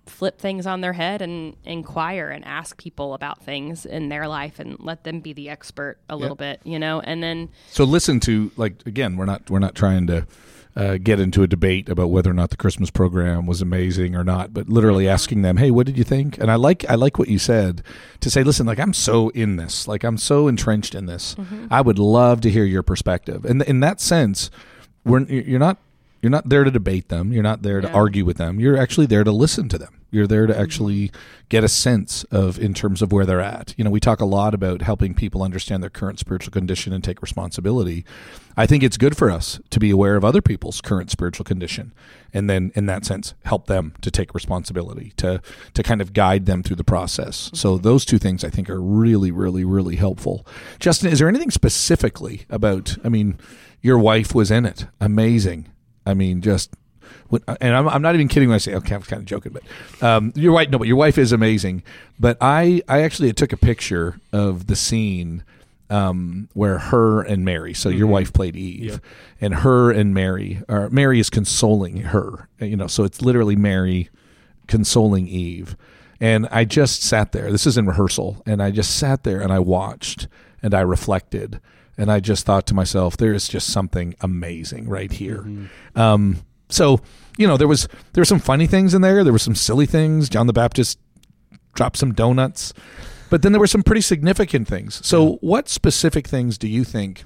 flip 0.10 0.40
things 0.40 0.66
on 0.66 0.82
their 0.82 0.94
head 0.94 1.22
and 1.22 1.56
inquire 1.66 2.30
and 2.30 2.44
ask 2.46 2.78
people 2.78 3.14
about 3.14 3.44
things 3.44 3.86
in 3.86 4.10
their 4.10 4.28
life 4.28 4.60
and 4.60 4.78
let 4.80 5.04
them 5.04 5.20
be 5.20 5.34
the 5.34 5.50
expert 5.50 5.98
a 6.10 6.16
little 6.16 6.36
bit, 6.36 6.60
you 6.64 6.80
know, 6.80 7.00
and 7.02 7.22
then 7.24 7.50
So 7.72 7.84
listen 7.84 8.20
to 8.22 8.52
like 8.58 8.86
again, 8.86 9.18
we're 9.18 9.26
not 9.26 9.50
we're 9.50 9.60
not 9.60 9.76
trying 9.76 10.08
to 10.08 10.26
uh, 10.76 10.98
get 11.02 11.20
into 11.20 11.42
a 11.42 11.48
debate 11.48 11.90
about 11.90 12.12
whether 12.12 12.30
or 12.30 12.36
not 12.36 12.52
the 12.52 12.56
Christmas 12.58 12.92
program 12.92 13.48
was 13.48 13.64
amazing 13.64 14.16
or 14.16 14.24
not, 14.24 14.54
but 14.54 14.70
literally 14.70 15.08
asking 15.10 15.42
them, 15.42 15.58
"Hey, 15.58 15.72
what 15.72 15.88
did 15.88 15.98
you 15.98 16.04
think?" 16.04 16.38
And 16.38 16.52
I 16.52 16.56
like 16.56 16.88
I 16.88 16.94
like 16.94 17.18
what 17.18 17.30
you 17.30 17.40
said 17.40 17.82
to 18.20 18.30
say, 18.30 18.44
"Listen, 18.44 18.68
like 18.68 18.80
I'm 18.80 18.94
so 18.94 19.30
in 19.30 19.56
this, 19.56 19.88
like 19.88 20.04
I'm 20.04 20.20
so 20.20 20.48
entrenched 20.48 20.94
in 20.94 21.08
this. 21.08 21.36
I 21.72 21.82
would 21.82 21.98
love 21.98 22.42
to 22.42 22.52
hear 22.52 22.64
your 22.64 22.84
perspective." 22.84 23.44
And 23.44 23.64
in 23.64 23.80
that 23.80 24.00
sense, 24.00 24.52
we're 25.04 25.22
you're 25.22 25.58
not 25.60 25.80
you're 26.22 26.30
not 26.30 26.48
there 26.50 26.64
to 26.64 26.70
debate 26.70 27.10
them. 27.10 27.32
You're 27.34 27.42
not 27.42 27.64
there 27.64 27.82
to 27.82 27.88
Yeah. 27.88 27.94
argue 27.96 28.24
with 28.26 28.38
them. 28.38 28.60
You're 28.60 28.78
actually 28.78 29.08
there 29.08 29.24
to 29.24 29.32
listen 29.32 29.70
to 29.70 29.80
them. 29.80 29.97
You're 30.10 30.28
there 30.28 30.48
to 30.48 30.54
mm-hmm. 30.54 30.62
actually 30.62 31.12
get 31.50 31.64
a 31.64 31.70
sense 31.70 32.24
of 32.26 32.60
in 32.60 32.74
terms 32.74 33.02
of 33.02 33.12
where 33.12 33.26
they're 33.26 33.42
at. 33.42 33.74
You 33.78 33.84
know, 33.84 33.90
we 33.90 34.00
talk 34.00 34.20
a 34.20 34.26
lot 34.26 34.54
about 34.54 34.82
helping 34.82 35.14
people 35.14 35.44
understand 35.44 35.82
their 35.82 35.90
current 35.90 36.20
spiritual 36.20 36.52
condition 36.52 36.94
and 36.94 37.04
take 37.04 37.22
responsibility. 37.22 38.06
I 38.56 38.66
think 38.66 38.84
it's 38.84 38.98
good 38.98 39.16
for 39.16 39.30
us 39.30 39.60
to 39.70 39.80
be 39.80 39.92
aware 39.92 40.16
of 40.16 40.26
other 40.26 40.42
people's 40.42 40.82
current 40.82 41.12
spiritual 41.12 41.44
condition 41.44 41.94
and 42.34 42.50
then 42.50 42.72
in 42.76 42.86
that 42.88 43.06
sense 43.06 43.34
help 43.46 43.68
them 43.68 43.94
to 44.02 44.12
take 44.12 44.34
responsibility, 44.34 45.14
to 45.18 45.42
to 45.74 45.84
kind 45.84 46.02
of 46.02 46.14
guide 46.14 46.46
them 46.46 46.64
through 46.64 46.76
the 46.76 46.84
process. 46.84 47.48
Mm-hmm. 47.48 47.56
So 47.56 47.78
those 47.78 48.06
two 48.06 48.18
things 48.18 48.44
I 48.44 48.50
think 48.50 48.70
are 48.70 48.82
really 48.82 49.32
really 49.32 49.64
really 49.64 49.96
helpful. 49.96 50.46
Justin, 50.80 51.12
is 51.12 51.20
there 51.20 51.30
anything 51.30 51.52
specifically 51.52 52.46
about 52.50 52.98
I 53.04 53.10
mean, 53.10 53.40
your 53.82 53.98
wife 53.98 54.34
was 54.34 54.52
in 54.52 54.66
it. 54.66 54.88
Amazing. 55.00 55.68
I 56.06 56.14
mean, 56.14 56.42
just 56.42 56.74
when, 57.30 57.42
and 57.62 57.76
I'm, 57.76 57.88
I'm 57.88 58.02
not 58.02 58.16
even 58.16 58.28
kidding 58.28 58.50
when 58.50 58.56
I 58.56 58.60
say 58.60 58.74
okay, 58.76 58.96
I'm 58.96 59.02
kind 59.02 59.22
of 59.22 59.26
joking, 59.26 59.54
but 59.54 59.64
um, 60.04 60.34
you're 60.36 60.54
right. 60.54 60.70
No, 60.70 60.78
but 60.78 60.88
your 60.88 60.98
wife 60.98 61.18
is 61.18 61.32
amazing. 61.32 61.84
But 62.20 62.38
I, 62.42 62.82
I 62.88 63.02
actually 63.02 63.32
took 63.34 63.54
a 63.54 63.58
picture 63.58 64.20
of 64.32 64.68
the 64.68 64.76
scene 64.76 65.44
um, 65.90 66.50
where 66.54 66.78
her 66.78 67.22
and 67.22 67.46
Mary. 67.46 67.74
So 67.74 67.90
your 67.90 68.08
wife 68.08 68.34
played 68.34 68.56
Eve, 68.56 69.00
and 69.40 69.56
her 69.56 69.92
and 69.92 70.14
Mary, 70.14 70.62
or 70.68 70.90
Mary 70.90 71.20
is 71.20 71.30
consoling 71.30 71.98
her. 71.98 72.50
You 72.60 72.76
know, 72.76 72.88
so 72.88 73.04
it's 73.04 73.22
literally 73.22 73.56
Mary 73.56 74.10
consoling 74.68 75.28
Eve. 75.28 75.76
And 76.20 76.48
I 76.52 76.66
just 76.66 77.04
sat 77.04 77.32
there. 77.32 77.52
This 77.52 77.68
is 77.68 77.78
in 77.78 77.86
rehearsal, 77.86 78.42
and 78.46 78.62
I 78.62 78.72
just 78.72 78.98
sat 78.98 79.24
there 79.24 79.40
and 79.40 79.52
I 79.54 79.60
watched 79.60 80.28
and 80.64 80.74
I 80.74 80.82
reflected, 80.82 81.62
and 81.98 82.12
I 82.12 82.20
just 82.20 82.46
thought 82.46 82.66
to 82.68 82.74
myself, 82.74 83.16
there 83.16 83.34
is 83.34 83.48
just 83.48 83.70
something 83.70 84.16
amazing 84.22 84.90
right 84.90 85.12
here. 85.12 85.46
Um, 85.96 86.38
so 86.70 87.00
you 87.38 87.48
know, 87.48 87.56
there 87.56 87.68
was 87.68 87.88
there 88.14 88.22
were 88.22 88.26
some 88.26 88.40
funny 88.40 88.68
things 88.68 88.94
in 88.94 89.02
there. 89.02 89.24
There 89.24 89.34
were 89.34 89.40
some 89.40 89.56
silly 89.56 89.86
things. 89.86 90.28
John 90.28 90.48
the 90.48 90.54
Baptist 90.54 91.00
dropped 91.74 91.98
some 91.98 92.14
donuts, 92.14 92.74
but 93.30 93.44
then 93.44 93.52
there 93.52 93.60
were 93.60 93.68
some 93.68 93.84
pretty 93.84 94.02
significant 94.02 94.68
things. 94.68 95.06
So, 95.06 95.34
what 95.42 95.70
specific 95.70 96.28
things 96.28 96.58
do 96.58 96.68
you 96.68 96.84
think 96.84 97.24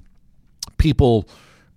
people? 0.78 1.28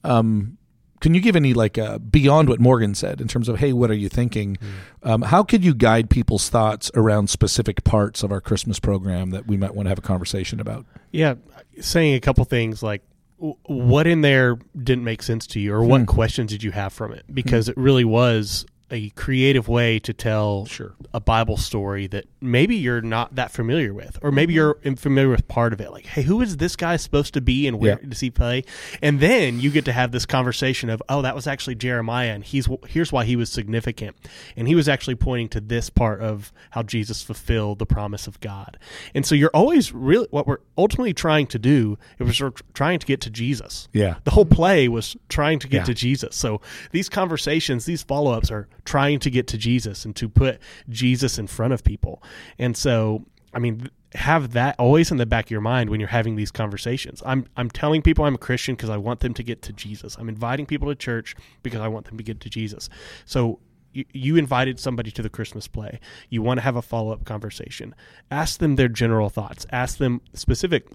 Um, 0.03 0.59
can 1.01 1.13
you 1.15 1.21
give 1.21 1.37
any 1.37 1.55
like 1.55 1.79
uh, 1.79 1.99
beyond 1.99 2.49
what 2.49 2.61
Morgan 2.61 2.95
said 2.95 3.21
in 3.21 3.29
terms 3.29 3.49
of 3.49 3.59
hey, 3.59 3.73
what 3.73 3.91
are 3.91 3.95
you 3.95 4.09
thinking? 4.09 4.59
Um, 5.03 5.23
how 5.23 5.43
could 5.43 5.65
you 5.65 5.75
guide 5.75 6.11
people's 6.11 6.49
thoughts 6.49 6.91
around 6.95 7.31
specific 7.31 7.85
parts 7.85 8.23
of 8.23 8.33
our 8.33 8.41
Christmas 8.41 8.81
program 8.81 9.31
that 9.31 9.47
we 9.47 9.57
might 9.57 9.75
want 9.75 9.87
to 9.87 9.91
have 9.91 9.99
a 9.99 10.03
conversation 10.03 10.61
about? 10.61 10.87
Yeah, 11.13 11.35
saying 11.81 12.15
a 12.15 12.21
couple 12.21 12.45
things 12.45 12.83
like 12.83 13.03
what 13.39 14.07
in 14.07 14.21
there 14.21 14.57
didn't 14.81 15.05
make 15.05 15.23
sense 15.23 15.47
to 15.49 15.61
you, 15.61 15.75
or 15.75 15.83
what 15.85 16.01
Hmm. 16.03 16.07
questions 16.07 16.51
did 16.51 16.63
you 16.63 16.71
have 16.73 16.93
from 16.93 17.13
it? 17.13 17.25
Because 17.33 17.69
it 17.69 17.77
really 17.77 18.05
was 18.05 18.65
a 18.91 19.11
creative 19.11 19.67
way 19.69 19.99
to 19.99 20.13
tell 20.13 20.67
Sure. 20.67 20.95
a 21.13 21.21
Bible 21.21 21.57
story 21.57 22.07
that 22.09 22.27
maybe 22.41 22.77
you're 22.77 23.01
not 23.01 23.35
that 23.35 23.51
familiar 23.51 23.95
with, 23.95 24.19
or 24.23 24.31
maybe 24.31 24.53
mm-hmm. 24.53 24.57
you're 24.57 24.79
in- 24.83 24.97
familiar 24.97 25.31
with 25.31 25.49
part 25.49 25.73
of 25.73 25.81
it. 25.81 25.91
Like, 25.91 26.07
hey, 26.07 26.23
who 26.23 26.41
is 26.43 26.59
this 26.59 26.77
guy 26.77 26.97
supposed 26.97 27.35
to 27.35 27.41
be, 27.41 27.67
and 27.67 27.79
where 27.79 27.99
Yeah. 28.03 28.09
does 28.09 28.21
he 28.21 28.31
play? 28.31 28.63
And 29.03 29.21
then 29.21 29.59
you 29.61 29.71
get 29.71 29.85
to 29.87 29.93
have 29.93 30.13
this 30.13 30.27
conversation 30.27 30.91
of, 30.91 31.03
oh, 31.09 31.23
that 31.23 31.35
was 31.35 31.47
actually 31.47 31.75
Jeremiah, 31.77 32.33
and 32.35 32.45
he's 32.45 32.69
here's 32.89 33.11
why 33.11 33.25
he 33.25 33.37
was 33.37 33.51
significant, 33.51 34.17
and 34.57 34.69
he 34.69 34.75
was 34.75 34.89
actually 34.89 35.15
pointing 35.17 35.49
to 35.51 35.61
this 35.61 35.91
part 35.91 36.21
of 36.21 36.53
how 36.71 36.83
Jesus 36.83 37.23
fulfilled 37.23 37.79
the 37.79 37.87
promise 37.87 38.27
of 38.27 38.39
God. 38.41 38.79
And 39.15 39.25
so 39.25 39.35
you're 39.35 39.51
always 39.55 39.93
really 39.93 40.29
what 40.31 40.47
we're 40.47 40.59
ultimately 40.77 41.15
trying 41.15 41.47
to 41.49 41.59
do 41.59 41.99
is 42.19 42.41
we're 42.41 42.51
trying 42.75 42.99
to 42.99 43.07
get 43.07 43.21
to 43.23 43.31
Jesus. 43.31 43.89
Yeah. 43.93 44.17
The 44.25 44.33
whole 44.33 44.45
play 44.45 44.89
was 44.89 45.17
trying 45.29 45.59
to 45.61 45.69
get 45.69 45.79
Yeah. 45.79 45.85
to 45.85 45.95
Jesus. 45.95 46.37
So 46.37 46.61
these 46.93 47.09
conversations, 47.09 47.87
these 47.87 48.03
follow 48.03 48.33
ups 48.33 48.51
are 48.51 48.69
trying 48.85 49.19
to 49.21 49.31
get 49.31 49.47
to 49.49 49.59
Jesus 49.59 50.05
and 50.05 50.15
to 50.17 50.29
put 50.29 50.61
Jesus 50.89 51.39
in 51.39 51.47
front 51.47 51.73
of 51.73 51.85
people. 51.85 52.23
And 52.59 52.77
so, 52.77 53.25
I 53.53 53.59
mean, 53.59 53.89
have 54.15 54.53
that 54.53 54.77
always 54.79 55.11
in 55.11 55.17
the 55.17 55.27
back 55.27 55.47
of 55.47 55.51
your 55.51 55.61
mind 55.61 55.91
when 55.91 56.01
you're 56.01 56.09
having 56.09 56.37
these 56.37 56.51
conversations. 56.51 57.23
I'm 57.27 57.47
I'm 57.57 57.69
telling 57.69 58.03
people 58.03 58.25
I'm 58.25 58.35
a 58.35 58.39
Christian 58.39 58.75
because 58.75 58.91
I 58.91 58.97
want 58.97 59.21
them 59.21 59.35
to 59.35 59.43
get 59.43 59.63
to 59.63 59.73
Jesus. 59.73 60.17
I'm 60.19 60.29
inviting 60.29 60.67
people 60.67 60.89
to 60.89 60.95
church 60.95 61.35
because 61.63 61.81
I 61.81 61.89
want 61.89 62.07
them 62.07 62.17
to 62.17 62.25
get 62.25 62.41
to 62.41 62.51
Jesus. 62.51 62.89
So 63.25 63.59
you, 63.93 64.35
invited 64.37 64.81
somebody 64.81 65.13
to 65.13 65.23
the 65.23 65.29
Christmas 65.29 65.69
play. 65.69 66.01
You 66.29 66.43
want 66.43 66.59
to 66.59 66.63
have 66.63 66.75
a 66.75 66.83
follow 66.83 67.13
up 67.13 67.25
conversation. 67.25 67.95
Ask 68.29 68.59
them 68.59 68.75
their 68.75 68.89
general 68.89 69.29
thoughts. 69.29 69.67
Ask 69.71 69.99
them 69.99 70.21
specific 70.33 70.89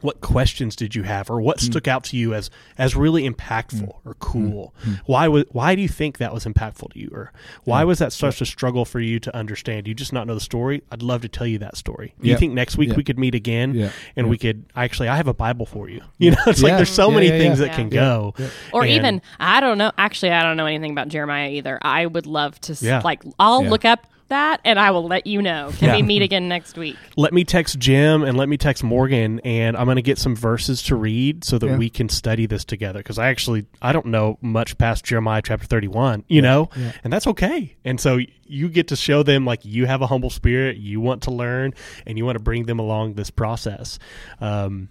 what 0.00 0.20
questions 0.20 0.76
did 0.76 0.94
you 0.94 1.02
have 1.02 1.30
or 1.30 1.40
what 1.40 1.60
hmm. 1.60 1.66
stuck 1.66 1.88
out 1.88 2.04
to 2.04 2.16
you 2.16 2.34
as 2.34 2.50
as 2.78 2.94
really 2.94 3.28
impactful 3.28 4.00
hmm. 4.02 4.08
or 4.08 4.14
cool 4.14 4.74
hmm. 4.82 4.94
why 5.06 5.28
was 5.28 5.44
why 5.50 5.74
do 5.74 5.82
you 5.82 5.88
think 5.88 6.18
that 6.18 6.32
was 6.32 6.44
impactful 6.44 6.92
to 6.92 6.98
you 6.98 7.08
or 7.12 7.32
why 7.64 7.84
was 7.84 7.98
that 7.98 8.12
such 8.12 8.40
a 8.40 8.46
struggle 8.46 8.84
for 8.84 9.00
you 9.00 9.18
to 9.18 9.34
understand 9.34 9.88
you 9.88 9.94
just 9.94 10.12
not 10.12 10.26
know 10.26 10.34
the 10.34 10.40
story 10.40 10.82
i'd 10.92 11.02
love 11.02 11.22
to 11.22 11.28
tell 11.28 11.46
you 11.46 11.58
that 11.58 11.76
story 11.76 12.14
do 12.20 12.28
you 12.28 12.36
think 12.36 12.52
next 12.52 12.76
week 12.76 12.90
Yeah. 12.90 12.96
we 12.96 13.04
could 13.04 13.18
meet 13.18 13.34
again 13.34 13.74
Yeah. 13.74 13.90
and 14.16 14.28
we 14.28 14.38
could 14.38 14.64
actually 14.74 15.08
i 15.08 15.16
have 15.16 15.28
a 15.28 15.34
bible 15.34 15.66
for 15.66 15.88
you 15.88 16.02
you 16.18 16.30
know 16.32 16.38
it's 16.46 16.62
like 16.62 16.76
there's 16.76 16.90
so 16.90 17.08
Yeah, 17.08 17.14
many 17.14 17.28
yeah, 17.28 17.38
things 17.38 17.60
yeah. 17.60 17.66
that 17.66 17.74
can 17.74 17.86
Yeah. 17.90 18.00
go 18.00 18.34
Or 18.72 18.82
And- 18.82 18.90
even 18.90 19.22
I 19.38 19.60
don't 19.60 19.78
know. 19.78 19.92
Actually, 19.96 20.32
I 20.32 20.42
don't 20.42 20.56
know 20.56 20.66
anything 20.66 20.92
about 20.92 21.08
Jeremiah 21.08 21.50
either. 21.50 21.78
I 21.82 22.06
would 22.06 22.26
love 22.26 22.60
to 22.62 22.76
Yeah. 22.80 23.00
like. 23.04 23.22
I'll 23.38 23.64
Yeah. 23.64 23.70
look 23.70 23.84
up 23.84 24.06
that 24.28 24.60
and 24.64 24.78
I 24.78 24.90
will 24.90 25.06
let 25.06 25.26
you 25.26 25.40
know. 25.42 25.70
Can 25.78 25.88
Yeah. 25.88 25.96
we 25.96 26.02
meet 26.02 26.22
again 26.22 26.48
next 26.48 26.76
week? 26.76 26.96
let 27.16 27.32
me 27.32 27.44
text 27.44 27.78
Jim 27.78 28.22
and 28.22 28.36
let 28.36 28.48
me 28.48 28.56
text 28.56 28.82
Morgan, 28.84 29.40
and 29.44 29.76
I'm 29.76 29.84
going 29.86 29.96
to 29.96 30.02
get 30.02 30.18
some 30.18 30.34
verses 30.36 30.82
to 30.84 30.96
read 30.96 31.44
so 31.44 31.58
that 31.58 31.66
Yeah. 31.66 31.76
we 31.76 31.88
can 31.90 32.08
study 32.08 32.46
this 32.46 32.64
together. 32.64 33.00
Because 33.00 33.18
I 33.18 33.28
actually 33.28 33.66
I 33.80 33.92
don't 33.92 34.06
know 34.06 34.38
much 34.40 34.76
past 34.78 35.04
Jeremiah 35.04 35.42
chapter 35.44 35.66
31, 35.66 36.24
you 36.28 36.42
know, 36.42 36.68
and 37.04 37.12
that's 37.12 37.26
okay. 37.28 37.76
And 37.84 38.00
so 38.00 38.18
you 38.46 38.68
get 38.68 38.88
to 38.88 38.96
show 38.96 39.22
them 39.22 39.44
like 39.44 39.64
you 39.64 39.86
have 39.86 40.02
a 40.02 40.06
humble 40.06 40.30
spirit, 40.30 40.76
you 40.76 41.00
want 41.00 41.22
to 41.24 41.30
learn, 41.30 41.72
and 42.06 42.16
you 42.18 42.24
want 42.24 42.36
to 42.36 42.42
bring 42.42 42.64
them 42.64 42.78
along 42.78 43.14
this 43.14 43.30
process. 43.30 43.98
Um, 44.40 44.88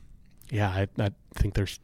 yeah, 0.51 0.69
I, 0.69 0.87
I 1.01 1.09
think 1.35 1.53
there's 1.55 1.79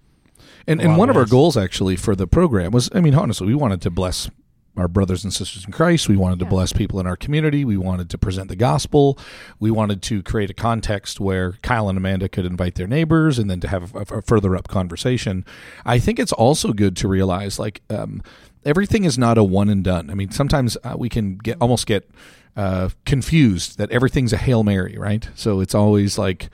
And, 0.68 0.82
and 0.82 0.98
one 0.98 1.10
of 1.10 1.16
of 1.16 1.20
our 1.20 1.26
goals 1.26 1.58
actually 1.58 1.96
for 1.96 2.16
the 2.16 2.28
program 2.28 2.72
was, 2.72 2.90
I 2.94 3.02
mean, 3.02 3.16
honestly, 3.16 3.48
we 3.48 3.56
wanted 3.56 3.82
to 3.82 3.90
bless 3.90 4.30
our 4.78 4.88
brothers 4.88 5.24
and 5.24 5.34
sisters 5.34 5.66
in 5.66 5.72
Christ. 5.72 6.08
We 6.08 6.16
wanted 6.16 6.40
to 6.40 6.46
bless 6.46 6.72
people 6.72 7.00
in 7.00 7.08
our 7.08 7.18
community. 7.18 7.66
We 7.66 7.78
wanted 7.78 8.10
to 8.12 8.18
present 8.18 8.48
the 8.48 8.56
gospel. 8.56 9.20
We 9.60 9.70
wanted 9.70 10.02
to 10.04 10.24
create 10.24 10.50
a 10.50 10.54
context 10.54 11.20
where 11.20 11.54
Kyle 11.62 11.90
and 11.90 11.98
Amanda 11.98 12.30
could 12.30 12.46
invite 12.46 12.76
their 12.76 12.88
neighbors 12.88 13.38
and 13.38 13.50
then 13.50 13.60
to 13.60 13.68
have 13.68 13.94
a, 13.94 14.00
a 14.00 14.22
further 14.22 14.56
up 14.56 14.68
conversation. 14.68 15.46
I 15.86 16.00
think 16.00 16.20
it's 16.20 16.32
also 16.32 16.74
good 16.74 16.96
to 16.98 17.08
realize 17.08 17.60
like 17.60 17.82
um, 17.90 18.24
everything 18.66 19.04
is 19.04 19.18
not 19.18 19.38
a 19.38 19.44
one 19.44 19.70
and 19.70 19.84
done. 19.84 20.10
I 20.10 20.14
mean, 20.14 20.32
sometimes 20.32 20.78
uh, 20.84 20.96
we 20.98 21.10
can 21.10 21.38
get 21.38 21.58
almost 21.60 21.86
get 21.86 22.10
uh, 22.56 22.90
confused 23.06 23.78
that 23.78 23.92
everything's 23.92 24.34
a 24.34 24.38
hail 24.38 24.64
mary, 24.64 24.98
right? 24.98 25.30
So 25.36 25.60
it's 25.60 25.76
always 25.76 26.18
like 26.18 26.50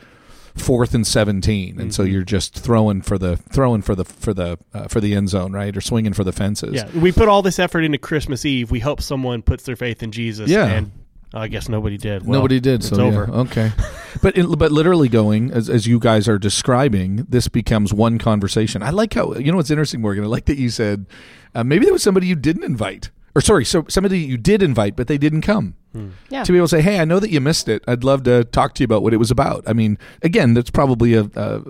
fourth 0.60 0.93
and 0.93 1.06
17 1.06 1.80
and 1.80 1.93
so 1.93 2.04
Mm-hmm. 2.04 2.13
you're 2.13 2.24
just 2.24 2.54
throwing 2.58 3.02
for 3.02 3.17
the 3.17 3.38
throwing 3.38 3.82
for 3.82 3.96
the 3.96 4.06
for 4.06 4.34
the 4.34 4.58
uh, 4.74 4.88
for 4.88 5.00
the 5.00 5.13
end 5.15 5.30
zone 5.30 5.52
right 5.54 5.76
or 5.76 5.82
swinging 5.82 6.13
for 6.13 6.24
the 6.24 6.32
fences 6.32 6.74
yeah. 6.74 6.89
We 6.98 7.12
put 7.12 7.28
all 7.30 7.41
this 7.41 7.60
effort 7.60 7.82
into 7.82 7.98
Christmas 7.98 8.46
Eve. 8.46 8.72
We 8.72 8.80
hope 8.80 9.02
someone 9.02 9.41
puts 9.41 9.63
their 9.63 9.76
faith 9.76 10.02
in 10.04 10.12
Jesus. 10.12 10.50
Yeah. 10.50 10.65
and 10.67 10.91
I 11.34 11.50
guess 11.50 11.67
nobody 11.67 11.98
did. 11.98 12.26
Well, 12.26 12.39
nobody 12.39 12.60
did 12.62 12.76
It's 12.76 12.88
so 12.89 12.96
yeah, 12.98 13.04
over. 13.04 13.30
okay 13.32 13.72
but 14.22 14.38
it, 14.38 14.46
but 14.58 14.72
literally 14.72 15.10
going 15.10 15.52
as, 15.52 15.70
as 15.70 15.86
you 15.86 16.00
guys 16.00 16.28
are 16.30 16.39
describing 16.39 17.26
this 17.30 17.48
becomes 17.48 17.93
one 17.93 18.17
conversation 18.17 18.82
i 18.82 18.89
like 18.89 19.13
how 19.13 19.34
you 19.36 19.52
know 19.52 19.58
what's 19.58 19.70
interesting 19.72 20.02
morgan 20.02 20.24
i 20.24 20.28
like 20.28 20.46
that 20.46 20.58
you 20.58 20.70
said 20.70 21.06
uh, 21.54 21.63
maybe 21.63 21.84
there 21.86 21.93
was 21.93 22.02
somebody 22.04 22.28
you 22.28 22.36
didn't 22.36 22.63
invite 22.63 23.12
or 23.36 23.41
sorry 23.41 23.65
so 23.65 23.86
somebody 23.89 24.20
you 24.20 24.38
did 24.38 24.63
invite 24.63 24.96
but 24.96 25.08
they 25.08 25.17
didn't 25.17 25.41
come 25.41 25.76
Yeah. 26.30 26.43
to 26.43 26.52
be 26.52 26.58
able 26.60 26.67
to 26.67 26.76
say, 26.78 26.82
"Hey, 26.82 27.00
I 27.00 27.06
know 27.06 27.19
that 27.19 27.32
you 27.32 27.41
missed 27.41 27.67
it. 27.67 27.84
I'd 27.88 28.04
love 28.04 28.23
to 28.23 28.43
talk 28.43 28.76
to 28.76 28.84
you 28.84 28.86
about 28.86 29.02
what 29.02 29.13
it 29.13 29.17
was 29.17 29.32
about." 29.32 29.63
I 29.65 29.73
mean, 29.73 29.97
again, 30.21 30.54
that's 30.54 30.69
probably 30.69 31.15
a, 31.15 31.30
a, 31.36 31.62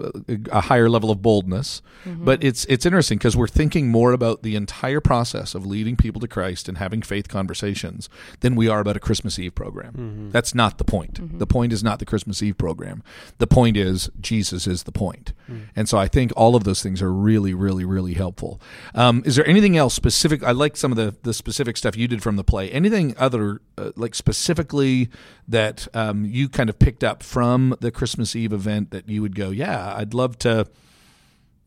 a 0.52 0.62
higher 0.62 0.90
level 0.90 1.12
of 1.12 1.22
boldness, 1.22 1.82
but 2.06 2.44
it's 2.44 2.66
it's 2.66 2.86
interesting 2.86 3.18
because 3.18 3.38
we're 3.38 3.48
thinking 3.48 3.90
more 3.90 4.12
about 4.12 4.44
the 4.44 4.56
entire 4.56 5.00
process 5.00 5.56
of 5.56 5.66
leading 5.66 5.96
people 5.96 6.20
to 6.22 6.28
Christ 6.28 6.68
and 6.68 6.78
having 6.78 7.02
faith 7.02 7.28
conversations 7.30 8.10
than 8.42 8.56
we 8.56 8.68
are 8.68 8.80
about 8.82 8.98
a 8.98 9.00
Christmas 9.00 9.40
Eve 9.40 9.56
program. 9.56 10.30
That's 10.32 10.54
not 10.54 10.78
the 10.78 10.84
point. 10.84 11.40
The 11.40 11.48
point 11.48 11.72
is 11.72 11.84
not 11.84 12.00
the 12.00 12.06
Christmas 12.06 12.42
Eve 12.44 12.58
program. 12.58 13.04
The 13.38 13.48
point 13.48 13.78
is 13.78 14.10
Jesus 14.20 14.68
is 14.68 14.84
the 14.84 14.92
point. 14.92 15.34
and 15.76 15.88
so 15.88 15.98
I 15.98 16.08
think 16.08 16.32
all 16.36 16.56
of 16.56 16.64
those 16.66 16.82
things 16.84 17.02
are 17.02 17.14
really, 17.14 17.54
really, 17.54 17.86
really 17.86 18.14
helpful. 18.14 18.60
Um, 18.94 19.24
is 19.26 19.36
there 19.38 19.48
anything 19.48 19.78
else 19.78 19.94
specific? 19.94 20.44
I 20.44 20.52
like 20.52 20.76
some 20.76 20.92
of 20.92 20.98
the 20.98 21.16
the 21.24 21.34
specific 21.34 21.78
stuff 21.78 21.96
you 21.96 22.08
did 22.08 22.22
from 22.22 22.36
the 22.36 22.44
play. 22.44 22.70
Anything 22.72 23.16
other 23.18 23.62
uh, 23.78 23.92
like 23.96 24.07
specifically 24.16 25.10
that 25.48 25.88
um, 25.94 26.26
you 26.26 26.50
kind 26.50 26.70
of 26.70 26.78
picked 26.80 27.04
up 27.04 27.24
from 27.24 27.76
the 27.80 27.92
Christmas 27.92 28.36
Eve 28.36 28.54
event 28.54 28.92
that 28.92 29.08
you 29.10 29.22
would 29.22 29.36
go, 29.36 29.50
yeah, 29.50 29.94
I'd 29.96 30.14
love 30.14 30.38
to. 30.40 30.68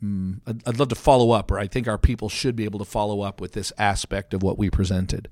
mm, 0.03 0.41
I'd 0.47 0.79
love 0.79 0.89
to 0.89 0.95
follow 0.95 1.31
up, 1.33 1.51
or 1.51 1.59
I 1.59 1.67
think 1.67 1.89
our 1.89 1.99
people 1.99 2.29
should 2.29 2.57
be 2.57 2.65
able 2.65 2.79
to 2.79 2.85
follow 2.85 3.21
up 3.23 3.41
with 3.41 3.53
this 3.53 3.73
aspect 3.79 4.35
of 4.35 4.43
what 4.43 4.59
we 4.59 4.71
presented. 4.71 5.29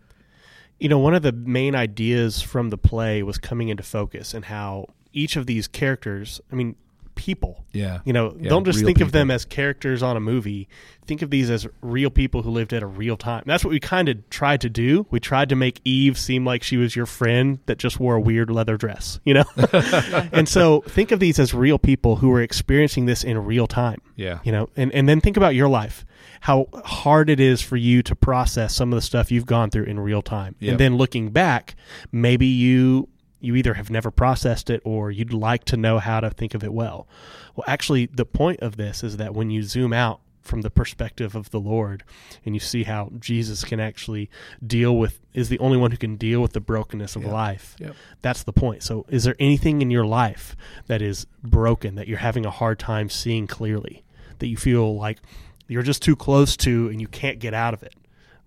you 0.81 0.88
know, 0.88 0.99
one 0.99 1.14
of 1.14 1.23
the 1.23 1.33
main 1.33 1.75
ideas 1.75 2.40
from 2.40 2.71
the 2.71 2.79
play 2.79 3.23
was 3.23 3.37
coming 3.38 3.68
into 3.68 3.83
focus 3.83 4.33
and 4.35 4.44
how 4.44 4.87
each 5.12 5.37
of 5.37 5.47
these 5.47 5.66
characters, 5.66 6.40
I 6.53 6.55
mean, 6.55 6.77
people, 7.18 7.64
Yeah, 7.72 7.98
you 8.04 8.12
know, 8.14 8.35
Yeah, 8.40 8.48
don't 8.48 8.64
just 8.64 8.83
think 8.85 9.00
of 9.02 9.12
them 9.12 9.31
as 9.31 9.44
characters 9.44 10.02
on 10.02 10.16
a 10.16 10.20
movie. 10.20 10.68
Think 11.07 11.22
of 11.22 11.31
these 11.31 11.48
as 11.50 11.66
real 11.81 12.11
people 12.11 12.42
who 12.42 12.50
lived 12.50 12.72
at 12.74 12.83
a 12.83 12.87
real 12.87 13.16
time. 13.16 13.42
That's 13.46 13.64
what 13.64 13.70
we 13.70 13.81
kind 13.81 14.09
of 14.11 14.28
tried 14.31 14.61
to 14.61 14.68
do. 14.68 15.07
We 15.11 15.20
tried 15.20 15.48
to 15.48 15.57
make 15.57 15.81
Eve 15.85 16.18
seem 16.18 16.44
like 16.44 16.62
she 16.62 16.76
was 16.76 16.94
your 16.94 17.07
friend 17.07 17.59
that 17.66 17.78
just 17.78 17.98
wore 17.98 18.16
a 18.16 18.20
weird 18.20 18.50
leather 18.50 18.76
dress, 18.76 19.18
you 19.24 19.33
know? 19.35 19.44
and 20.33 20.48
so 20.48 20.83
think 20.83 21.11
of 21.11 21.18
these 21.20 21.38
as 21.38 21.54
real 21.54 21.78
people 21.78 22.16
who 22.16 22.28
were 22.28 22.42
experiencing 22.42 23.07
this 23.07 23.24
in 23.24 23.38
real 23.44 23.66
time 23.66 24.00
yeah, 24.16 24.38
you 24.44 24.52
know 24.52 24.68
and, 24.76 24.92
and 24.92 25.09
then 25.09 25.20
think 25.20 25.37
about 25.37 25.54
your 25.54 25.68
life 25.68 26.04
how 26.40 26.66
hard 26.85 27.28
it 27.31 27.40
is 27.40 27.61
for 27.61 27.76
you 27.76 28.02
to 28.02 28.14
process 28.14 28.74
some 28.74 28.92
of 28.92 28.96
the 28.96 29.02
stuff 29.02 29.31
you've 29.33 29.46
gone 29.46 29.70
through 29.70 29.85
in 29.85 29.98
real 29.98 30.22
time 30.22 30.54
Yep. 30.61 30.70
and 30.72 30.81
then 30.81 30.96
looking 30.96 31.31
back 31.31 31.74
maybe 32.12 32.46
you 32.46 33.09
you 33.40 33.55
either 33.57 33.74
have 33.74 33.90
never 33.90 34.11
processed 34.11 34.68
it 34.70 34.81
or 34.85 35.11
you'd 35.11 35.33
like 35.33 35.64
to 35.64 35.77
know 35.77 35.98
how 35.98 36.20
to 36.20 36.31
think 36.31 36.55
of 36.55 36.64
it 36.64 36.72
well 36.72 37.07
well 37.55 37.64
actually 37.68 38.07
the 38.07 38.24
point 38.27 38.61
of 38.61 38.77
this 38.77 39.03
is 39.05 39.16
that 39.16 39.35
when 39.35 39.51
you 39.51 39.62
zoom 39.62 39.92
out 39.92 40.20
from 40.42 40.62
the 40.62 40.70
perspective 40.70 41.35
of 41.35 41.51
the 41.51 41.61
lord 41.61 42.03
and 42.44 42.55
you 42.57 42.61
see 42.61 42.85
how 42.85 43.11
jesus 43.20 43.64
can 43.64 43.79
actually 43.79 44.31
deal 44.66 44.96
with 44.96 45.20
is 45.35 45.51
the 45.51 45.59
only 45.59 45.77
one 45.77 45.90
who 45.90 45.96
can 45.96 46.16
deal 46.16 46.40
with 46.40 46.53
the 46.55 46.61
brokenness 46.61 47.14
of 47.16 47.22
Yep. 47.22 47.33
life 47.33 47.77
Yep. 47.79 47.94
that's 48.22 48.42
the 48.42 48.53
point. 48.53 48.83
So, 48.83 49.05
is 49.09 49.24
there 49.24 49.37
anything 49.38 49.83
in 49.83 49.90
your 49.90 50.07
life 50.07 50.57
that 50.87 51.01
is 51.03 51.27
broken 51.44 51.94
that 51.96 52.09
you're 52.09 52.18
having 52.18 52.44
a 52.46 52.51
hard 52.51 52.79
time 52.79 53.09
seeing 53.11 53.46
clearly, 53.46 54.05
that 54.38 54.46
you 54.48 54.57
feel 54.57 54.96
like 54.96 55.18
you're 55.68 55.83
just 55.83 56.03
too 56.03 56.16
close 56.16 56.57
to 56.59 56.88
and 56.88 57.01
you 57.01 57.07
can't 57.09 57.38
get 57.38 57.53
out 57.55 57.74
of 57.74 57.83
it? 57.83 57.94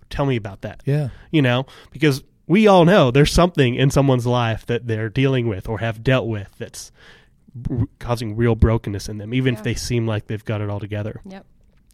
Tell 0.09 0.25
me 0.25 0.35
about 0.35 0.61
that. 0.61 0.81
yeah, 0.85 1.09
You 1.31 1.41
know, 1.43 1.65
because 1.91 2.23
we 2.51 2.67
all 2.67 2.83
know 2.85 3.11
there's 3.11 3.31
something 3.31 3.75
in 3.75 3.89
someone's 3.91 4.27
life 4.27 4.65
that 4.65 4.85
they're 4.87 5.09
dealing 5.09 5.47
with 5.47 5.69
or 5.69 5.79
have 5.79 6.03
dealt 6.03 6.27
with 6.27 6.49
that's 6.57 6.91
r- 7.69 7.87
causing 7.99 8.35
real 8.35 8.55
brokenness 8.55 9.07
in 9.09 9.17
them, 9.17 9.33
even 9.33 9.53
if 9.55 9.63
they 9.63 9.73
seem 9.75 10.05
like 10.05 10.27
they've 10.27 10.43
got 10.45 10.59
it 10.61 10.69
all 10.69 10.79
together. 10.79 11.21
Yep. 11.25 11.45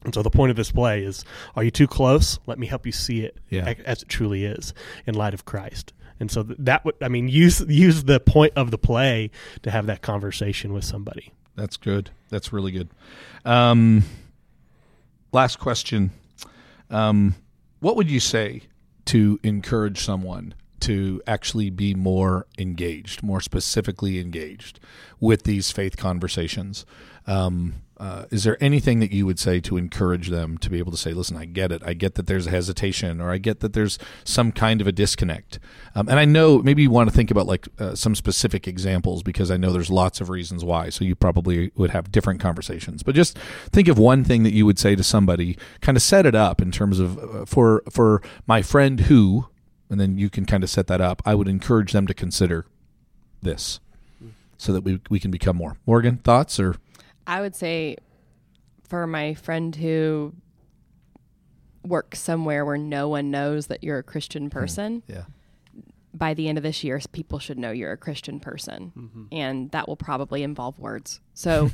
And 0.06 0.13
so 0.13 0.22
the 0.24 0.30
point 0.30 0.50
of 0.52 0.56
this 0.58 0.72
play 0.72 1.04
is 1.04 1.24
are 1.56 1.63
you 1.63 1.72
too 1.72 1.88
close? 1.88 2.39
Let 2.48 2.60
me 2.60 2.67
help 2.67 2.86
you 2.86 2.91
see 2.91 3.22
it 3.22 3.38
Yeah. 3.50 3.74
as 3.86 4.02
it 4.02 4.10
truly 4.10 4.46
is 4.46 4.74
in 5.06 5.15
light 5.15 5.34
of 5.34 5.46
Christ. 5.46 5.93
And 6.20 6.32
so 6.32 6.41
that 6.43 6.84
would 6.86 6.96
I 7.02 7.08
mean 7.10 7.28
use 7.28 7.62
use 7.67 8.04
the 8.06 8.20
point 8.20 8.54
of 8.56 8.72
the 8.72 8.78
play 8.78 9.30
to 9.63 9.70
have 9.72 9.86
that 9.88 10.02
conversation 10.02 10.74
with 10.74 10.84
somebody. 10.86 11.32
That's 11.56 11.78
good. 11.78 12.10
That's 12.30 12.52
really 12.54 12.72
good. 12.72 12.89
Um, 13.46 14.04
last 15.32 15.60
question. 15.60 16.12
Um, 16.89 17.36
what 17.80 17.96
would 17.96 18.10
you 18.10 18.20
say 18.20 18.62
to 19.08 19.39
encourage 19.43 20.04
someone 20.04 20.54
to 20.81 21.21
actually 21.27 21.69
be 21.69 21.93
more 21.93 22.45
engaged, 22.57 23.23
more 23.23 23.41
specifically 23.41 24.19
engaged 24.19 24.79
with 25.19 25.43
these 25.43 25.71
faith 25.71 25.97
conversations? 25.97 26.85
Um, 27.25 27.75
uh, 27.99 28.25
is 28.29 28.43
there 28.43 28.57
anything 28.61 28.99
that 28.99 29.11
you 29.11 29.25
would 29.25 29.39
say 29.39 29.59
to 29.59 29.75
encourage 29.75 30.29
them 30.29 30.57
to 30.59 30.69
be 30.69 30.77
able 30.77 30.91
to 30.91 30.97
say, 30.97 31.13
listen, 31.13 31.35
I 31.35 31.45
get 31.45 31.71
it. 31.71 31.81
I 31.83 31.93
get 31.93 32.13
that 32.15 32.27
there's 32.27 32.45
a 32.45 32.51
hesitation 32.51 33.19
or 33.19 33.31
I 33.31 33.39
get 33.39 33.61
that 33.61 33.73
there's 33.73 33.97
some 34.23 34.51
kind 34.51 34.81
of 34.81 34.87
a 34.87 34.91
disconnect. 34.91 35.57
Um, 35.95 36.07
and 36.07 36.19
I 36.19 36.25
know 36.25 36.59
maybe 36.59 36.83
you 36.83 36.91
want 36.91 37.09
to 37.09 37.15
think 37.15 37.31
about 37.31 37.47
like 37.47 37.67
uh, 37.79 37.95
some 37.95 38.13
specific 38.13 38.67
examples 38.67 39.23
because 39.23 39.49
I 39.49 39.57
know 39.57 39.73
there's 39.73 39.89
lots 39.89 40.21
of 40.21 40.30
reasons 40.30 40.63
why. 40.63 40.89
So 40.89 41.05
you 41.05 41.15
probably 41.15 41.71
would 41.75 41.89
have 41.89 42.11
different 42.11 42.39
conversations. 42.39 43.01
But 43.01 43.15
just 43.15 43.38
think 43.71 43.88
of 43.88 43.97
one 43.97 44.23
thing 44.23 44.43
that 44.43 44.53
you 44.53 44.67
would 44.67 44.78
say 44.78 44.95
to 44.95 45.03
somebody, 45.03 45.57
kind 45.82 45.97
of 45.97 46.03
set 46.03 46.28
it 46.28 46.36
up 46.36 46.61
in 46.61 46.71
terms 46.71 46.99
of 46.99 47.17
uh, 47.17 47.45
for 47.45 47.82
for 47.89 48.21
my 48.45 48.61
friend 48.61 49.01
who, 49.01 49.47
and 49.89 49.99
then 49.99 50.17
you 50.17 50.29
can 50.29 50.45
kind 50.45 50.63
of 50.63 50.69
set 50.69 50.88
that 50.88 51.01
up. 51.01 51.21
I 51.25 51.35
would 51.35 51.47
encourage 51.47 51.91
them 51.93 52.07
to 52.07 52.13
consider 52.13 52.65
this 53.41 53.79
so 54.57 54.73
that 54.73 54.81
we, 54.81 54.99
we 55.09 55.19
can 55.19 55.31
become 55.31 55.55
more. 55.55 55.77
Morgan, 55.85 56.17
thoughts 56.17 56.59
or 56.59 56.75
I 57.27 57.41
would 57.41 57.55
say 57.55 57.97
for 58.88 59.05
my 59.05 59.33
friend 59.33 59.75
who 59.75 60.33
works 61.85 62.19
somewhere 62.19 62.65
where 62.65 62.77
no 62.77 63.07
one 63.09 63.31
knows 63.31 63.67
that 63.67 63.83
you're 63.83 63.99
a 63.99 64.03
Christian 64.03 64.49
person, 64.49 65.03
yeah. 65.07 65.23
by 66.13 66.33
the 66.33 66.47
end 66.49 66.57
of 66.57 66.63
this 66.63 66.83
year, 66.83 66.99
people 67.11 67.39
should 67.39 67.57
know 67.57 67.71
you're 67.71 67.91
a 67.91 67.97
Christian 67.97 68.39
person. 68.39 68.91
Mm-hmm. 68.97 69.23
And 69.31 69.71
that 69.71 69.88
will 69.88 69.95
probably 69.95 70.43
involve 70.43 70.79
words. 70.79 71.21
So 71.33 71.69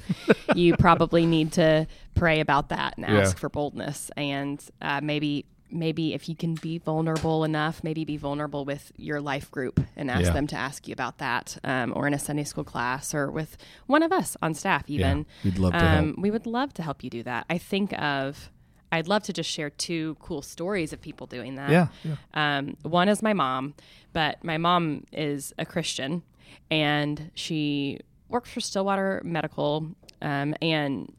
you 0.55 0.76
probably 0.76 1.26
need 1.26 1.53
to 1.53 1.88
pray 2.16 2.39
about 2.41 2.70
that 2.70 2.95
and 2.97 3.05
Yeah. 3.09 3.22
ask 3.22 3.38
for 3.38 3.49
boldness. 3.49 4.11
And 4.18 4.64
uh, 4.82 5.01
maybe, 5.01 5.45
maybe 5.74 6.14
if 6.14 6.30
you 6.30 6.36
can 6.36 6.56
be 6.56 6.78
vulnerable 6.78 7.44
enough, 7.44 7.84
maybe 7.84 8.06
be 8.06 8.18
vulnerable 8.18 8.64
with 8.66 8.92
your 8.98 9.20
life 9.20 9.50
group 9.52 9.80
and 9.96 10.10
ask 10.12 10.26
Yeah. 10.26 10.32
them 10.32 10.48
to 10.48 10.56
ask 10.56 10.88
you 10.88 10.94
about 10.94 11.18
that, 11.18 11.58
um, 11.64 11.92
or 11.96 12.08
in 12.08 12.14
a 12.14 12.20
Sunday 12.20 12.44
school 12.44 12.64
class, 12.64 13.14
or 13.14 13.30
with 13.32 13.58
one 13.88 14.04
of 14.04 14.12
us 14.12 14.38
on 14.42 14.54
staff, 14.54 14.84
even. 14.88 15.26
we'd 15.44 15.58
love 15.60 15.74
to 15.74 15.80
um, 15.86 16.06
help. 16.08 16.20
We 16.20 16.32
would 16.32 16.46
love 16.46 16.74
to 16.76 16.84
help 16.84 17.04
you 17.04 17.10
do 17.10 17.24
that. 17.24 17.46
I 17.50 17.58
think 17.58 17.94
of, 18.00 18.50
I'd 18.92 19.08
love 19.08 19.24
to 19.24 19.34
just 19.34 19.50
share 19.50 19.70
two 19.70 20.16
cool 20.20 20.42
stories 20.42 20.94
of 20.94 21.02
people 21.02 21.26
doing 21.28 21.56
that. 21.56 21.70
Yeah, 21.72 21.88
yeah. 22.04 22.16
Um, 22.34 22.78
one 22.84 23.10
is 23.10 23.22
my 23.24 23.34
mom, 23.34 23.74
but 24.14 24.44
my 24.44 24.58
mom 24.58 25.06
is 25.12 25.54
a 25.58 25.66
Christian 25.66 26.22
and 26.70 27.32
she 27.34 28.00
works 28.30 28.52
for 28.52 28.60
Stillwater 28.62 29.22
Medical 29.24 29.88
um, 30.22 30.56
and 30.62 31.12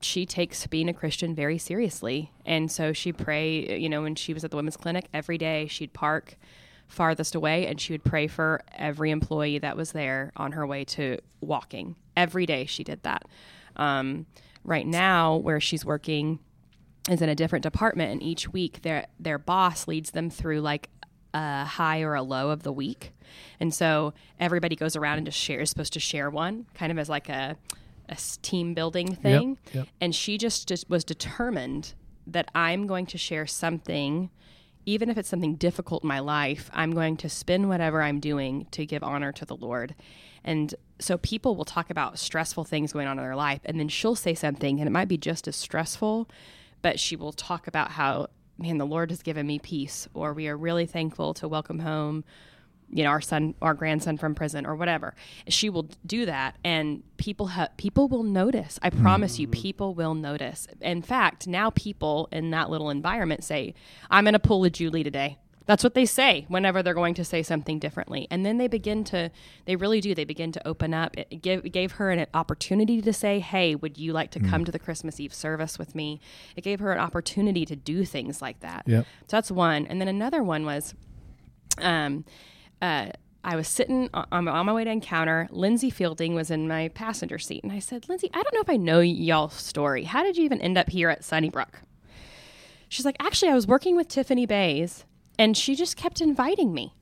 she 0.00 0.26
takes 0.26 0.66
being 0.66 0.88
a 0.88 0.94
Christian 0.94 1.34
very 1.34 1.58
seriously. 1.58 2.32
And 2.44 2.70
so 2.70 2.92
she 2.92 3.12
pray, 3.12 3.78
you 3.78 3.88
know, 3.88 4.02
when 4.02 4.14
she 4.14 4.34
was 4.34 4.44
at 4.44 4.50
the 4.50 4.56
women's 4.56 4.76
clinic 4.76 5.08
every 5.12 5.38
day, 5.38 5.66
she'd 5.66 5.92
park 5.92 6.36
farthest 6.86 7.34
away 7.34 7.66
and 7.66 7.80
she 7.80 7.92
would 7.92 8.04
pray 8.04 8.26
for 8.26 8.62
every 8.76 9.10
employee 9.10 9.58
that 9.58 9.76
was 9.76 9.92
there 9.92 10.32
on 10.36 10.52
her 10.52 10.66
way 10.66 10.84
to 10.84 11.18
walking. 11.40 11.96
Every 12.16 12.46
day 12.46 12.66
she 12.66 12.84
did 12.84 13.02
that. 13.02 13.24
Um, 13.76 14.26
right 14.62 14.86
now, 14.86 15.36
where 15.36 15.60
she's 15.60 15.84
working, 15.84 16.38
is 17.10 17.22
in 17.22 17.28
a 17.28 17.34
different 17.34 17.62
department 17.62 18.10
and 18.10 18.22
each 18.22 18.52
week 18.52 18.82
their 18.82 19.06
their 19.20 19.38
boss 19.38 19.86
leads 19.86 20.10
them 20.10 20.28
through 20.28 20.60
like 20.60 20.88
a 21.34 21.64
high 21.64 22.02
or 22.02 22.14
a 22.14 22.22
low 22.22 22.50
of 22.50 22.62
the 22.64 22.72
week 22.72 23.12
and 23.60 23.72
so 23.72 24.12
everybody 24.40 24.74
goes 24.74 24.96
around 24.96 25.18
and 25.18 25.26
just 25.26 25.38
share 25.38 25.60
is 25.60 25.70
supposed 25.70 25.92
to 25.92 26.00
share 26.00 26.30
one 26.30 26.66
kind 26.74 26.90
of 26.90 26.98
as 26.98 27.08
like 27.08 27.28
a, 27.28 27.56
a 28.08 28.16
team 28.42 28.74
building 28.74 29.14
thing 29.14 29.58
yep. 29.72 29.88
and 30.00 30.14
she 30.14 30.38
just, 30.38 30.68
just 30.68 30.88
was 30.88 31.04
determined 31.04 31.94
that 32.26 32.50
i'm 32.54 32.86
going 32.86 33.06
to 33.06 33.18
share 33.18 33.46
something 33.46 34.30
even 34.84 35.10
if 35.10 35.18
it's 35.18 35.28
something 35.28 35.56
difficult 35.56 36.02
in 36.02 36.08
my 36.08 36.18
life 36.18 36.70
i'm 36.72 36.92
going 36.92 37.16
to 37.16 37.28
spin 37.28 37.68
whatever 37.68 38.02
i'm 38.02 38.20
doing 38.20 38.66
to 38.70 38.86
give 38.86 39.02
honor 39.02 39.32
to 39.32 39.44
the 39.44 39.56
lord 39.56 39.94
and 40.44 40.74
so 40.98 41.18
people 41.18 41.56
will 41.56 41.64
talk 41.64 41.90
about 41.90 42.18
stressful 42.18 42.64
things 42.64 42.92
going 42.92 43.06
on 43.06 43.18
in 43.18 43.24
their 43.24 43.36
life 43.36 43.60
and 43.64 43.78
then 43.78 43.88
she'll 43.88 44.14
say 44.14 44.34
something 44.34 44.80
and 44.80 44.88
it 44.88 44.92
might 44.92 45.08
be 45.08 45.18
just 45.18 45.46
as 45.48 45.56
stressful 45.56 46.28
but 46.82 46.98
she 46.98 47.16
will 47.16 47.32
talk 47.32 47.66
about 47.66 47.92
how 47.92 48.26
man 48.58 48.78
the 48.78 48.86
lord 48.86 49.10
has 49.10 49.22
given 49.22 49.46
me 49.46 49.58
peace 49.58 50.08
or 50.14 50.32
we 50.32 50.48
are 50.48 50.56
really 50.56 50.86
thankful 50.86 51.34
to 51.34 51.46
welcome 51.46 51.80
home 51.80 52.24
you 52.90 53.02
know 53.02 53.10
our 53.10 53.20
son 53.20 53.54
our 53.60 53.74
grandson 53.74 54.16
from 54.16 54.34
prison 54.34 54.64
or 54.64 54.76
whatever 54.76 55.14
she 55.48 55.68
will 55.68 55.88
do 56.04 56.24
that 56.26 56.56
and 56.64 57.02
people 57.16 57.48
ha- 57.48 57.68
people 57.76 58.08
will 58.08 58.22
notice. 58.22 58.78
I 58.82 58.90
promise 58.90 59.38
you 59.38 59.48
people 59.48 59.94
will 59.94 60.14
notice. 60.14 60.68
In 60.80 61.02
fact 61.02 61.46
now 61.46 61.70
people 61.70 62.28
in 62.30 62.50
that 62.50 62.70
little 62.70 62.90
environment 62.90 63.44
say 63.44 63.74
i'm 64.10 64.24
going 64.24 64.34
to 64.34 64.38
pull 64.38 64.64
a 64.64 64.70
julie 64.70 65.04
today. 65.04 65.38
That's 65.66 65.82
what 65.82 65.94
they 65.94 66.06
say 66.06 66.44
whenever 66.48 66.80
they're 66.80 66.94
going 66.94 67.14
to 67.14 67.24
say 67.24 67.42
something 67.42 67.80
differently. 67.80 68.28
And 68.30 68.46
then 68.46 68.56
they 68.56 68.68
begin 68.68 69.02
to 69.04 69.32
they 69.64 69.74
really 69.74 70.00
do. 70.00 70.14
They 70.14 70.24
begin 70.24 70.52
to 70.52 70.64
open 70.64 70.94
up. 70.94 71.16
It 71.16 71.42
gave, 71.42 71.72
gave 71.72 71.92
her 71.92 72.12
an 72.12 72.26
opportunity 72.34 73.02
to 73.02 73.12
say 73.12 73.40
hey 73.40 73.74
would 73.74 73.98
you 73.98 74.12
like 74.12 74.30
to 74.32 74.40
come 74.40 74.64
to 74.64 74.70
the 74.70 74.78
christmas 74.78 75.18
eve 75.18 75.34
service 75.34 75.76
with 75.78 75.94
me? 75.94 76.20
It 76.54 76.62
gave 76.62 76.78
her 76.78 76.92
an 76.92 77.00
opportunity 77.00 77.66
to 77.66 77.74
do 77.74 78.04
things 78.04 78.40
like 78.40 78.60
that. 78.60 78.84
Yep. 78.86 79.06
so 79.22 79.36
that's 79.36 79.50
one. 79.50 79.86
And 79.86 80.00
then 80.00 80.08
another 80.08 80.42
one 80.42 80.64
was 80.64 80.94
um, 81.78 82.24
uh, 82.82 83.08
I 83.44 83.54
was 83.56 83.68
sitting 83.68 84.10
on, 84.12 84.48
on 84.48 84.66
my- 84.66 84.72
way 84.72 84.84
to 84.84 84.90
encounter. 84.90 85.48
Lindsay 85.50 85.88
Fielding 85.90 86.34
was 86.34 86.50
in 86.50 86.66
my 86.66 86.88
passenger 86.88 87.38
seat, 87.38 87.62
and 87.62 87.72
I 87.72 87.78
said, 87.78 88.08
"Lindsay, 88.08 88.28
I 88.34 88.42
don't 88.42 88.54
know 88.54 88.60
if 88.60 88.70
I 88.70 88.76
know 88.76 89.00
y'all's 89.00 89.54
story. 89.54 90.04
How 90.04 90.22
did 90.24 90.36
you 90.36 90.44
even 90.44 90.60
end 90.60 90.76
up 90.76 90.90
here 90.90 91.08
at 91.10 91.24
Sunnybrook?" 91.24 91.80
She's 92.88 93.04
like, 93.04 93.16
"Actually, 93.20 93.50
I 93.50 93.54
was 93.54 93.66
working 93.66 93.96
with 93.96 94.08
Tiffany 94.08 94.46
Bays, 94.46 95.04
and 95.38 95.56
she 95.56 95.74
just 95.74 95.96
kept 95.96 96.20
inviting 96.20 96.72
me, 96.74 96.94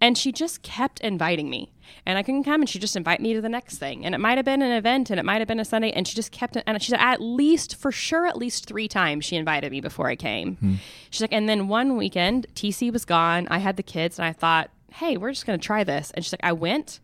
and 0.00 0.16
she 0.16 0.32
just 0.32 0.62
kept 0.62 1.00
inviting 1.00 1.50
me, 1.50 1.72
and 2.06 2.16
I 2.18 2.22
couldn't 2.22 2.44
come, 2.44 2.62
and 2.62 2.68
she 2.68 2.78
just 2.78 2.96
invite 2.96 3.20
me 3.20 3.34
to 3.34 3.40
the 3.40 3.48
next 3.48 3.78
thing, 3.78 4.04
and 4.06 4.14
it 4.14 4.18
might 4.18 4.38
have 4.38 4.44
been 4.44 4.62
an 4.62 4.72
event, 4.72 5.10
and 5.10 5.18
it 5.20 5.24
might 5.24 5.40
have 5.40 5.48
been 5.48 5.60
a 5.60 5.64
Sunday, 5.64 5.92
and 5.92 6.06
she 6.08 6.14
just 6.14 6.30
kept, 6.32 6.56
and 6.66 6.82
she 6.82 6.90
said 6.90 7.00
at 7.00 7.20
least 7.20 7.76
for 7.76 7.90
sure, 7.92 8.26
at 8.26 8.36
least 8.38 8.66
three 8.66 8.88
times 8.88 9.24
she 9.24 9.36
invited 9.36 9.70
me 9.72 9.80
before 9.80 10.08
I 10.08 10.16
came. 10.16 10.78
She's 11.10 11.20
like, 11.20 11.32
and 11.32 11.48
then 11.48 11.68
one 11.68 11.96
weekend, 11.96 12.46
TC 12.54 12.90
was 12.92 13.04
gone. 13.04 13.46
I 13.50 13.58
had 13.58 13.76
the 13.76 13.82
kids, 13.82 14.18
and 14.18 14.24
I 14.26 14.32
thought, 14.32 14.70
hey, 14.92 15.16
we're 15.16 15.30
just 15.32 15.46
going 15.46 15.58
to 15.58 15.64
try 15.64 15.84
this. 15.84 16.10
And 16.14 16.24
she's 16.24 16.32
like, 16.32 16.40
I 16.42 16.52
went. 16.52 17.00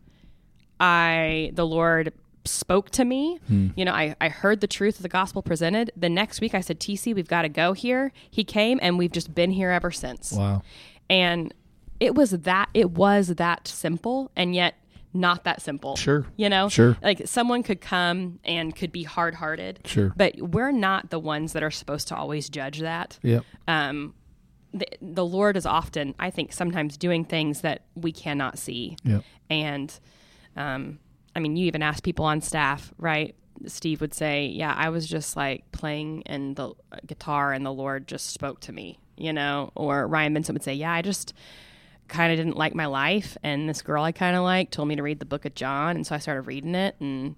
I 0.79 1.51
the 1.53 1.65
Lord 1.65 2.13
spoke 2.45 2.89
to 2.91 3.03
me. 3.03 3.39
You 3.49 3.83
know, 3.85 3.91
I, 3.91 4.15
I 4.21 4.29
heard 4.29 4.61
the 4.61 4.67
truth 4.67 4.97
of 4.97 5.03
the 5.03 5.09
gospel 5.09 5.41
presented. 5.41 5.91
The 5.97 6.09
next 6.09 6.39
week 6.39 6.53
I 6.55 6.61
said, 6.61 6.79
TC, 6.79 7.13
we've 7.13 7.27
got 7.27 7.41
to 7.41 7.49
go 7.49 7.73
here. 7.73 8.11
He 8.29 8.43
came 8.43 8.79
and 8.81 8.97
we've 8.97 9.11
just 9.11 9.35
been 9.35 9.51
here 9.51 9.69
ever 9.69 9.91
since. 9.91 10.31
Wow. 10.31 10.61
And 11.09 11.53
it 11.99 12.15
was 12.15 12.31
that 12.31 12.69
it 12.73 12.91
was 12.91 13.27
that 13.35 13.67
simple 13.67 14.31
and 14.35 14.55
yet 14.55 14.75
not 15.13 15.43
that 15.45 15.61
simple. 15.61 15.95
Sure. 15.95 16.25
You 16.37 16.47
know? 16.47 16.69
Sure. 16.69 16.95
Like 17.01 17.23
someone 17.25 17.63
could 17.63 17.81
come 17.81 18.39
and 18.45 18.75
could 18.75 18.91
be 18.91 19.03
hard 19.03 19.35
hearted. 19.35 19.79
Sure. 19.85 20.13
But 20.15 20.39
we're 20.39 20.71
not 20.71 21.09
the 21.09 21.19
ones 21.19 21.53
that 21.53 21.63
are 21.63 21.71
supposed 21.71 22.07
to 22.09 22.15
always 22.15 22.49
judge 22.49 22.79
that 22.79 23.17
Yep. 23.23 23.43
um, 23.67 24.13
the, 24.73 24.87
the 25.01 25.25
Lord 25.25 25.57
is 25.57 25.65
often, 25.65 26.15
I 26.19 26.29
think, 26.29 26.53
sometimes 26.53 26.97
doing 26.97 27.25
things 27.25 27.61
that 27.61 27.83
we 27.95 28.11
cannot 28.11 28.57
see. 28.57 28.97
Yep. 29.03 29.23
And, 29.49 29.99
um, 30.55 30.99
I 31.35 31.39
mean, 31.39 31.55
you 31.55 31.65
even 31.67 31.81
ask 31.81 32.03
people 32.03 32.25
on 32.25 32.41
staff, 32.41 32.93
right? 32.97 33.35
Steve 33.65 34.01
would 34.01 34.13
say, 34.13 34.47
"Yeah, 34.47 34.73
I 34.75 34.89
was 34.89 35.07
just 35.07 35.35
like 35.35 35.71
playing 35.71 36.21
in 36.21 36.53
the 36.53 36.73
guitar, 37.05 37.53
and 37.53 37.65
the 37.65 37.73
Lord 37.73 38.07
just 38.07 38.31
spoke 38.31 38.59
to 38.61 38.71
me," 38.71 38.99
you 39.17 39.33
know. 39.33 39.71
Or 39.75 40.07
Ryan 40.07 40.33
Benson 40.33 40.53
would 40.53 40.63
say, 40.63 40.73
"Yeah, 40.73 40.93
I 40.93 41.01
just 41.01 41.33
kind 42.07 42.31
of 42.31 42.37
didn't 42.37 42.57
like 42.57 42.75
my 42.75 42.85
life, 42.85 43.35
and 43.43 43.67
this 43.67 43.81
girl 43.81 44.03
I 44.03 44.11
kind 44.11 44.35
of 44.35 44.43
liked 44.43 44.73
told 44.73 44.87
me 44.87 44.95
to 44.95 45.03
read 45.03 45.19
the 45.19 45.25
Book 45.25 45.45
of 45.45 45.55
John, 45.55 45.95
and 45.95 46.05
so 46.05 46.15
I 46.15 46.19
started 46.19 46.43
reading 46.43 46.75
it, 46.75 46.95
and 46.99 47.35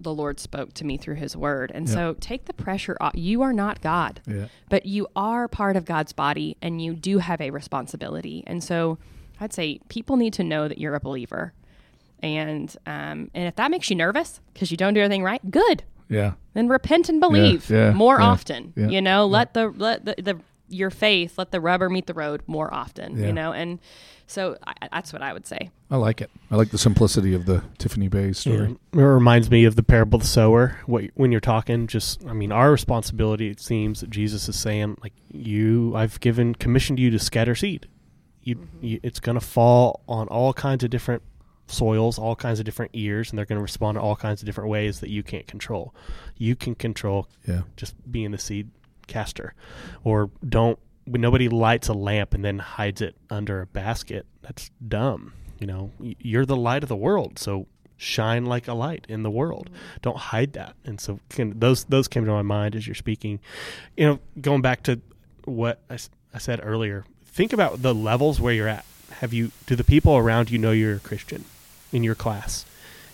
the 0.00 0.12
Lord 0.14 0.38
spoke 0.40 0.72
to 0.74 0.84
me 0.84 0.96
through 0.96 1.16
His 1.16 1.36
Word." 1.36 1.70
And 1.74 1.88
so, 1.88 2.14
take 2.20 2.44
the 2.46 2.52
pressure 2.52 2.96
off. 3.00 3.12
You 3.14 3.42
are 3.42 3.52
not 3.52 3.80
God 3.80 4.20
Yeah. 4.26 4.46
but 4.68 4.86
you 4.86 5.06
are 5.16 5.48
part 5.48 5.76
of 5.76 5.84
God's 5.84 6.12
body 6.12 6.56
and 6.62 6.80
you 6.82 6.94
do 6.94 7.18
have 7.18 7.40
a 7.40 7.50
responsibility. 7.50 8.44
And 8.46 8.62
so 8.62 8.98
I'd 9.40 9.52
say 9.52 9.80
people 9.88 10.16
need 10.16 10.32
to 10.34 10.44
know 10.44 10.68
that 10.68 10.78
you're 10.78 10.94
a 10.94 11.00
believer. 11.00 11.52
And 12.20 12.74
um, 12.86 13.30
and 13.34 13.46
if 13.46 13.54
that 13.56 13.70
makes 13.70 13.88
you 13.90 13.96
nervous 13.96 14.40
because 14.52 14.70
you 14.70 14.76
don't 14.76 14.94
do 14.94 15.00
everything 15.00 15.22
right, 15.22 15.40
good. 15.50 15.84
Yeah. 16.08 16.32
Then 16.54 16.68
repent 16.68 17.08
and 17.08 17.20
believe 17.20 17.70
yeah, 17.70 17.92
more 17.92 18.18
yeah, 18.18 18.26
often. 18.26 18.72
yeah, 18.76 18.88
you 18.88 19.00
know, 19.00 19.26
let 19.26 19.54
the 19.54 19.68
let 19.68 20.04
the, 20.04 20.14
the 20.20 20.40
your 20.68 20.90
faith 20.90 21.38
let 21.38 21.50
the 21.50 21.60
rubber 21.60 21.88
meet 21.88 22.06
the 22.06 22.14
road 22.14 22.42
more 22.46 22.72
often. 22.72 23.16
Yeah. 23.16 23.26
You 23.26 23.32
know, 23.32 23.52
and 23.52 23.78
so 24.26 24.56
I, 24.66 24.74
that's 24.92 25.12
what 25.12 25.22
I 25.22 25.32
would 25.32 25.46
say. 25.46 25.70
I 25.90 25.96
like 25.96 26.20
it. 26.20 26.30
I 26.50 26.56
like 26.56 26.70
the 26.70 26.78
simplicity 26.78 27.34
of 27.34 27.46
the 27.46 27.64
Tiffany 27.78 28.08
Bay 28.08 28.32
story. 28.32 28.76
Yeah. 28.92 29.00
It 29.00 29.04
reminds 29.04 29.50
me 29.50 29.64
of 29.64 29.76
the 29.76 29.82
parable 29.82 30.16
of 30.16 30.22
the 30.22 30.28
sower. 30.28 30.78
What, 30.86 31.04
when 31.14 31.32
you're 31.32 31.40
talking, 31.40 31.86
just 31.86 32.24
I 32.26 32.34
mean, 32.34 32.52
our 32.52 32.70
responsibility. 32.70 33.48
It 33.48 33.60
seems 33.60 34.00
that 34.00 34.10
Jesus 34.10 34.48
is 34.48 34.58
saying, 34.58 34.98
like 35.02 35.14
you, 35.32 35.96
I've 35.96 36.20
given 36.20 36.54
commissioned 36.54 36.98
you 36.98 37.10
to 37.10 37.18
scatter 37.18 37.54
seed. 37.54 37.88
You, 38.42 38.56
mm-hmm. 38.56 38.84
you 38.84 39.00
it's 39.02 39.20
going 39.20 39.38
to 39.38 39.44
fall 39.44 40.02
on 40.08 40.28
all 40.28 40.52
kinds 40.52 40.84
of 40.84 40.90
different 40.90 41.22
soils, 41.66 42.18
all 42.18 42.36
kinds 42.36 42.58
of 42.58 42.64
different 42.64 42.90
ears, 42.94 43.30
and 43.30 43.38
they're 43.38 43.46
going 43.46 43.58
to 43.58 43.62
respond 43.62 43.96
to 43.96 44.00
all 44.00 44.16
kinds 44.16 44.42
of 44.42 44.46
different 44.46 44.70
ways 44.70 45.00
that 45.00 45.10
you 45.10 45.22
can't 45.22 45.46
control. 45.46 45.94
You 46.36 46.56
can 46.56 46.74
control 46.74 47.28
Yeah. 47.46 47.62
just 47.76 47.94
being 48.10 48.30
the 48.30 48.38
seed 48.38 48.70
caster, 49.08 49.54
or 50.04 50.30
don't. 50.48 50.78
Nobody 51.06 51.48
lights 51.48 51.88
a 51.88 51.94
lamp 51.94 52.34
and 52.34 52.44
then 52.44 52.58
hides 52.58 53.00
it 53.00 53.16
under 53.30 53.62
a 53.62 53.66
basket. 53.66 54.26
That's 54.42 54.70
dumb. 54.86 55.32
You 55.58 55.66
know, 55.66 55.90
you're 55.98 56.44
the 56.44 56.56
light 56.56 56.82
of 56.82 56.88
the 56.88 56.96
world, 56.96 57.38
so 57.38 57.66
shine 57.96 58.46
like 58.46 58.68
a 58.68 58.74
light 58.74 59.04
in 59.08 59.22
the 59.22 59.30
world. 59.30 59.70
Don't 60.02 60.16
hide 60.16 60.52
that. 60.52 60.74
And 60.84 61.00
so 61.00 61.20
can, 61.28 61.58
those 61.58 61.84
those 61.84 62.08
came 62.08 62.24
to 62.24 62.30
my 62.30 62.42
mind 62.42 62.76
as 62.76 62.86
you're 62.86 62.94
speaking. 62.94 63.40
You 63.96 64.06
know, 64.06 64.18
going 64.40 64.62
back 64.62 64.82
to 64.84 65.00
what 65.44 65.80
I 65.90 66.38
said 66.38 66.60
earlier. 66.62 67.04
Think 67.24 67.52
about 67.52 67.82
the 67.82 67.94
levels 67.94 68.40
where 68.40 68.54
you're 68.54 68.68
at. 68.68 68.84
Have 69.20 69.32
you? 69.32 69.50
Do 69.66 69.74
the 69.76 69.84
people 69.84 70.16
around 70.16 70.50
you 70.50 70.58
know 70.58 70.70
you're 70.70 70.96
a 70.96 71.00
Christian? 71.00 71.44
In 71.92 72.02
your 72.02 72.14
class, 72.14 72.64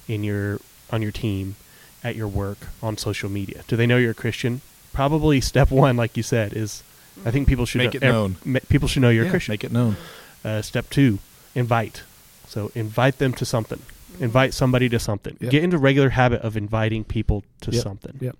in 0.08 0.24
your 0.24 0.60
on 0.90 1.00
your 1.00 1.12
team, 1.12 1.56
at 2.02 2.16
your 2.16 2.28
work, 2.28 2.58
on 2.82 2.96
social 2.98 3.30
media. 3.30 3.62
Do 3.66 3.76
they 3.76 3.86
know 3.86 3.96
you're 3.96 4.10
a 4.10 4.14
Christian? 4.14 4.60
Probably 4.94 5.40
step 5.42 5.70
one, 5.70 5.96
like 5.96 6.16
you 6.16 6.22
said, 6.22 6.54
is 6.54 6.82
I 7.26 7.30
think 7.30 7.46
people 7.48 7.66
should 7.66 7.78
Make 7.78 8.00
know, 8.00 8.08
it 8.08 8.12
known. 8.12 8.36
ma- 8.44 8.60
people 8.70 8.88
should 8.88 9.02
know 9.02 9.10
you're 9.10 9.24
Yeah, 9.24 9.28
a 9.28 9.32
Christian. 9.32 9.52
Make 9.52 9.64
it 9.64 9.72
known. 9.72 9.96
Uh, 10.44 10.62
step 10.62 10.88
two, 10.88 11.18
invite. 11.54 12.02
So 12.48 12.70
invite 12.74 13.18
them 13.18 13.32
to 13.34 13.44
something. 13.44 13.80
Invite 14.20 14.54
somebody 14.54 14.88
to 14.88 14.98
something. 14.98 15.36
Yep. 15.40 15.50
Get 15.50 15.64
into 15.64 15.76
regular 15.78 16.10
habit 16.10 16.40
of 16.42 16.56
inviting 16.56 17.04
people 17.04 17.44
to 17.62 17.70
Yep. 17.72 17.82
something. 17.82 18.18
Yep. 18.20 18.36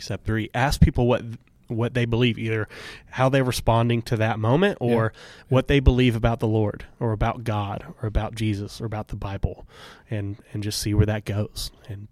Step 0.00 0.24
three, 0.24 0.48
ask 0.54 0.80
people 0.80 1.06
what 1.06 1.22
what 1.68 1.94
they 1.94 2.04
believe, 2.04 2.38
either 2.38 2.68
how 3.12 3.30
they're 3.30 3.42
responding 3.44 4.02
to 4.02 4.16
that 4.16 4.38
moment 4.38 4.76
or 4.80 5.12
yeah. 5.14 5.20
what 5.48 5.68
they 5.68 5.80
believe 5.80 6.14
about 6.14 6.38
the 6.38 6.46
Lord 6.46 6.84
or 7.00 7.12
about 7.12 7.44
God 7.44 7.82
or 8.02 8.06
about 8.06 8.34
Jesus 8.34 8.78
or 8.80 8.84
about 8.84 9.08
the 9.08 9.16
Bible, 9.16 9.66
and 10.10 10.36
and 10.52 10.62
just 10.62 10.80
see 10.80 10.92
where 10.92 11.06
that 11.06 11.24
goes. 11.24 11.70
And 11.88 12.08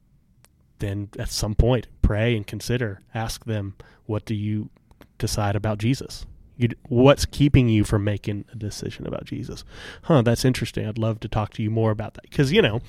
then 0.80 1.08
at 1.18 1.30
some 1.30 1.54
point, 1.54 1.86
pray 2.02 2.36
and 2.36 2.46
consider, 2.46 3.00
ask 3.14 3.44
them, 3.44 3.76
what 4.06 4.24
do 4.24 4.34
you 4.34 4.70
decide 5.18 5.54
about 5.56 5.78
Jesus? 5.78 6.26
You, 6.56 6.68
what's 6.88 7.24
keeping 7.24 7.68
you 7.68 7.84
from 7.84 8.04
making 8.04 8.44
a 8.52 8.56
decision 8.56 9.06
about 9.06 9.24
Jesus? 9.24 9.64
Huh, 10.02 10.20
that's 10.22 10.44
interesting. 10.44 10.86
I'd 10.86 10.98
love 10.98 11.20
to 11.20 11.28
talk 11.28 11.54
to 11.54 11.62
you 11.62 11.70
more 11.70 11.90
about 11.90 12.14
that. 12.14 12.28
Because, 12.28 12.52
you 12.52 12.60
know, 12.60 12.80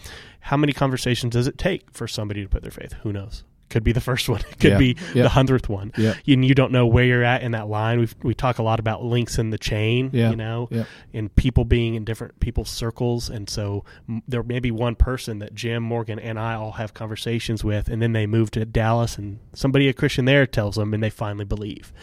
how 0.41 0.57
many 0.57 0.73
conversations 0.73 1.33
does 1.33 1.47
it 1.47 1.57
take 1.57 1.89
for 1.91 2.07
somebody 2.07 2.41
to 2.41 2.49
put 2.49 2.63
their 2.63 2.71
faith? 2.71 2.93
Who 3.03 3.13
knows? 3.13 3.43
Could 3.71 3.83
be 3.83 3.91
the 3.91 4.01
first 4.01 4.29
one. 4.29 4.41
It 4.51 4.59
could 4.59 4.71
yeah. 4.71 4.77
be 4.77 4.97
yeah. 5.13 5.23
the 5.23 5.29
hundredth 5.29 5.69
one. 5.69 5.93
Yeah. 5.97 6.15
And 6.27 6.43
you 6.43 6.53
don't 6.53 6.71
know 6.71 6.85
where 6.85 7.05
you're 7.05 7.23
at 7.23 7.41
in 7.41 7.53
that 7.53 7.67
line. 7.67 7.99
We 7.99 8.07
we 8.21 8.33
talk 8.33 8.59
a 8.59 8.63
lot 8.63 8.79
about 8.79 9.03
links 9.03 9.37
in 9.39 9.49
the 9.49 9.57
chain. 9.57 10.09
You 10.31 10.35
know, 10.35 10.69
and 11.13 11.33
people 11.35 11.63
being 11.65 11.95
in 11.95 12.03
different 12.03 12.39
people's 12.39 12.69
circles, 12.69 13.29
and 13.29 13.49
so 13.49 13.85
there 14.27 14.43
may 14.43 14.59
be 14.59 14.71
one 14.71 14.95
person 14.95 15.39
that 15.39 15.55
Jim 15.55 15.83
Morgan 15.83 16.19
and 16.19 16.37
I 16.37 16.55
all 16.55 16.73
have 16.73 16.93
conversations 16.93 17.63
with, 17.63 17.87
and 17.87 18.01
then 18.01 18.13
they 18.13 18.27
move 18.27 18.51
to 18.51 18.65
Dallas, 18.65 19.17
and 19.17 19.39
somebody 19.53 19.87
a 19.87 19.93
Christian 19.93 20.25
there 20.25 20.45
tells 20.45 20.75
them, 20.75 20.93
and 20.93 21.01
they 21.01 21.09
finally 21.09 21.45
believe. 21.45 21.93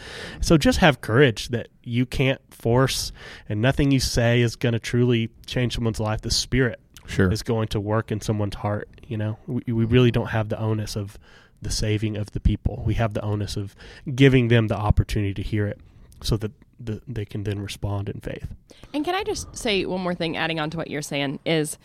So 0.41 0.57
just 0.57 0.79
have 0.79 1.01
courage 1.01 1.49
that 1.49 1.69
you 1.83 2.05
can't 2.05 2.41
force, 2.53 3.11
and 3.47 3.61
nothing 3.61 3.91
you 3.91 3.99
say 3.99 4.41
is 4.41 4.55
going 4.55 4.73
to 4.73 4.79
truly 4.79 5.29
change 5.45 5.75
someone's 5.75 5.99
life. 5.99 6.21
The 6.21 6.31
Spirit 6.31 6.79
sure. 7.09 7.31
is 7.31 7.43
going 7.43 7.67
to 7.69 7.79
work 7.79 8.11
in 8.11 8.21
someone's 8.21 8.55
heart. 8.55 8.89
You 9.07 9.17
know, 9.17 9.37
we, 9.47 9.73
we 9.73 9.85
really 9.85 10.11
don't 10.11 10.27
have 10.27 10.49
the 10.49 10.59
onus 10.59 10.95
of 10.95 11.17
the 11.61 11.71
saving 11.71 12.17
of 12.17 12.31
the 12.31 12.39
people. 12.39 12.83
We 12.85 12.95
have 12.95 13.13
the 13.13 13.21
onus 13.21 13.57
of 13.57 13.75
giving 14.15 14.47
them 14.47 14.67
the 14.67 14.77
opportunity 14.77 15.33
to 15.33 15.41
hear 15.41 15.67
it 15.67 15.79
so 16.21 16.37
that 16.37 16.51
the, 16.79 17.01
they 17.07 17.25
can 17.25 17.43
then 17.43 17.59
respond 17.59 18.09
in 18.09 18.21
faith. 18.21 18.47
And 18.93 19.03
can 19.03 19.15
I 19.15 19.23
just 19.23 19.55
say 19.55 19.85
one 19.85 20.01
more 20.01 20.15
thing, 20.15 20.37
adding 20.37 20.59
on 20.59 20.69
to 20.71 20.77
what 20.77 20.89
you're 20.89 21.01
saying, 21.01 21.39
is 21.45 21.77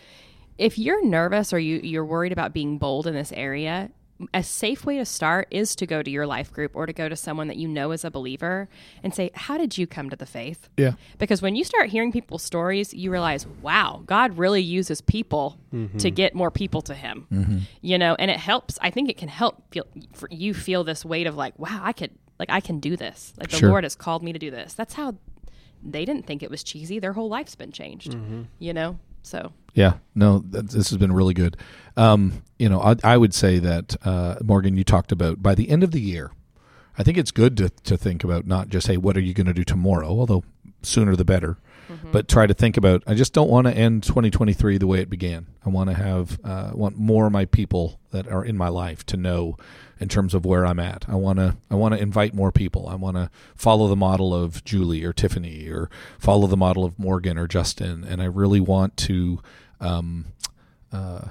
if 0.59 0.79
you're 0.79 1.05
nervous 1.05 1.53
or 1.53 1.59
you, 1.59 1.81
you're 1.83 2.05
worried 2.05 2.33
about 2.33 2.53
being 2.53 2.79
bold 2.79 3.07
in 3.07 3.15
this 3.15 3.33
area, 3.33 3.91
a 4.33 4.43
safe 4.43 4.85
way 4.85 4.99
to 4.99 5.05
start 5.05 5.49
is 5.51 5.75
to 5.77 5.87
go 5.87 6.03
to 6.03 6.11
your 6.11 6.27
life 6.27 6.53
group 6.53 6.77
or 6.77 6.87
to 6.87 6.93
go 6.93 7.09
to 7.09 7.17
someone 7.17 7.49
that 7.49 7.57
you 7.57 7.67
know 7.67 7.91
is 7.91 8.05
a 8.05 8.11
believer 8.11 8.69
and 9.03 9.15
say, 9.15 9.31
How 9.35 9.59
did 9.59 9.77
you 9.77 9.87
come 9.87 10.09
to 10.11 10.17
the 10.17 10.27
faith? 10.27 10.69
Yeah. 10.77 10.93
Because 11.19 11.43
when 11.43 11.57
you 11.57 11.65
start 11.65 11.91
hearing 11.91 12.13
people's 12.13 12.43
stories, 12.43 12.95
you 12.95 13.11
realize, 13.11 13.47
wow, 13.61 14.03
God 14.07 14.39
really 14.39 14.63
uses 14.63 15.01
people 15.01 15.59
mm-hmm. 15.73 15.99
to 15.99 16.11
get 16.11 16.35
more 16.35 16.51
people 16.51 16.81
to 16.83 16.95
Him. 16.95 17.27
Mm-hmm. 17.33 17.59
You 17.81 17.99
know, 17.99 18.15
and 18.19 18.31
it 18.31 18.39
helps. 18.39 18.79
I 18.81 18.91
think 18.91 19.11
it 19.11 19.19
can 19.19 19.29
help 19.29 19.63
feel, 19.73 19.87
for 20.13 20.29
you 20.31 20.55
feel 20.55 20.85
this 20.85 21.05
weight 21.05 21.27
of 21.27 21.37
like, 21.37 21.59
wow, 21.59 21.81
I 21.83 21.93
could, 21.93 22.13
like, 22.39 22.51
I 22.51 22.61
can 22.61 22.79
do 22.79 22.97
this. 22.97 23.33
Like, 23.39 23.51
the 23.51 23.59
sure. 23.59 23.69
Lord 23.69 23.85
has 23.85 23.97
called 23.97 24.23
me 24.23 24.33
to 24.33 24.39
do 24.39 24.51
this. 24.51 24.75
That's 24.75 24.95
how 24.95 25.17
they 25.83 26.05
didn't 26.05 26.27
think 26.27 26.43
it 26.43 26.51
was 26.51 26.63
cheesy. 26.63 26.99
Their 26.99 27.13
whole 27.13 27.29
life's 27.29 27.57
been 27.57 27.73
changed, 27.73 28.13
mm-hmm. 28.13 28.43
you 28.59 28.73
know? 28.73 28.99
So 29.25 29.53
yeah, 29.73 29.95
no, 30.15 30.39
this 30.39 30.91
has 30.91 30.99
been 30.99 31.13
really 31.13 31.35
good. 31.35 31.57
Um, 31.97 32.43
you 32.59 32.69
know, 32.69 32.81
I, 32.81 32.95
I, 33.03 33.17
would 33.17 33.35
say 33.35 33.59
that 33.59 33.97
uh, 34.05 34.37
Morgan, 34.43 34.77
you 34.77 34.85
talked 34.85 35.11
about 35.11 35.43
by 35.43 35.55
the 35.55 35.69
end 35.71 35.83
of 35.83 35.91
the 35.91 36.01
year. 36.01 36.31
I 36.97 37.03
think 37.03 37.19
it's 37.19 37.33
good 37.33 37.57
to 37.57 37.71
to 37.71 37.97
think 37.97 38.23
about 38.23 38.47
not 38.47 38.69
just 38.69 38.87
hey, 38.87 38.97
what 38.97 39.17
are 39.17 39.21
you 39.21 39.35
going 39.35 39.47
to 39.47 39.55
do 39.55 39.65
tomorrow, 39.65 40.07
although 40.07 40.45
sooner 40.83 41.17
the 41.17 41.25
better, 41.25 41.59
mm-hmm. 41.89 42.13
but 42.13 42.29
try 42.29 42.47
to 42.47 42.55
think 42.55 42.77
about. 42.77 43.03
I 43.07 43.15
just 43.15 43.33
don't 43.33 43.51
want 43.51 43.67
to 43.67 43.73
end 43.73 44.03
2023 44.03 44.79
the 44.79 44.87
way 44.87 45.01
it 45.01 45.11
began. 45.11 45.47
I 45.65 45.69
want 45.69 45.91
to 45.91 45.97
have 45.97 46.39
uh, 46.45 46.71
want 46.75 46.97
more 46.97 47.27
of 47.27 47.33
my 47.33 47.45
people 47.45 48.01
that 48.11 48.29
are 48.29 48.45
in 48.45 48.57
my 48.57 48.69
life 48.69 49.05
to 49.07 49.17
know 49.17 49.57
in 50.01 50.09
terms 50.09 50.35
of 50.35 50.45
where 50.45 50.67
I'm 50.67 50.81
at. 50.81 51.05
I 51.09 51.15
want 51.15 51.39
to 51.39 51.57
I 51.71 51.75
want 51.75 51.95
to 51.95 52.01
invite 52.01 52.35
more 52.35 52.53
people. 52.53 52.89
I 52.89 52.95
want 52.95 53.17
to 53.17 53.31
follow 53.55 53.89
the 53.89 53.97
model 53.97 54.35
of 54.35 54.65
Julie 54.65 55.05
or 55.05 55.13
Tiffany 55.13 55.69
or 55.69 55.91
follow 56.19 56.47
the 56.47 56.57
model 56.57 56.85
of 56.85 56.99
Morgan 56.99 57.39
or 57.39 57.47
Justin, 57.47 58.05
and 58.05 58.23
I 58.23 58.27
really 58.27 58.61
want 58.61 58.97
to. 58.99 59.41
Um, 59.81 60.27
uh, 60.93 61.29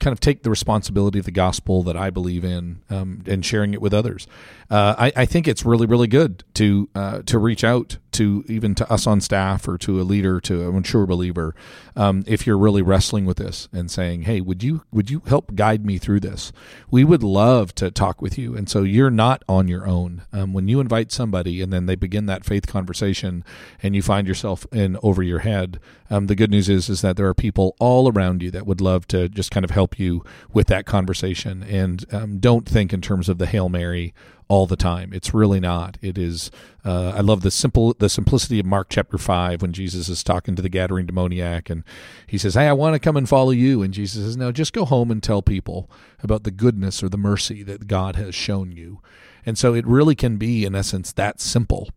kind 0.00 0.12
of 0.12 0.20
take 0.20 0.42
the 0.42 0.50
responsibility 0.50 1.18
of 1.18 1.24
the 1.24 1.30
gospel 1.30 1.82
that 1.82 1.96
I 1.96 2.10
believe 2.10 2.44
in 2.44 2.82
um, 2.90 3.22
and 3.26 3.44
sharing 3.44 3.72
it 3.72 3.80
with 3.80 3.94
others. 3.94 4.26
Uh, 4.70 4.94
I, 4.98 5.12
I, 5.16 5.24
think 5.24 5.48
it's 5.48 5.64
really, 5.64 5.86
really 5.86 6.08
good 6.08 6.44
to 6.54 6.88
uh, 6.94 7.22
to 7.22 7.38
reach 7.38 7.64
out 7.64 7.96
to 8.14 8.44
even 8.48 8.74
to 8.76 8.90
us 8.90 9.06
on 9.06 9.20
staff 9.20 9.68
or 9.68 9.76
to 9.78 10.00
a 10.00 10.02
leader, 10.02 10.40
to 10.40 10.66
a 10.66 10.72
mature 10.72 11.06
believer, 11.06 11.54
um, 11.96 12.24
if 12.26 12.46
you're 12.46 12.58
really 12.58 12.82
wrestling 12.82 13.24
with 13.24 13.36
this 13.36 13.68
and 13.72 13.90
saying, 13.90 14.22
"Hey, 14.22 14.40
would 14.40 14.62
you 14.62 14.82
would 14.92 15.10
you 15.10 15.22
help 15.26 15.54
guide 15.54 15.84
me 15.84 15.98
through 15.98 16.20
this?" 16.20 16.52
We 16.90 17.04
would 17.04 17.22
love 17.22 17.74
to 17.76 17.90
talk 17.90 18.22
with 18.22 18.38
you, 18.38 18.56
and 18.56 18.68
so 18.68 18.82
you're 18.82 19.10
not 19.10 19.42
on 19.48 19.68
your 19.68 19.86
own. 19.86 20.22
Um, 20.32 20.52
when 20.52 20.68
you 20.68 20.80
invite 20.80 21.12
somebody 21.12 21.60
and 21.60 21.72
then 21.72 21.86
they 21.86 21.96
begin 21.96 22.26
that 22.26 22.44
faith 22.44 22.66
conversation, 22.66 23.44
and 23.82 23.94
you 23.94 24.02
find 24.02 24.26
yourself 24.26 24.66
in 24.72 24.96
over 25.02 25.22
your 25.22 25.40
head, 25.40 25.78
um, 26.10 26.26
the 26.26 26.34
good 26.34 26.50
news 26.50 26.68
is 26.68 26.88
is 26.88 27.02
that 27.02 27.16
there 27.16 27.28
are 27.28 27.34
people 27.34 27.76
all 27.78 28.10
around 28.10 28.42
you 28.42 28.50
that 28.50 28.66
would 28.66 28.80
love 28.80 29.06
to 29.08 29.28
just 29.28 29.50
kind 29.50 29.64
of 29.64 29.70
help 29.70 29.98
you 29.98 30.24
with 30.52 30.68
that 30.68 30.86
conversation, 30.86 31.62
and 31.62 32.04
um, 32.12 32.38
don't 32.38 32.68
think 32.68 32.92
in 32.92 33.00
terms 33.00 33.28
of 33.28 33.38
the 33.38 33.46
hail 33.46 33.68
mary 33.68 34.14
all 34.48 34.66
the 34.66 34.76
time. 34.76 35.12
It's 35.12 35.32
really 35.32 35.60
not. 35.60 35.96
It 36.02 36.18
is. 36.18 36.50
Uh, 36.84 37.12
I 37.16 37.20
love 37.20 37.40
the 37.40 37.50
simple, 37.50 37.94
the 37.98 38.08
simplicity 38.08 38.60
of 38.60 38.66
Mark 38.66 38.88
chapter 38.90 39.18
five 39.18 39.62
when 39.62 39.72
Jesus 39.72 40.08
is 40.08 40.22
talking 40.22 40.54
to 40.54 40.62
the 40.62 40.70
Gadarene 40.70 41.06
demoniac, 41.06 41.70
and 41.70 41.82
he 42.26 42.36
says, 42.38 42.54
"Hey, 42.54 42.68
I 42.68 42.72
want 42.72 42.94
to 42.94 42.98
come 42.98 43.16
and 43.16 43.28
follow 43.28 43.50
you." 43.50 43.82
And 43.82 43.94
Jesus 43.94 44.22
says, 44.22 44.36
"No, 44.36 44.52
just 44.52 44.72
go 44.72 44.84
home 44.84 45.10
and 45.10 45.22
tell 45.22 45.42
people 45.42 45.90
about 46.22 46.44
the 46.44 46.50
goodness 46.50 47.02
or 47.02 47.08
the 47.08 47.16
mercy 47.16 47.62
that 47.62 47.86
God 47.86 48.16
has 48.16 48.34
shown 48.34 48.72
you." 48.72 49.00
And 49.46 49.58
so 49.58 49.74
it 49.74 49.86
really 49.86 50.14
can 50.14 50.36
be, 50.36 50.64
in 50.64 50.74
essence, 50.74 51.12
that 51.12 51.40
simple. 51.40 51.90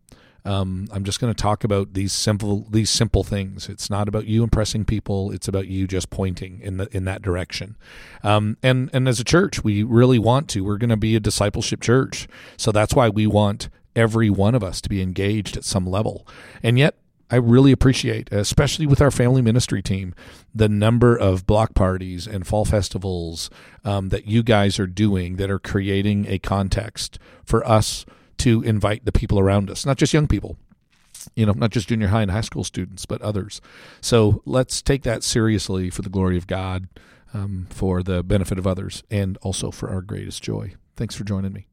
Um, 0.48 0.88
I'm 0.90 1.04
just 1.04 1.20
going 1.20 1.32
to 1.32 1.40
talk 1.40 1.62
about 1.62 1.92
these 1.92 2.10
simple 2.10 2.66
these 2.70 2.88
simple 2.88 3.22
things. 3.22 3.68
It's 3.68 3.90
not 3.90 4.08
about 4.08 4.24
you 4.24 4.42
impressing 4.42 4.86
people. 4.86 5.30
It's 5.30 5.46
about 5.46 5.68
you 5.68 5.86
just 5.86 6.08
pointing 6.08 6.60
in 6.62 6.78
the 6.78 6.88
in 6.96 7.04
that 7.04 7.20
direction. 7.20 7.76
Um, 8.24 8.56
and 8.62 8.88
and 8.94 9.06
as 9.06 9.20
a 9.20 9.24
church, 9.24 9.62
we 9.62 9.82
really 9.82 10.18
want 10.18 10.48
to. 10.50 10.64
We're 10.64 10.78
going 10.78 10.88
to 10.88 10.96
be 10.96 11.14
a 11.14 11.20
discipleship 11.20 11.82
church, 11.82 12.28
so 12.56 12.72
that's 12.72 12.94
why 12.94 13.10
we 13.10 13.26
want 13.26 13.68
every 13.94 14.30
one 14.30 14.54
of 14.54 14.64
us 14.64 14.80
to 14.80 14.88
be 14.88 15.02
engaged 15.02 15.54
at 15.54 15.64
some 15.64 15.84
level. 15.84 16.26
And 16.62 16.78
yet, 16.78 16.96
I 17.30 17.36
really 17.36 17.70
appreciate, 17.70 18.32
especially 18.32 18.86
with 18.86 19.02
our 19.02 19.10
family 19.10 19.42
ministry 19.42 19.82
team, 19.82 20.14
the 20.54 20.68
number 20.68 21.14
of 21.14 21.46
block 21.46 21.74
parties 21.74 22.26
and 22.26 22.46
fall 22.46 22.64
festivals 22.64 23.50
um, 23.84 24.08
that 24.08 24.26
you 24.26 24.42
guys 24.42 24.78
are 24.78 24.86
doing 24.86 25.36
that 25.36 25.50
are 25.50 25.58
creating 25.58 26.24
a 26.26 26.38
context 26.38 27.18
for 27.44 27.66
us 27.68 28.06
to 28.38 28.62
invite 28.62 29.04
the 29.04 29.12
people 29.12 29.38
around 29.38 29.70
us, 29.70 29.84
not 29.84 29.96
just 29.96 30.12
young 30.12 30.28
people, 30.28 30.56
you 31.34 31.46
know, 31.46 31.52
not 31.52 31.70
just 31.70 31.88
junior 31.88 32.08
high 32.08 32.22
and 32.22 32.30
high 32.30 32.40
school 32.40 32.64
students, 32.64 33.06
but 33.06 33.20
others. 33.22 33.60
So 34.00 34.42
let's 34.44 34.82
take 34.82 35.02
that 35.02 35.22
seriously 35.22 35.90
for 35.90 36.02
the 36.02 36.10
glory 36.10 36.36
of 36.36 36.46
God, 36.46 36.88
um, 37.34 37.66
for 37.70 38.02
the 38.02 38.22
benefit 38.22 38.58
of 38.58 38.66
others, 38.66 39.02
and 39.10 39.36
also 39.42 39.70
for 39.70 39.90
our 39.90 40.00
greatest 40.00 40.42
joy. 40.42 40.74
Thanks 40.96 41.14
for 41.14 41.24
joining 41.24 41.52
me. 41.52 41.66